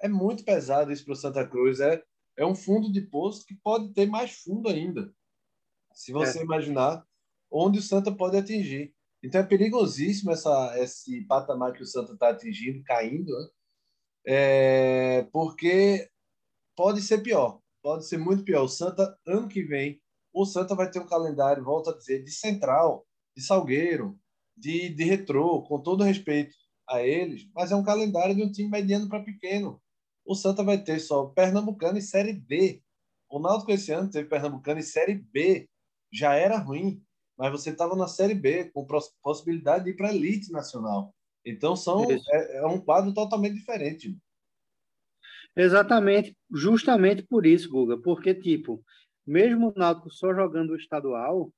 É 0.00 0.08
muito 0.08 0.44
pesado 0.44 0.92
isso 0.92 1.04
para 1.04 1.12
o 1.12 1.16
Santa 1.16 1.46
Cruz. 1.46 1.78
É, 1.78 2.02
é 2.36 2.44
um 2.44 2.54
fundo 2.54 2.92
de 2.92 3.00
poço 3.00 3.46
que 3.46 3.54
pode 3.54 3.92
ter 3.92 4.06
mais 4.06 4.32
fundo 4.32 4.68
ainda. 4.68 5.12
Se 5.92 6.12
você 6.12 6.40
é. 6.40 6.42
imaginar 6.42 7.04
onde 7.50 7.78
o 7.78 7.82
Santa 7.82 8.12
pode 8.12 8.36
atingir. 8.36 8.94
Então 9.22 9.40
é 9.40 9.44
perigosíssimo 9.44 10.30
essa, 10.30 10.78
esse 10.78 11.22
patamar 11.24 11.72
que 11.72 11.82
o 11.82 11.86
Santa 11.86 12.12
está 12.12 12.30
atingindo, 12.30 12.82
caindo, 12.84 13.30
né? 13.30 13.48
é, 14.26 15.22
porque 15.32 16.08
pode 16.76 17.02
ser 17.02 17.18
pior. 17.18 17.60
Pode 17.82 18.06
ser 18.06 18.18
muito 18.18 18.44
pior. 18.44 18.62
O 18.62 18.68
Santa, 18.68 19.18
ano 19.26 19.48
que 19.48 19.62
vem, 19.62 20.00
o 20.32 20.44
Santa 20.46 20.74
vai 20.74 20.90
ter 20.90 21.00
um 21.00 21.06
calendário, 21.06 21.64
volto 21.64 21.90
a 21.90 21.96
dizer, 21.96 22.22
de 22.22 22.30
central 22.30 23.06
de 23.36 23.42
Salgueiro, 23.42 24.18
de, 24.56 24.88
de 24.90 25.04
Retrô, 25.04 25.62
com 25.62 25.80
todo 25.80 26.04
respeito 26.04 26.54
a 26.88 27.02
eles, 27.02 27.48
mas 27.54 27.70
é 27.70 27.76
um 27.76 27.84
calendário 27.84 28.34
de 28.34 28.42
um 28.42 28.50
time 28.50 28.68
mediano 28.68 29.08
para 29.08 29.22
pequeno. 29.22 29.80
O 30.24 30.34
Santa 30.34 30.62
vai 30.62 30.82
ter 30.82 30.98
só 30.98 31.26
Pernambucano 31.26 31.98
e 31.98 32.02
Série 32.02 32.32
B. 32.32 32.82
O 33.28 33.38
Náutico 33.38 33.70
esse 33.70 33.92
ano 33.92 34.10
teve 34.10 34.28
Pernambucano 34.28 34.80
e 34.80 34.82
Série 34.82 35.14
B. 35.14 35.68
Já 36.12 36.34
era 36.34 36.58
ruim, 36.58 37.02
mas 37.36 37.50
você 37.52 37.70
estava 37.70 37.96
na 37.96 38.06
Série 38.06 38.34
B, 38.34 38.70
com 38.70 38.86
possibilidade 39.22 39.84
de 39.84 39.90
ir 39.90 39.96
para 39.96 40.08
a 40.08 40.14
elite 40.14 40.52
nacional. 40.52 41.14
Então 41.44 41.74
são, 41.74 42.06
é, 42.10 42.58
é, 42.58 42.66
um 42.66 42.80
quadro 42.80 43.14
totalmente 43.14 43.54
diferente. 43.54 44.16
Exatamente, 45.56 46.36
justamente 46.50 47.22
por 47.22 47.44
isso, 47.44 47.68
Guga, 47.70 47.98
porque, 47.98 48.34
tipo, 48.34 48.84
mesmo 49.26 49.68
o 49.68 49.78
Náutico 49.78 50.10
só 50.10 50.34
jogando 50.34 50.70
o 50.70 50.76
estadual, 50.76 51.52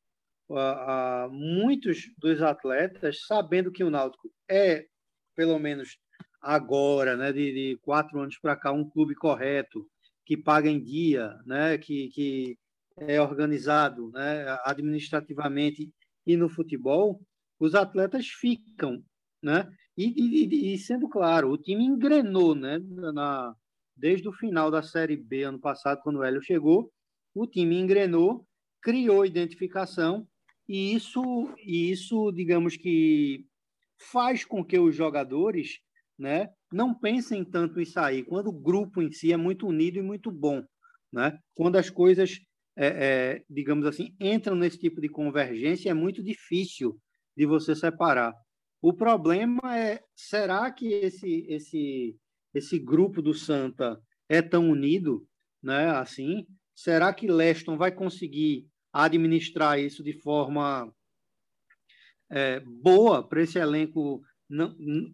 uh, 0.48 1.26
uh, 1.26 1.30
muitos 1.30 2.10
dos 2.16 2.40
atletas, 2.40 3.26
sabendo 3.26 3.70
que 3.70 3.84
o 3.84 3.90
Náutico 3.90 4.32
é, 4.48 4.86
pelo 5.34 5.58
menos 5.58 5.98
agora, 6.40 7.16
né, 7.16 7.32
de, 7.32 7.52
de 7.52 7.78
quatro 7.82 8.18
anos 8.20 8.38
para 8.38 8.56
cá, 8.56 8.72
um 8.72 8.88
clube 8.88 9.14
correto, 9.14 9.86
que 10.24 10.36
paga 10.36 10.68
em 10.68 10.82
dia, 10.82 11.36
né, 11.44 11.78
que, 11.78 12.08
que 12.10 12.58
é 12.96 13.20
organizado 13.20 14.10
né, 14.10 14.46
administrativamente 14.64 15.90
e 16.26 16.36
no 16.36 16.48
futebol, 16.48 17.20
os 17.58 17.74
atletas 17.74 18.26
ficam. 18.26 19.02
Né? 19.42 19.68
E, 19.96 20.04
e, 20.06 20.74
e 20.74 20.78
sendo 20.78 21.08
claro, 21.08 21.50
o 21.50 21.58
time 21.58 21.84
engrenou 21.84 22.54
né, 22.54 22.78
na, 22.78 23.54
desde 23.96 24.28
o 24.28 24.32
final 24.32 24.70
da 24.70 24.82
Série 24.82 25.16
B 25.16 25.42
ano 25.42 25.60
passado, 25.60 26.00
quando 26.02 26.20
o 26.20 26.24
Hélio 26.24 26.42
chegou, 26.42 26.90
o 27.34 27.46
time 27.46 27.78
engrenou, 27.78 28.46
criou 28.80 29.24
identificação 29.24 30.26
e 30.68 30.94
isso, 30.94 31.22
e 31.58 31.90
isso, 31.90 32.30
digamos 32.32 32.76
que 32.76 33.44
faz 34.10 34.44
com 34.44 34.64
que 34.64 34.78
os 34.78 34.94
jogadores 34.94 35.78
né, 36.18 36.48
não 36.72 36.94
pensem 36.94 37.44
tanto 37.44 37.80
em 37.80 37.84
sair, 37.84 38.24
quando 38.24 38.48
o 38.48 38.60
grupo 38.60 39.02
em 39.02 39.10
si 39.10 39.32
é 39.32 39.36
muito 39.36 39.66
unido 39.66 39.98
e 39.98 40.02
muito 40.02 40.30
bom. 40.30 40.62
Né? 41.12 41.38
Quando 41.54 41.76
as 41.76 41.90
coisas, 41.90 42.38
é, 42.76 42.86
é, 42.86 43.44
digamos 43.48 43.86
assim, 43.86 44.14
entram 44.20 44.56
nesse 44.56 44.78
tipo 44.78 45.00
de 45.00 45.08
convergência, 45.08 45.90
é 45.90 45.94
muito 45.94 46.22
difícil 46.22 46.98
de 47.36 47.46
você 47.46 47.74
separar. 47.74 48.34
O 48.80 48.92
problema 48.92 49.60
é, 49.76 50.02
será 50.14 50.70
que 50.70 50.88
esse, 50.92 51.46
esse, 51.48 52.16
esse 52.54 52.78
grupo 52.78 53.22
do 53.22 53.34
Santa 53.34 54.00
é 54.28 54.42
tão 54.42 54.68
unido 54.70 55.26
né, 55.62 55.90
assim? 55.90 56.46
Será 56.74 57.12
que 57.12 57.30
Leston 57.30 57.76
vai 57.76 57.92
conseguir 57.92 58.66
administrar 58.92 59.78
isso 59.78 60.02
de 60.02 60.12
forma 60.20 60.92
é, 62.30 62.60
boa 62.60 63.26
para 63.26 63.42
esse 63.42 63.58
elenco 63.58 64.22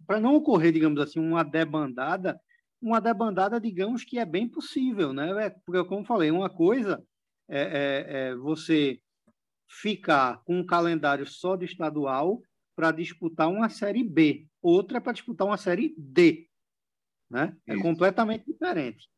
para 0.05 0.19
não 0.19 0.35
ocorrer, 0.35 0.71
digamos 0.73 0.99
assim, 0.99 1.19
uma 1.19 1.43
debandada, 1.43 2.37
uma 2.81 2.99
debandada, 2.99 3.59
digamos 3.59 4.03
que 4.03 4.19
é 4.19 4.25
bem 4.25 4.49
possível, 4.49 5.13
né? 5.13 5.45
É, 5.45 5.49
porque, 5.49 5.83
como 5.85 6.05
falei, 6.05 6.29
uma 6.29 6.49
coisa 6.49 7.01
é, 7.49 7.61
é, 7.61 8.29
é 8.29 8.35
você 8.35 8.99
ficar 9.67 10.43
com 10.43 10.59
um 10.59 10.65
calendário 10.65 11.27
só 11.27 11.55
de 11.55 11.65
estadual 11.65 12.41
para 12.75 12.91
disputar 12.91 13.49
uma 13.49 13.69
série 13.69 14.03
B, 14.03 14.47
outra 14.61 14.97
é 14.97 15.01
para 15.01 15.13
disputar 15.13 15.45
uma 15.45 15.57
série 15.57 15.93
D, 15.97 16.47
né? 17.29 17.55
É 17.67 17.73
Isso. 17.73 17.83
completamente 17.83 18.45
diferente. 18.45 19.09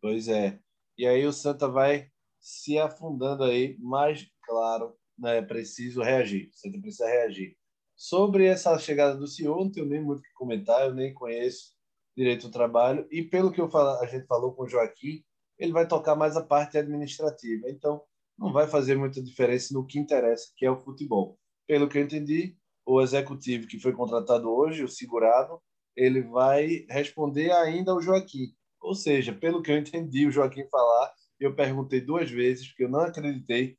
Pois 0.00 0.28
é. 0.28 0.58
E 0.98 1.06
aí 1.06 1.24
o 1.24 1.32
Santa 1.32 1.68
vai 1.68 2.10
se 2.40 2.78
afundando 2.78 3.44
aí, 3.44 3.76
mas 3.78 4.28
claro, 4.42 4.96
né, 5.18 5.38
é 5.38 5.42
preciso 5.42 6.02
reagir. 6.02 6.48
O 6.48 6.56
Santa 6.56 6.80
precisa 6.80 7.06
reagir. 7.06 7.56
Sobre 7.94 8.46
essa 8.46 8.78
chegada 8.78 9.16
do 9.16 9.26
senhor, 9.26 9.56
não 9.56 9.70
tenho 9.70 9.86
nem 9.86 10.02
muito 10.02 10.20
o 10.20 10.22
que 10.22 10.32
comentar, 10.34 10.86
eu 10.86 10.94
nem 10.94 11.14
conheço 11.14 11.74
direito 12.16 12.46
o 12.46 12.50
trabalho. 12.50 13.06
E 13.10 13.22
pelo 13.22 13.50
que 13.50 13.60
eu 13.60 13.70
a 13.74 14.06
gente 14.06 14.26
falou 14.26 14.54
com 14.54 14.64
o 14.64 14.68
Joaquim, 14.68 15.24
ele 15.58 15.72
vai 15.72 15.86
tocar 15.86 16.14
mais 16.14 16.36
a 16.36 16.42
parte 16.42 16.76
administrativa. 16.78 17.68
Então, 17.68 18.02
não 18.38 18.52
vai 18.52 18.66
fazer 18.66 18.96
muita 18.96 19.22
diferença 19.22 19.72
no 19.72 19.86
que 19.86 19.98
interessa, 19.98 20.52
que 20.56 20.66
é 20.66 20.70
o 20.70 20.80
futebol. 20.80 21.38
Pelo 21.66 21.88
que 21.88 21.98
eu 21.98 22.02
entendi, 22.02 22.56
o 22.84 23.00
executivo 23.00 23.66
que 23.66 23.78
foi 23.78 23.92
contratado 23.92 24.50
hoje, 24.50 24.84
o 24.84 24.88
segurado, 24.88 25.60
ele 25.96 26.22
vai 26.22 26.84
responder 26.88 27.50
ainda 27.50 27.92
ao 27.92 28.02
Joaquim. 28.02 28.54
Ou 28.80 28.94
seja, 28.94 29.32
pelo 29.32 29.62
que 29.62 29.72
eu 29.72 29.78
entendi 29.78 30.26
o 30.26 30.30
Joaquim 30.30 30.66
falar, 30.68 31.12
eu 31.40 31.54
perguntei 31.54 32.00
duas 32.00 32.30
vezes, 32.30 32.68
porque 32.68 32.84
eu 32.84 32.88
não 32.88 33.00
acreditei 33.00 33.76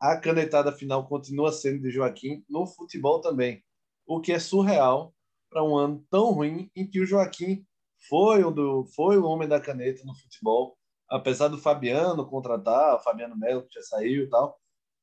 a 0.00 0.16
canetada 0.16 0.72
final 0.72 1.06
continua 1.06 1.52
sendo 1.52 1.82
de 1.82 1.90
Joaquim 1.90 2.42
no 2.48 2.66
futebol 2.66 3.20
também, 3.20 3.62
o 4.06 4.18
que 4.18 4.32
é 4.32 4.38
surreal 4.38 5.14
para 5.50 5.62
um 5.62 5.76
ano 5.76 6.04
tão 6.10 6.32
ruim 6.32 6.70
em 6.74 6.86
que 6.86 7.00
o 7.00 7.06
Joaquim 7.06 7.66
foi 8.08 8.42
do, 8.50 8.86
foi 8.96 9.18
o 9.18 9.26
homem 9.26 9.46
da 9.46 9.60
caneta 9.60 10.02
no 10.06 10.14
futebol, 10.14 10.78
apesar 11.10 11.48
do 11.48 11.58
Fabiano 11.58 12.28
contratar, 12.28 12.96
o 12.96 13.00
Fabiano 13.00 13.36
Melo 13.36 13.66
que 13.66 13.74
já 13.74 13.82
saiu 13.82 14.24
e 14.24 14.28
tal, 14.28 14.58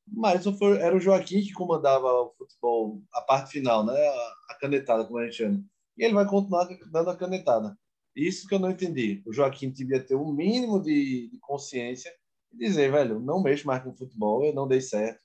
mas 0.07 0.45
era 0.79 0.95
o 0.95 0.99
Joaquim 0.99 1.41
que 1.41 1.51
comandava 1.51 2.07
o 2.07 2.33
futebol, 2.37 3.01
a 3.13 3.21
parte 3.21 3.51
final, 3.51 3.85
né? 3.85 3.93
a, 3.93 4.33
a 4.51 4.57
canetada, 4.59 5.05
como 5.05 5.19
a 5.19 5.25
gente 5.25 5.35
chama. 5.35 5.63
E 5.97 6.05
ele 6.05 6.13
vai 6.13 6.25
continuar 6.25 6.67
dando 6.91 7.09
a 7.09 7.17
canetada. 7.17 7.77
Isso 8.15 8.47
que 8.47 8.55
eu 8.55 8.59
não 8.59 8.71
entendi. 8.71 9.21
O 9.25 9.33
Joaquim 9.33 9.69
devia 9.69 10.03
ter 10.03 10.15
um 10.15 10.31
mínimo 10.31 10.81
de, 10.81 11.29
de 11.29 11.37
consciência 11.39 12.11
e 12.53 12.57
dizer, 12.57 12.91
velho, 12.91 13.19
não 13.19 13.43
mexo 13.43 13.67
mais 13.67 13.83
com 13.83 13.95
futebol, 13.95 14.45
eu 14.45 14.53
não 14.53 14.67
dei 14.67 14.81
certo 14.81 15.19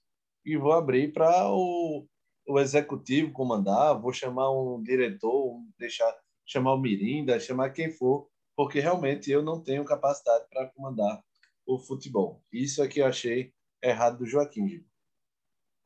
e 0.45 0.57
vou 0.57 0.72
abrir 0.72 1.12
para 1.12 1.49
o, 1.51 2.07
o 2.49 2.59
executivo 2.59 3.33
comandar, 3.33 4.01
vou 4.01 4.12
chamar 4.12 4.51
um 4.51 4.83
diretor, 4.83 5.61
deixar 5.78 6.12
chamar 6.45 6.74
o 6.74 6.78
Mirinda, 6.78 7.39
chamar 7.39 7.70
quem 7.70 7.91
for, 7.91 8.28
porque 8.57 8.81
realmente 8.81 9.31
eu 9.31 9.43
não 9.43 9.63
tenho 9.63 9.85
capacidade 9.85 10.47
para 10.49 10.69
comandar 10.69 11.23
o 11.67 11.79
futebol. 11.79 12.43
Isso 12.53 12.83
é 12.83 12.89
que 12.89 13.01
eu 13.01 13.07
achei 13.07 13.53
errado 13.83 14.19
do 14.19 14.27
Joaquim. 14.27 14.85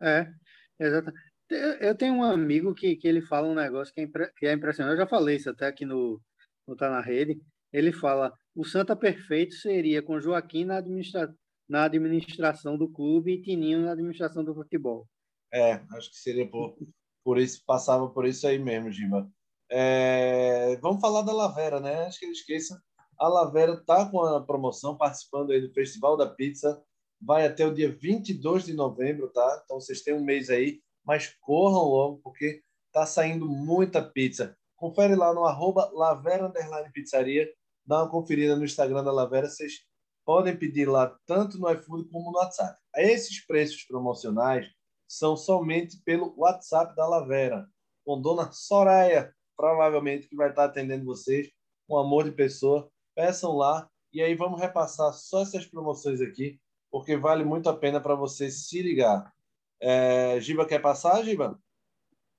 É, 0.00 0.30
exato. 0.78 1.12
Eu 1.48 1.96
tenho 1.96 2.14
um 2.14 2.22
amigo 2.22 2.74
que, 2.74 2.96
que 2.96 3.06
ele 3.06 3.22
fala 3.22 3.46
um 3.46 3.54
negócio 3.54 3.94
que 3.94 4.00
é, 4.00 4.04
impre, 4.04 4.32
que 4.36 4.46
é 4.46 4.52
impressionante. 4.52 4.94
Eu 4.94 5.04
já 5.04 5.06
falei 5.06 5.36
isso 5.36 5.48
até 5.48 5.66
aqui 5.66 5.84
no, 5.84 6.20
no 6.66 6.76
Tá 6.76 6.90
na 6.90 7.00
Rede. 7.00 7.40
Ele 7.72 7.92
fala: 7.92 8.32
o 8.54 8.64
Santa 8.64 8.96
perfeito 8.96 9.54
seria 9.54 10.02
com 10.02 10.20
Joaquim 10.20 10.64
na, 10.64 10.78
administra... 10.78 11.32
na 11.68 11.84
administração 11.84 12.76
do 12.76 12.88
clube 12.90 13.32
e 13.32 13.40
Tininho 13.40 13.80
na 13.80 13.92
administração 13.92 14.44
do 14.44 14.54
futebol. 14.54 15.06
É, 15.52 15.74
acho 15.92 16.10
que 16.10 16.16
seria 16.16 16.48
por, 16.50 16.76
por 17.24 17.38
isso, 17.38 17.62
passava 17.64 18.10
por 18.10 18.26
isso 18.26 18.46
aí 18.46 18.58
mesmo, 18.58 18.90
Giba. 18.90 19.30
É, 19.70 20.76
vamos 20.76 21.00
falar 21.00 21.22
da 21.22 21.32
Lavera, 21.32 21.80
né? 21.80 22.06
Acho 22.06 22.18
que 22.18 22.24
ele 22.26 22.32
esqueça. 22.32 22.80
A 23.18 23.28
Lavera 23.28 23.82
tá 23.84 24.08
com 24.10 24.20
a 24.20 24.44
promoção, 24.44 24.96
participando 24.96 25.50
aí 25.50 25.60
do 25.60 25.72
Festival 25.72 26.16
da 26.16 26.28
Pizza. 26.28 26.82
Vai 27.20 27.46
até 27.46 27.66
o 27.66 27.74
dia 27.74 27.90
22 27.90 28.64
de 28.64 28.74
novembro, 28.74 29.28
tá? 29.28 29.62
Então 29.64 29.80
vocês 29.80 30.02
têm 30.02 30.14
um 30.14 30.24
mês 30.24 30.50
aí, 30.50 30.80
mas 31.04 31.34
corram 31.40 31.84
logo, 31.84 32.20
porque 32.22 32.62
tá 32.92 33.06
saindo 33.06 33.46
muita 33.48 34.02
pizza. 34.02 34.56
Confere 34.76 35.16
lá 35.16 35.32
no 35.32 35.44
arroba 35.44 35.90
Lavera 35.94 36.52
Pizzaria 36.92 37.48
dá 37.86 38.02
uma 38.02 38.10
conferida 38.10 38.56
no 38.56 38.64
Instagram 38.64 39.04
da 39.04 39.12
Lavera, 39.12 39.48
vocês 39.48 39.84
podem 40.24 40.56
pedir 40.56 40.88
lá 40.88 41.16
tanto 41.24 41.56
no 41.58 41.70
iFood 41.70 42.08
como 42.10 42.32
no 42.32 42.38
WhatsApp. 42.38 42.76
Esses 42.96 43.46
preços 43.46 43.84
promocionais 43.84 44.66
são 45.08 45.36
somente 45.36 46.02
pelo 46.04 46.34
WhatsApp 46.36 46.96
da 46.96 47.06
Lavera, 47.06 47.68
com 48.04 48.20
Dona 48.20 48.50
Soraya, 48.50 49.32
provavelmente 49.56 50.28
que 50.28 50.36
vai 50.36 50.50
estar 50.50 50.64
atendendo 50.64 51.04
vocês, 51.04 51.50
um 51.88 51.96
amor 51.96 52.24
de 52.24 52.32
pessoa. 52.32 52.90
Peçam 53.14 53.52
lá 53.56 53.88
e 54.12 54.22
aí 54.22 54.34
vamos 54.34 54.60
repassar 54.60 55.12
só 55.12 55.42
essas 55.42 55.66
promoções 55.66 56.20
aqui, 56.20 56.60
porque 56.90 57.16
vale 57.16 57.44
muito 57.44 57.68
a 57.68 57.76
pena 57.76 58.00
para 58.00 58.14
você 58.14 58.50
se 58.50 58.82
ligar. 58.82 59.32
É, 59.80 60.40
Giba 60.40 60.66
quer 60.66 60.80
passar, 60.80 61.22
Giba? 61.22 61.60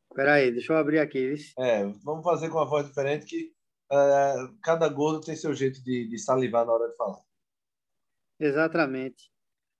Espera 0.09 0.33
aí, 0.33 0.51
deixa 0.51 0.73
eu 0.73 0.77
abrir 0.77 0.99
aqui. 0.99 1.35
É, 1.59 1.83
vamos 2.03 2.23
fazer 2.23 2.49
com 2.49 2.57
uma 2.57 2.65
voz 2.65 2.87
diferente 2.87 3.25
que 3.25 3.53
uh, 3.91 4.57
cada 4.63 4.87
gordo 4.89 5.21
tem 5.21 5.35
seu 5.35 5.53
jeito 5.53 5.83
de, 5.83 6.07
de, 6.07 6.17
salivar 6.17 6.65
na 6.65 6.73
hora 6.73 6.89
de 6.89 6.95
falar. 6.95 7.21
Exatamente. 8.39 9.31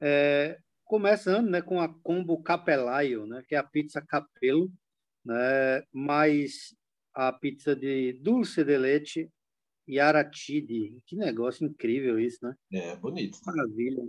É, 0.01 0.59
começando 0.83 1.49
né, 1.49 1.61
com 1.61 1.81
a 1.81 1.89
combo 2.01 2.41
Capelaio, 2.41 3.25
né, 3.25 3.43
que 3.47 3.55
é 3.55 3.57
a 3.57 3.63
pizza 3.63 4.01
capelo, 4.01 4.71
né, 5.25 5.83
mais 5.91 6.75
a 7.17 7.33
pizza 7.33 7.75
de 7.75 8.13
dulce 8.13 8.63
de 8.63 8.77
leite 8.77 9.27
e 9.87 9.99
aratide. 9.99 11.01
Que 11.07 11.15
negócio 11.15 11.65
incrível 11.65 12.19
isso, 12.19 12.37
né? 12.43 12.55
É, 12.71 12.95
bonito. 12.95 13.39
Maravilha. 13.43 14.07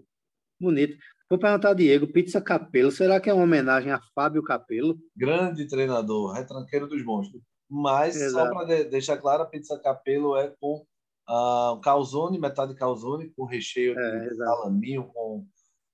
Bonito. 0.60 0.98
Vou 1.30 1.38
perguntar 1.38 1.68
ao 1.68 1.74
Diego, 1.74 2.06
pizza 2.06 2.40
Capelo, 2.40 2.90
será 2.90 3.18
que 3.18 3.30
é 3.30 3.32
uma 3.32 3.44
homenagem 3.44 3.92
a 3.92 4.00
Fábio 4.14 4.42
Capelo? 4.42 4.98
Grande 5.16 5.66
treinador, 5.66 6.32
retranqueiro 6.32 6.86
dos 6.86 7.02
monstros. 7.02 7.42
Mas, 7.68 8.16
Exato. 8.16 8.46
só 8.46 8.54
para 8.54 8.66
de 8.66 8.84
deixar 8.84 9.16
claro, 9.16 9.42
a 9.42 9.46
pizza 9.46 9.78
capelo 9.78 10.36
é 10.36 10.54
com 10.58 10.86
uh, 11.28 11.80
calzone, 11.80 12.38
metade 12.38 12.74
calzone, 12.74 13.30
com 13.30 13.44
recheio 13.44 13.98
é, 13.98 14.28
de 14.28 14.36
salaminho, 14.36 15.04
com, 15.04 15.46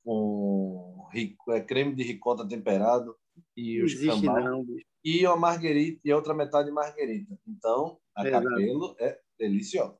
com 0.04 1.08
rico, 1.12 1.52
é, 1.52 1.60
creme 1.60 1.94
de 1.94 2.04
ricota 2.04 2.46
temperado. 2.46 3.16
e 3.56 3.82
os 3.82 3.92
Existe 3.92 4.24
não, 4.24 4.64
e 5.04 5.26
uma 5.26 5.36
marguerita 5.36 6.00
e 6.04 6.10
a 6.10 6.16
outra 6.16 6.32
metade 6.32 6.70
marguerita. 6.70 7.38
Então, 7.46 7.98
a 8.14 8.28
cabelo 8.28 8.96
é 8.98 9.20
deliciosa. 9.38 9.98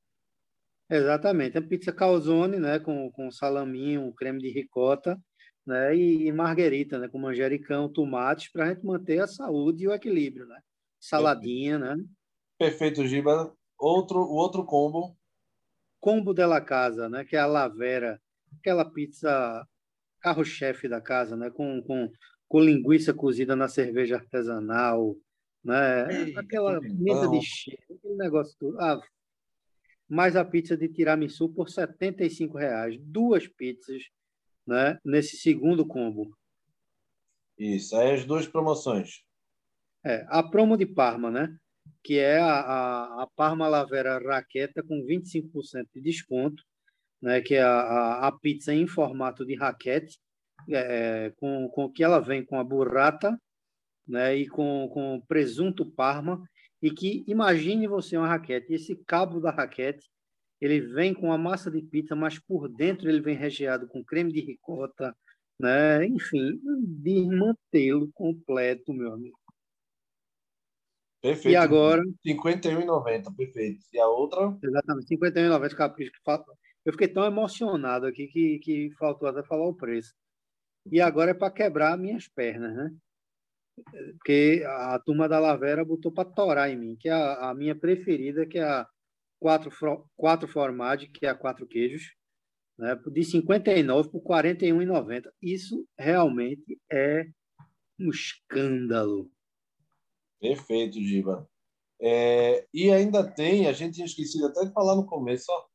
Exatamente. 0.91 1.59
A 1.59 1.63
pizza 1.63 1.93
calzone, 1.93 2.59
né, 2.59 2.79
com, 2.79 3.11
com 3.11 3.31
salaminho, 3.31 4.13
creme 4.15 4.39
de 4.39 4.51
ricota, 4.51 5.21
né, 5.67 5.95
e, 5.97 6.27
e 6.27 6.33
marguerita, 6.33 6.99
né, 6.99 7.09
com 7.09 7.19
manjericão, 7.19 7.89
tomates, 7.89 8.51
para 8.51 8.65
a 8.67 8.69
gente 8.69 8.85
manter 8.85 9.21
a 9.21 9.27
saúde 9.27 9.85
e 9.85 9.89
o 9.89 9.95
equilíbrio, 9.95 10.47
né? 10.47 10.61
Saladinha, 11.01 11.79
Perfeito. 11.79 11.99
né? 11.99 12.09
Perfeito, 12.59 13.07
Giba. 13.07 13.55
Outro, 13.79 14.21
o 14.21 14.35
outro 14.35 14.65
combo. 14.65 15.17
Combo 16.01 16.33
della 16.33 16.61
casa, 16.61 17.09
né, 17.09 17.25
que 17.25 17.37
é 17.37 17.41
a 17.41 17.47
lavera, 17.47 18.21
aquela 18.59 18.85
pizza 18.85 19.67
carro-chefe 20.21 20.89
da 20.89 21.01
casa, 21.01 21.37
né, 21.37 21.51
com, 21.51 21.83
com, 21.83 22.11
com 22.49 22.61
linguiça 22.61 23.13
cozida 23.13 23.57
na 23.57 23.69
cerveja 23.69 24.17
artesanal, 24.17 25.17
né? 25.63 26.29
Ei, 26.29 26.37
aquela 26.37 26.81
pimenta 26.81 27.29
de 27.29 27.41
cheiro, 27.41 27.83
aquele 27.91 28.15
negócio 28.15 28.55
tudo. 28.59 28.79
Ah, 28.81 29.01
mais 30.09 30.37
a 30.37 30.45
pizza 30.45 30.77
de 30.77 30.89
tiramisu 30.89 31.49
por 31.49 31.69
R$ 31.69 32.51
reais, 32.55 32.99
duas 33.01 33.49
pizzas, 33.49 34.03
né? 34.67 34.99
Nesse 35.05 35.37
segundo 35.37 35.87
combo. 35.87 36.37
Isso, 37.59 37.97
aí 37.97 38.13
as 38.13 38.25
duas 38.25 38.47
promoções. 38.47 39.25
É, 40.05 40.27
a 40.29 40.43
promo 40.43 40.77
de 40.77 40.87
Parma, 40.87 41.31
né? 41.31 41.57
Que 42.03 42.19
é 42.19 42.39
a, 42.39 42.61
a, 42.61 43.23
a 43.23 43.29
Parma 43.35 43.69
Lavera 43.69 44.19
Raqueta 44.19 44.83
com 44.83 45.03
25% 45.07 45.87
de 45.95 46.01
desconto, 46.01 46.63
né? 47.23 47.41
Que 47.41 47.55
é 47.55 47.63
a, 47.63 47.81
a, 47.81 48.29
a 48.29 48.33
pizza 48.33 48.75
em 48.75 48.87
formato 48.87 49.47
de 49.47 49.55
raquete, 49.55 50.19
é, 50.69 51.33
com, 51.37 51.69
com 51.69 51.91
que 51.91 52.03
ela 52.03 52.21
vem 52.21 52.45
com 52.45 52.59
a 52.59 52.65
burrata, 52.65 53.39
né? 54.07 54.37
E 54.37 54.49
com, 54.49 54.89
com 54.89 55.21
presunto 55.27 55.85
Parma 55.85 56.43
e 56.85 56.91
que 56.91 57.25
imagine 57.27 57.89
você 57.89 58.17
uma 58.17 58.29
raquete, 58.29 58.75
esse 58.75 58.95
cabo 59.07 59.41
da 59.41 59.51
raquete, 59.51 60.07
ele 60.61 60.81
vem 60.81 61.15
com 61.15 61.33
a 61.33 61.39
massa 61.39 61.71
de 61.71 61.81
pizza, 61.81 62.15
mas 62.15 62.39
por 62.39 62.69
dentro 62.69 63.09
ele 63.09 63.23
vem 63.23 63.35
recheado 63.35 63.89
com 63.89 64.05
creme 64.05 64.31
de 64.31 64.41
ricota, 64.41 65.17
né? 65.59 66.07
Enfim, 66.07 66.61
desmantelo 66.87 68.11
completo, 68.13 68.93
meu 68.93 69.13
amigo. 69.13 69.39
Perfeito. 71.23 71.55
E 71.55 71.57
agora? 71.57 72.03
51,90, 72.27 73.35
perfeito. 73.35 73.81
E 73.91 73.99
a 73.99 74.07
outra? 74.07 74.55
Exatamente, 74.63 75.17
51,90 75.17 75.75
capricho. 75.75 76.13
Eu 76.85 76.93
fiquei 76.93 77.09
tão 77.09 77.25
emocionado 77.25 78.05
aqui 78.05 78.27
que, 78.27 78.59
que 78.59 78.91
faltou 78.99 79.27
até 79.27 79.43
falar 79.43 79.67
o 79.67 79.75
preço. 79.75 80.13
E 80.91 81.01
agora 81.01 81.31
é 81.31 81.35
para 81.35 81.53
quebrar 81.53 81.97
minhas 81.97 82.29
pernas, 82.29 82.75
né? 82.75 82.95
porque 84.17 84.63
a 84.67 84.99
turma 85.01 85.29
da 85.29 85.39
Lavera 85.39 85.85
botou 85.85 86.13
para 86.13 86.29
torar 86.29 86.71
em 86.71 86.77
mim, 86.77 86.97
que 86.97 87.09
é 87.09 87.13
a, 87.13 87.51
a, 87.51 87.55
minha 87.55 87.75
preferida, 87.75 88.47
que 88.47 88.59
é 88.59 88.63
a 88.63 88.87
quatro, 89.41 89.71
quatro 90.17 90.49
formagem, 90.49 91.11
que 91.11 91.27
é 91.27 91.29
a 91.29 91.35
quatro 91.35 91.67
queijos, 91.67 92.15
né, 92.79 92.95
de 92.95 93.25
59 93.25 94.11
por 94.11 94.23
41,90. 94.23 95.31
Isso 95.43 95.87
realmente 95.99 96.79
é 96.91 97.27
um 97.99 98.11
escândalo. 98.11 99.31
Perfeito, 100.41 101.01
Giba. 101.01 101.49
É, 102.01 102.67
e 102.73 102.91
ainda 102.91 103.29
tem, 103.29 103.67
a 103.67 103.73
gente 103.73 103.95
tinha 103.95 104.07
esquecido 104.07 104.47
até 104.47 104.65
de 104.65 104.73
falar 104.73 104.95
no 104.95 105.07
começo, 105.07 105.47
ó, 105.49 105.67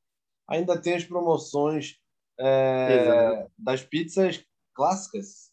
ainda 0.47 0.79
tem 0.79 0.95
as 0.95 1.05
promoções 1.05 1.97
é, 2.39 3.47
das 3.57 3.83
pizzas 3.83 4.45
clássicas 4.79 5.51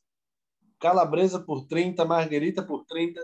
calabresa 0.78 1.40
por 1.40 1.66
30, 1.66 2.04
marguerita 2.04 2.62
por 2.62 2.84
30, 2.84 3.20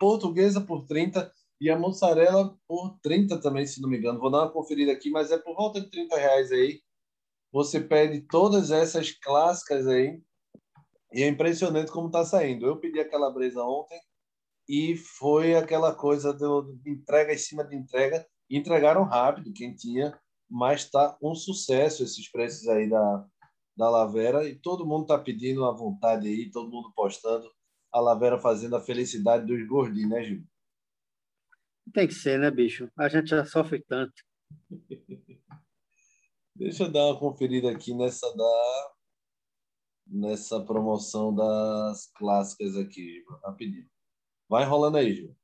portuguesa 0.00 0.60
por 0.60 0.84
30 0.84 1.32
e 1.60 1.70
a 1.70 1.78
mussarela 1.78 2.58
por 2.66 2.98
30 3.00 3.40
também, 3.40 3.64
se 3.64 3.80
não 3.80 3.88
me 3.88 3.98
engano. 3.98 4.18
Vou 4.18 4.32
dar 4.32 4.38
uma 4.38 4.50
conferida 4.50 4.90
aqui, 4.90 5.10
mas 5.10 5.30
é 5.30 5.38
por 5.38 5.54
volta 5.54 5.80
de 5.80 5.88
30 5.90 6.16
reais 6.16 6.50
aí. 6.50 6.80
Você 7.52 7.80
pede 7.80 8.22
todas 8.22 8.72
essas 8.72 9.12
clássicas 9.12 9.86
aí 9.86 10.20
e 11.12 11.22
é 11.22 11.28
impressionante 11.28 11.92
como 11.92 12.08
está 12.08 12.24
saindo. 12.24 12.66
Eu 12.66 12.80
pedi 12.80 12.98
a 12.98 13.08
calabresa 13.08 13.62
ontem 13.62 14.00
e 14.68 14.96
foi 14.96 15.54
aquela 15.54 15.94
coisa 15.94 16.34
de 16.34 16.90
entrega 16.90 17.32
em 17.32 17.38
cima 17.38 17.62
de 17.62 17.76
entrega. 17.76 18.26
Entregaram 18.50 19.04
rápido 19.04 19.52
quem 19.52 19.72
tinha, 19.72 20.18
mas 20.50 20.80
está 20.80 21.16
um 21.22 21.32
sucesso 21.32 22.02
esses 22.02 22.28
preços 22.28 22.66
aí 22.66 22.90
da, 22.90 23.24
da 23.76 23.90
Lavera 23.90 24.48
e 24.48 24.54
todo 24.54 24.86
mundo 24.86 25.02
está 25.02 25.18
pedindo 25.18 25.64
à 25.64 25.72
vontade 25.72 26.28
aí, 26.28 26.50
todo 26.50 26.70
mundo 26.70 26.92
postando 26.94 27.50
a 27.92 28.00
Lavera 28.00 28.38
fazendo 28.38 28.76
a 28.76 28.80
felicidade 28.80 29.46
dos 29.46 29.66
gordinhos, 29.66 30.10
né, 30.10 30.24
Gil? 30.24 30.44
Tem 31.92 32.06
que 32.08 32.14
ser, 32.14 32.38
né, 32.38 32.50
bicho? 32.50 32.90
A 32.98 33.08
gente 33.08 33.28
já 33.28 33.44
sofre 33.44 33.82
tanto. 33.86 34.14
Deixa 36.56 36.84
eu 36.84 36.92
dar 36.92 37.06
uma 37.06 37.18
conferida 37.18 37.70
aqui 37.70 37.92
nessa 37.94 38.32
da 38.36 38.94
nessa 40.06 40.60
promoção 40.60 41.34
das 41.34 42.06
clássicas 42.14 42.76
aqui, 42.76 43.24
rapidinho. 43.42 43.88
Vai 44.48 44.64
rolando 44.64 44.98
aí, 44.98 45.14
Gil. 45.14 45.36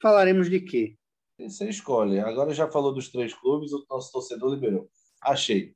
Falaremos 0.00 0.48
de 0.48 0.60
quê? 0.60 0.96
Você 1.38 1.68
escolhe. 1.68 2.18
Agora 2.20 2.54
já 2.54 2.70
falou 2.70 2.94
dos 2.94 3.10
três 3.10 3.34
clubes, 3.34 3.72
o 3.72 3.84
nosso 3.90 4.12
torcedor 4.12 4.54
liberou. 4.54 4.88
Achei. 5.22 5.74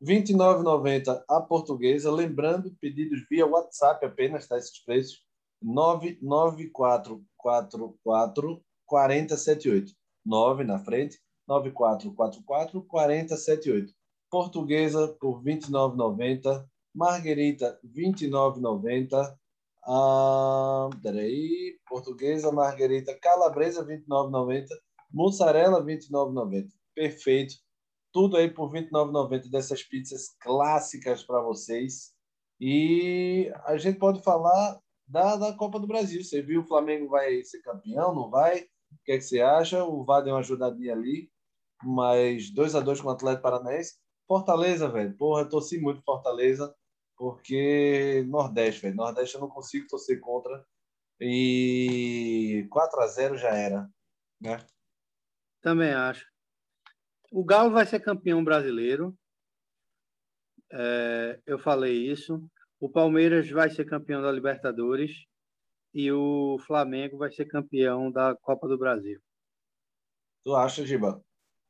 R$ 0.00 0.22
29,90 0.22 1.24
a 1.28 1.40
portuguesa. 1.40 2.10
Lembrando, 2.10 2.74
pedidos 2.80 3.24
via 3.28 3.46
WhatsApp 3.46 4.04
apenas, 4.04 4.46
tá? 4.46 4.58
Esses 4.58 4.84
preços. 4.84 5.24
99444 5.62 8.62
4078. 8.86 9.92
9 10.24 10.64
na 10.64 10.78
frente, 10.78 11.20
9444 11.46 12.82
4078. 12.82 13.92
Portuguesa 14.30 15.08
por 15.20 15.42
R$ 15.42 15.54
29,90. 15.54 16.66
Marguerita, 16.94 17.78
R$ 17.82 18.12
29,90. 18.12 19.36
Ah, 19.86 20.88
peraí. 21.02 21.78
Portuguesa, 21.88 22.52
marguerita, 22.52 23.18
calabresa, 23.18 23.82
R$ 23.82 24.04
29,90. 24.06 24.68
Mussarela, 25.10 25.78
R$ 25.78 25.84
29,90. 25.84 26.68
Perfeito 26.94 27.63
tudo 28.14 28.36
aí 28.36 28.48
por 28.48 28.72
R$ 28.72 28.82
29,90 28.82 29.50
dessas 29.50 29.82
pizzas 29.82 30.36
clássicas 30.38 31.24
para 31.24 31.42
vocês. 31.42 32.14
E 32.60 33.52
a 33.64 33.76
gente 33.76 33.98
pode 33.98 34.22
falar 34.22 34.80
da, 35.04 35.34
da 35.34 35.52
Copa 35.52 35.80
do 35.80 35.86
Brasil. 35.88 36.22
Você 36.22 36.40
viu 36.40 36.60
o 36.60 36.66
Flamengo 36.66 37.08
vai 37.08 37.42
ser 37.42 37.60
campeão, 37.60 38.14
não 38.14 38.30
vai? 38.30 38.60
O 38.60 39.04
que, 39.04 39.12
é 39.12 39.16
que 39.18 39.24
você 39.24 39.40
acha? 39.40 39.82
O 39.82 40.04
VAR 40.04 40.22
deu 40.22 40.32
uma 40.32 40.38
ajudadinha 40.38 40.92
ali, 40.92 41.28
mas 41.82 42.50
2 42.50 42.76
a 42.76 42.80
2 42.80 43.00
com 43.00 43.08
o 43.08 43.10
Atlético 43.10 43.42
Paranaense. 43.42 43.98
Fortaleza, 44.28 44.88
velho. 44.88 45.16
Porra, 45.16 45.42
eu 45.42 45.48
torci 45.48 45.80
muito 45.80 46.00
Fortaleza, 46.04 46.72
porque 47.16 48.24
Nordeste, 48.28 48.82
velho. 48.82 48.94
Nordeste 48.94 49.34
eu 49.34 49.40
não 49.40 49.48
consigo 49.48 49.88
torcer 49.88 50.20
contra. 50.20 50.64
E 51.20 52.64
4 52.70 53.00
a 53.00 53.06
0 53.08 53.36
já 53.36 53.50
era, 53.50 53.90
né? 54.40 54.64
Também 55.60 55.92
acho. 55.92 56.33
O 57.36 57.44
Galo 57.44 57.72
vai 57.72 57.84
ser 57.84 57.98
campeão 57.98 58.44
brasileiro. 58.44 59.12
É, 60.72 61.40
eu 61.44 61.58
falei 61.58 62.08
isso. 62.08 62.40
O 62.78 62.88
Palmeiras 62.88 63.50
vai 63.50 63.68
ser 63.68 63.84
campeão 63.86 64.22
da 64.22 64.30
Libertadores 64.30 65.26
e 65.92 66.12
o 66.12 66.56
Flamengo 66.64 67.18
vai 67.18 67.32
ser 67.32 67.46
campeão 67.46 68.08
da 68.08 68.36
Copa 68.36 68.68
do 68.68 68.78
Brasil. 68.78 69.20
Tu 70.44 70.54
acha, 70.54 70.86
Giba? 70.86 71.20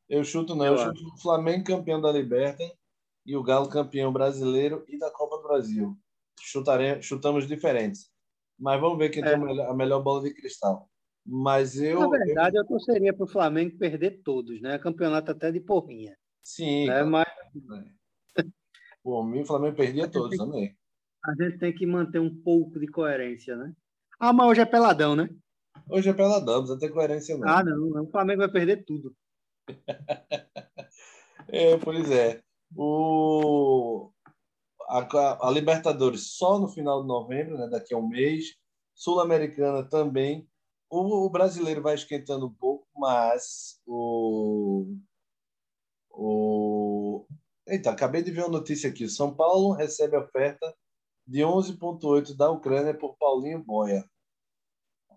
Eu 0.07 0.23
chuto 0.23 0.55
não. 0.55 0.67
Eu, 0.67 0.75
eu 0.75 0.79
chuto 0.79 1.15
o 1.15 1.23
Flamengo 1.23 1.65
campeão 1.65 1.99
da 1.99 2.13
Libertadores 2.13 2.77
e 3.25 3.35
o 3.35 3.43
Galo 3.43 3.71
campeão 3.71 4.13
brasileiro 4.13 4.85
e 4.87 4.99
da 4.99 5.11
Copa 5.11 5.39
do 5.39 5.45
Brasil. 5.45 5.97
Chutare... 6.43 7.03
Chutamos 7.03 7.49
diferentes. 7.49 8.11
Mas 8.59 8.79
vamos 8.79 8.99
ver 8.99 9.09
quem 9.09 9.25
é. 9.25 9.31
tem 9.31 9.63
a 9.63 9.73
melhor 9.73 10.03
bola 10.03 10.25
de 10.25 10.35
cristal. 10.35 10.91
Mas 11.27 11.81
eu. 11.81 12.01
Na 12.01 12.09
verdade, 12.09 12.57
eu, 12.57 12.63
eu 12.63 12.69
torceria 12.69 13.13
para 13.13 13.25
o 13.25 13.29
Flamengo 13.29 13.79
perder 13.79 14.23
todos, 14.23 14.61
né? 14.61 14.79
Campeonato 14.79 15.31
até 15.31 15.51
de 15.51 15.61
porrinha. 15.61 16.17
Sim. 16.43 16.87
Né? 16.87 17.03
Mas... 17.03 17.27
Por 19.03 19.25
mim, 19.25 19.41
o 19.41 19.47
Flamengo 19.47 19.77
perdia 19.77 20.09
todos 20.09 20.37
também. 20.37 20.77
A 21.25 21.35
gente 21.43 21.59
tem 21.59 21.75
que 21.75 21.87
manter 21.87 22.19
um 22.19 22.35
pouco 22.43 22.79
de 22.79 22.87
coerência, 22.87 23.57
né? 23.57 23.73
Ah, 24.21 24.33
mas 24.33 24.49
hoje 24.49 24.61
é 24.61 24.67
peladão, 24.67 25.17
né? 25.17 25.29
Hoje 25.89 26.09
é 26.09 26.13
peladão, 26.13 26.57
não 26.57 26.61
precisa 26.63 26.79
ter 26.79 26.93
coerência, 26.93 27.37
não. 27.37 27.49
Ah, 27.49 27.65
não. 27.65 28.03
O 28.03 28.11
Flamengo 28.11 28.41
vai 28.41 28.51
perder 28.51 28.85
tudo. 28.85 29.15
é, 31.49 31.77
pois 31.79 32.11
é. 32.11 32.43
O... 32.77 34.11
A, 34.89 35.49
a, 35.49 35.51
Libertadores 35.51 36.37
só 36.37 36.59
no 36.59 36.69
final 36.69 37.03
de 37.03 37.09
novembro, 37.09 37.57
né? 37.57 37.69
daqui 37.69 37.95
a 37.95 37.99
um 37.99 38.07
mês. 38.07 38.57
Sul-Americana 38.95 39.83
também 39.83 40.47
o, 40.91 41.27
o 41.27 41.31
brasileiro 41.31 41.83
vai 41.83 41.95
esquentando 41.95 42.47
um 42.47 42.53
pouco, 42.55 42.87
mas 42.97 43.81
o, 43.87 44.97
o 46.11 47.27
Eita, 47.67 47.91
acabei 47.91 48.23
de 48.23 48.31
ver 48.31 48.43
uma 48.43 48.59
notícia 48.59 48.91
aqui. 48.91 49.09
São 49.09 49.35
Paulo 49.35 49.73
recebe 49.73 50.17
oferta 50.17 50.75
de 51.27 51.41
11,8 51.41 52.37
da 52.37 52.51
Ucrânia 52.51 52.93
por 52.93 53.17
Paulinho 53.17 53.65
Boia. 53.65 54.05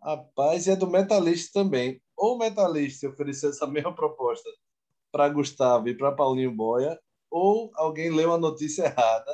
Rapaz, 0.01 0.68
é 0.68 0.76
do 0.76 0.88
Metalista 0.88 1.59
também. 1.61 2.01
Ou 2.15 2.36
o 2.36 2.38
Metalista 2.38 3.09
ofereceu 3.09 3.49
essa 3.49 3.68
mesma 3.68 3.93
proposta 3.93 4.49
para 5.11 5.28
Gustavo 5.28 5.89
e 5.89 5.97
para 5.97 6.15
Paulinho 6.15 6.55
Boia, 6.55 6.97
ou 7.30 7.70
alguém 7.76 8.09
leu 8.09 8.34
a 8.34 8.38
notícia 8.38 8.86
errada 8.86 9.32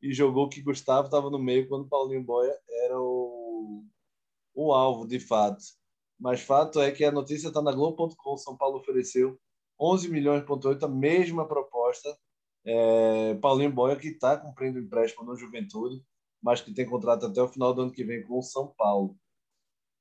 e 0.00 0.12
jogou 0.12 0.48
que 0.48 0.62
Gustavo 0.62 1.06
estava 1.06 1.30
no 1.30 1.38
meio 1.38 1.66
quando 1.66 1.88
Paulinho 1.88 2.22
Boia 2.22 2.56
era 2.84 3.00
o, 3.00 3.43
o 4.54 4.72
alvo, 4.72 5.06
de 5.06 5.18
fato. 5.18 5.62
Mas 6.18 6.40
fato 6.40 6.80
é 6.80 6.90
que 6.90 7.04
a 7.04 7.12
notícia 7.12 7.48
está 7.48 7.60
na 7.60 7.72
Globo.com. 7.72 8.36
São 8.36 8.56
Paulo 8.56 8.78
ofereceu 8.78 9.38
11 9.80 10.08
milhões, 10.10 10.44
a 10.82 10.88
mesma 10.88 11.46
proposta. 11.46 12.16
É, 12.64 13.34
Paulinho 13.34 13.72
Boia, 13.72 13.96
que 13.96 14.08
está 14.08 14.36
cumprindo 14.36 14.78
empréstimo 14.78 15.24
no 15.24 15.36
Juventude, 15.36 16.02
mas 16.42 16.60
que 16.60 16.72
tem 16.72 16.86
contrato 16.86 17.26
até 17.26 17.42
o 17.42 17.48
final 17.48 17.74
do 17.74 17.82
ano 17.82 17.92
que 17.92 18.04
vem 18.04 18.22
com 18.22 18.38
o 18.38 18.42
São 18.42 18.72
Paulo. 18.76 19.16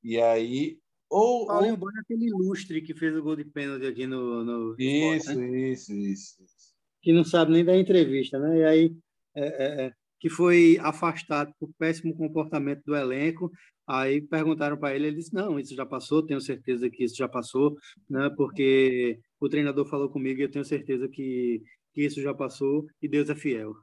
E 0.04 0.20
aí. 0.20 0.80
Ou, 1.10 1.48
Paulinho 1.48 1.74
ou... 1.74 1.80
Boia 1.80 1.96
é 1.98 2.02
aquele 2.02 2.28
ilustre 2.28 2.82
que 2.82 2.94
fez 2.94 3.16
o 3.16 3.24
gol 3.24 3.36
de 3.36 3.46
pênalti 3.46 3.86
aqui 3.86 4.08
no. 4.08 4.44
no 4.44 4.76
isso, 4.80 5.32
esporte, 5.32 5.40
né? 5.40 5.60
isso, 5.72 5.94
isso, 5.94 6.44
isso. 6.44 6.74
Que 7.02 7.12
não 7.12 7.26
sabe 7.26 7.52
nem 7.52 7.66
da 7.66 7.76
entrevista, 7.76 8.40
né? 8.40 8.60
E 8.60 8.64
aí. 8.64 8.98
É, 9.36 9.46
é, 9.46 9.86
é 9.88 10.03
que 10.24 10.30
foi 10.30 10.78
afastado 10.80 11.54
por 11.60 11.70
péssimo 11.78 12.16
comportamento 12.16 12.82
do 12.86 12.96
elenco. 12.96 13.52
Aí 13.86 14.22
perguntaram 14.22 14.78
para 14.78 14.96
ele, 14.96 15.08
ele 15.08 15.18
disse: 15.18 15.34
Não, 15.34 15.60
isso 15.60 15.76
já 15.76 15.86
passou, 15.86 16.26
tenho 16.26 16.40
certeza 16.40 16.90
que 16.90 17.04
isso 17.04 17.18
já 17.18 17.28
passou, 17.28 17.76
né? 18.10 18.30
porque 18.38 19.20
o 19.38 19.50
treinador 19.50 19.86
falou 19.86 20.10
comigo 20.10 20.40
e 20.40 20.44
eu 20.44 20.50
tenho 20.50 20.64
certeza 20.64 21.10
que, 21.10 21.62
que 21.94 22.06
isso 22.06 22.22
já 22.22 22.34
passou 22.34 22.86
e 23.02 23.10
Deus 23.10 23.30
é 23.30 23.36
fiel. 23.36 23.74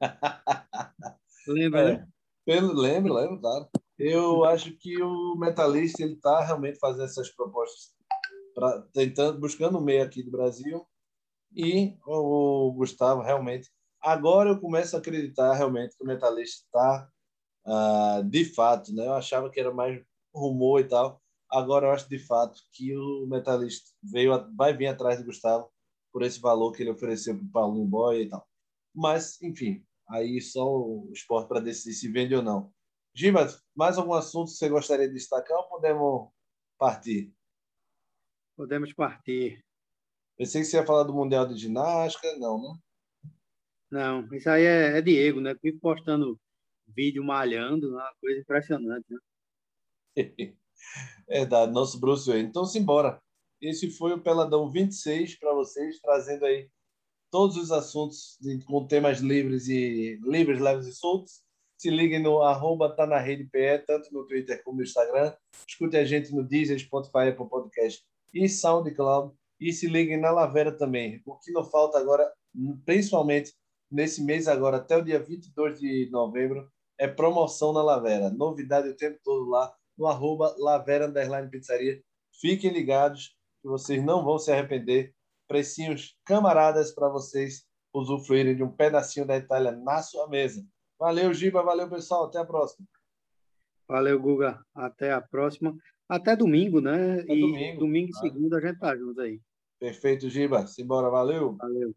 Lembra, 1.48 1.80
é, 1.80 1.84
né? 1.84 2.08
Pelo, 2.44 2.74
lembro, 2.74 3.14
lembro, 3.14 3.40
claro. 3.40 3.66
Eu 3.98 4.44
acho 4.44 4.76
que 4.76 5.02
o 5.02 5.36
Metalista 5.36 6.02
ele 6.02 6.14
está 6.14 6.44
realmente 6.44 6.78
fazendo 6.78 7.04
essas 7.04 7.30
propostas, 7.30 7.94
pra, 8.54 8.82
tentando, 8.92 9.40
buscando 9.40 9.78
o 9.78 9.82
meio 9.82 10.02
aqui 10.04 10.22
do 10.22 10.30
Brasil 10.30 10.86
e 11.56 11.96
o 12.06 12.74
Gustavo 12.76 13.22
realmente 13.22 13.70
Agora 14.02 14.50
eu 14.50 14.60
começo 14.60 14.96
a 14.96 14.98
acreditar 14.98 15.54
realmente 15.54 15.96
que 15.96 16.02
o 16.02 16.06
Metalista 16.06 16.64
está 16.64 17.08
uh, 17.66 18.24
de 18.24 18.44
fato, 18.44 18.92
né? 18.92 19.06
Eu 19.06 19.14
achava 19.14 19.48
que 19.48 19.60
era 19.60 19.72
mais 19.72 20.02
rumor 20.34 20.80
e 20.80 20.88
tal. 20.88 21.22
Agora 21.48 21.86
eu 21.86 21.92
acho 21.92 22.08
de 22.08 22.18
fato 22.18 22.60
que 22.72 22.96
o 22.96 23.26
Metalista 23.26 23.90
veio, 24.02 24.32
vai 24.56 24.76
vir 24.76 24.88
atrás 24.88 25.18
de 25.18 25.24
Gustavo 25.24 25.70
por 26.12 26.22
esse 26.22 26.40
valor 26.40 26.72
que 26.72 26.82
ele 26.82 26.90
ofereceu 26.90 27.36
para 27.36 27.44
o 27.44 27.50
Paulinho 27.50 27.86
Boy 27.86 28.22
e 28.22 28.28
tal. 28.28 28.46
Mas, 28.94 29.40
enfim, 29.40 29.84
aí 30.08 30.40
só 30.40 30.66
o 30.66 31.08
esporte 31.12 31.48
para 31.48 31.60
decidir 31.60 31.94
se 31.94 32.08
vende 32.10 32.34
ou 32.34 32.42
não. 32.42 32.72
Giba, 33.14 33.46
mais 33.74 33.98
algum 33.98 34.14
assunto 34.14 34.50
que 34.50 34.56
você 34.56 34.68
gostaria 34.68 35.06
de 35.06 35.14
destacar 35.14 35.56
ou 35.58 35.68
podemos 35.68 36.30
partir? 36.78 37.32
Podemos 38.56 38.92
partir. 38.92 39.64
Pensei 40.36 40.62
que 40.62 40.66
você 40.66 40.78
ia 40.78 40.86
falar 40.86 41.04
do 41.04 41.14
Mundial 41.14 41.46
de 41.46 41.56
Ginástica, 41.56 42.36
não, 42.38 42.60
né? 42.60 42.78
Não, 43.92 44.26
isso 44.32 44.48
aí 44.48 44.64
é, 44.64 44.96
é 44.96 45.02
Diego, 45.02 45.38
né? 45.38 45.54
Fico 45.60 45.78
postando 45.78 46.40
vídeo 46.88 47.22
malhando, 47.22 47.90
uma 47.90 48.10
coisa 48.22 48.40
impressionante, 48.40 49.04
né? 49.10 49.18
Verdade, 51.28 51.72
nosso 51.72 52.00
Bruce 52.00 52.26
Wayne. 52.26 52.48
Então, 52.48 52.64
simbora. 52.64 53.20
Esse 53.60 53.90
foi 53.90 54.14
o 54.14 54.22
Peladão 54.22 54.72
26 54.72 55.38
para 55.38 55.52
vocês, 55.52 56.00
trazendo 56.00 56.46
aí 56.46 56.70
todos 57.30 57.58
os 57.58 57.70
assuntos 57.70 58.38
de, 58.40 58.64
com 58.64 58.86
temas 58.86 59.20
livres 59.20 59.68
e 59.68 60.18
livres, 60.22 60.58
leves 60.58 60.86
e 60.86 60.94
soltos. 60.94 61.42
Se 61.78 61.90
liguem 61.90 62.22
no 62.22 62.40
arroba 62.42 62.96
tá 62.96 63.06
na 63.06 63.18
rede 63.18 63.44
PE, 63.44 63.84
tanto 63.86 64.10
no 64.10 64.26
Twitter 64.26 64.64
como 64.64 64.78
no 64.78 64.84
Instagram. 64.84 65.36
Escute 65.68 65.98
a 65.98 66.04
gente 66.04 66.34
no 66.34 66.42
Deezer, 66.42 66.78
Spotify, 66.78 67.28
Apple 67.28 67.48
Podcast 67.48 68.02
e 68.32 68.48
SoundCloud. 68.48 69.36
E 69.60 69.70
se 69.70 69.86
liguem 69.86 70.18
na 70.18 70.30
Lavera 70.30 70.72
também. 70.72 71.20
O 71.26 71.36
que 71.36 71.52
não 71.52 71.62
falta 71.62 71.98
agora, 71.98 72.32
principalmente 72.86 73.52
nesse 73.92 74.24
mês 74.24 74.48
agora, 74.48 74.78
até 74.78 74.96
o 74.96 75.04
dia 75.04 75.20
22 75.20 75.78
de 75.78 76.08
novembro, 76.10 76.68
é 76.98 77.06
promoção 77.06 77.72
na 77.72 77.82
Lavera. 77.82 78.30
Novidade 78.30 78.88
o 78.88 78.96
tempo 78.96 79.18
todo 79.22 79.48
lá, 79.48 79.72
no 79.96 80.06
arroba 80.06 80.54
Lavera 80.58 81.06
Underline 81.06 81.50
Pizzaria. 81.50 82.02
Fiquem 82.40 82.72
ligados, 82.72 83.36
que 83.60 83.68
vocês 83.68 84.02
não 84.02 84.24
vão 84.24 84.38
se 84.38 84.50
arrepender. 84.50 85.14
Precinhos 85.46 86.16
camaradas 86.24 86.94
para 86.94 87.08
vocês 87.08 87.64
usufruírem 87.92 88.56
de 88.56 88.62
um 88.62 88.70
pedacinho 88.70 89.26
da 89.26 89.36
Itália 89.36 89.72
na 89.72 90.02
sua 90.02 90.28
mesa. 90.28 90.64
Valeu, 90.98 91.34
Giba. 91.34 91.62
Valeu, 91.62 91.88
pessoal. 91.90 92.24
Até 92.24 92.38
a 92.38 92.44
próxima. 92.44 92.86
Valeu, 93.86 94.18
Guga. 94.18 94.64
Até 94.74 95.12
a 95.12 95.20
próxima. 95.20 95.76
Até 96.08 96.34
domingo, 96.34 96.80
né? 96.80 97.20
Até 97.20 97.34
e 97.34 97.40
domingo, 97.40 97.80
domingo 97.80 98.10
e 98.10 98.18
segunda 98.18 98.58
a 98.58 98.60
gente 98.60 98.78
tá 98.78 98.96
junto 98.96 99.20
aí. 99.20 99.40
Perfeito, 99.78 100.30
Giba. 100.30 100.66
Simbora. 100.66 101.10
Valeu. 101.10 101.56
Valeu. 101.56 101.92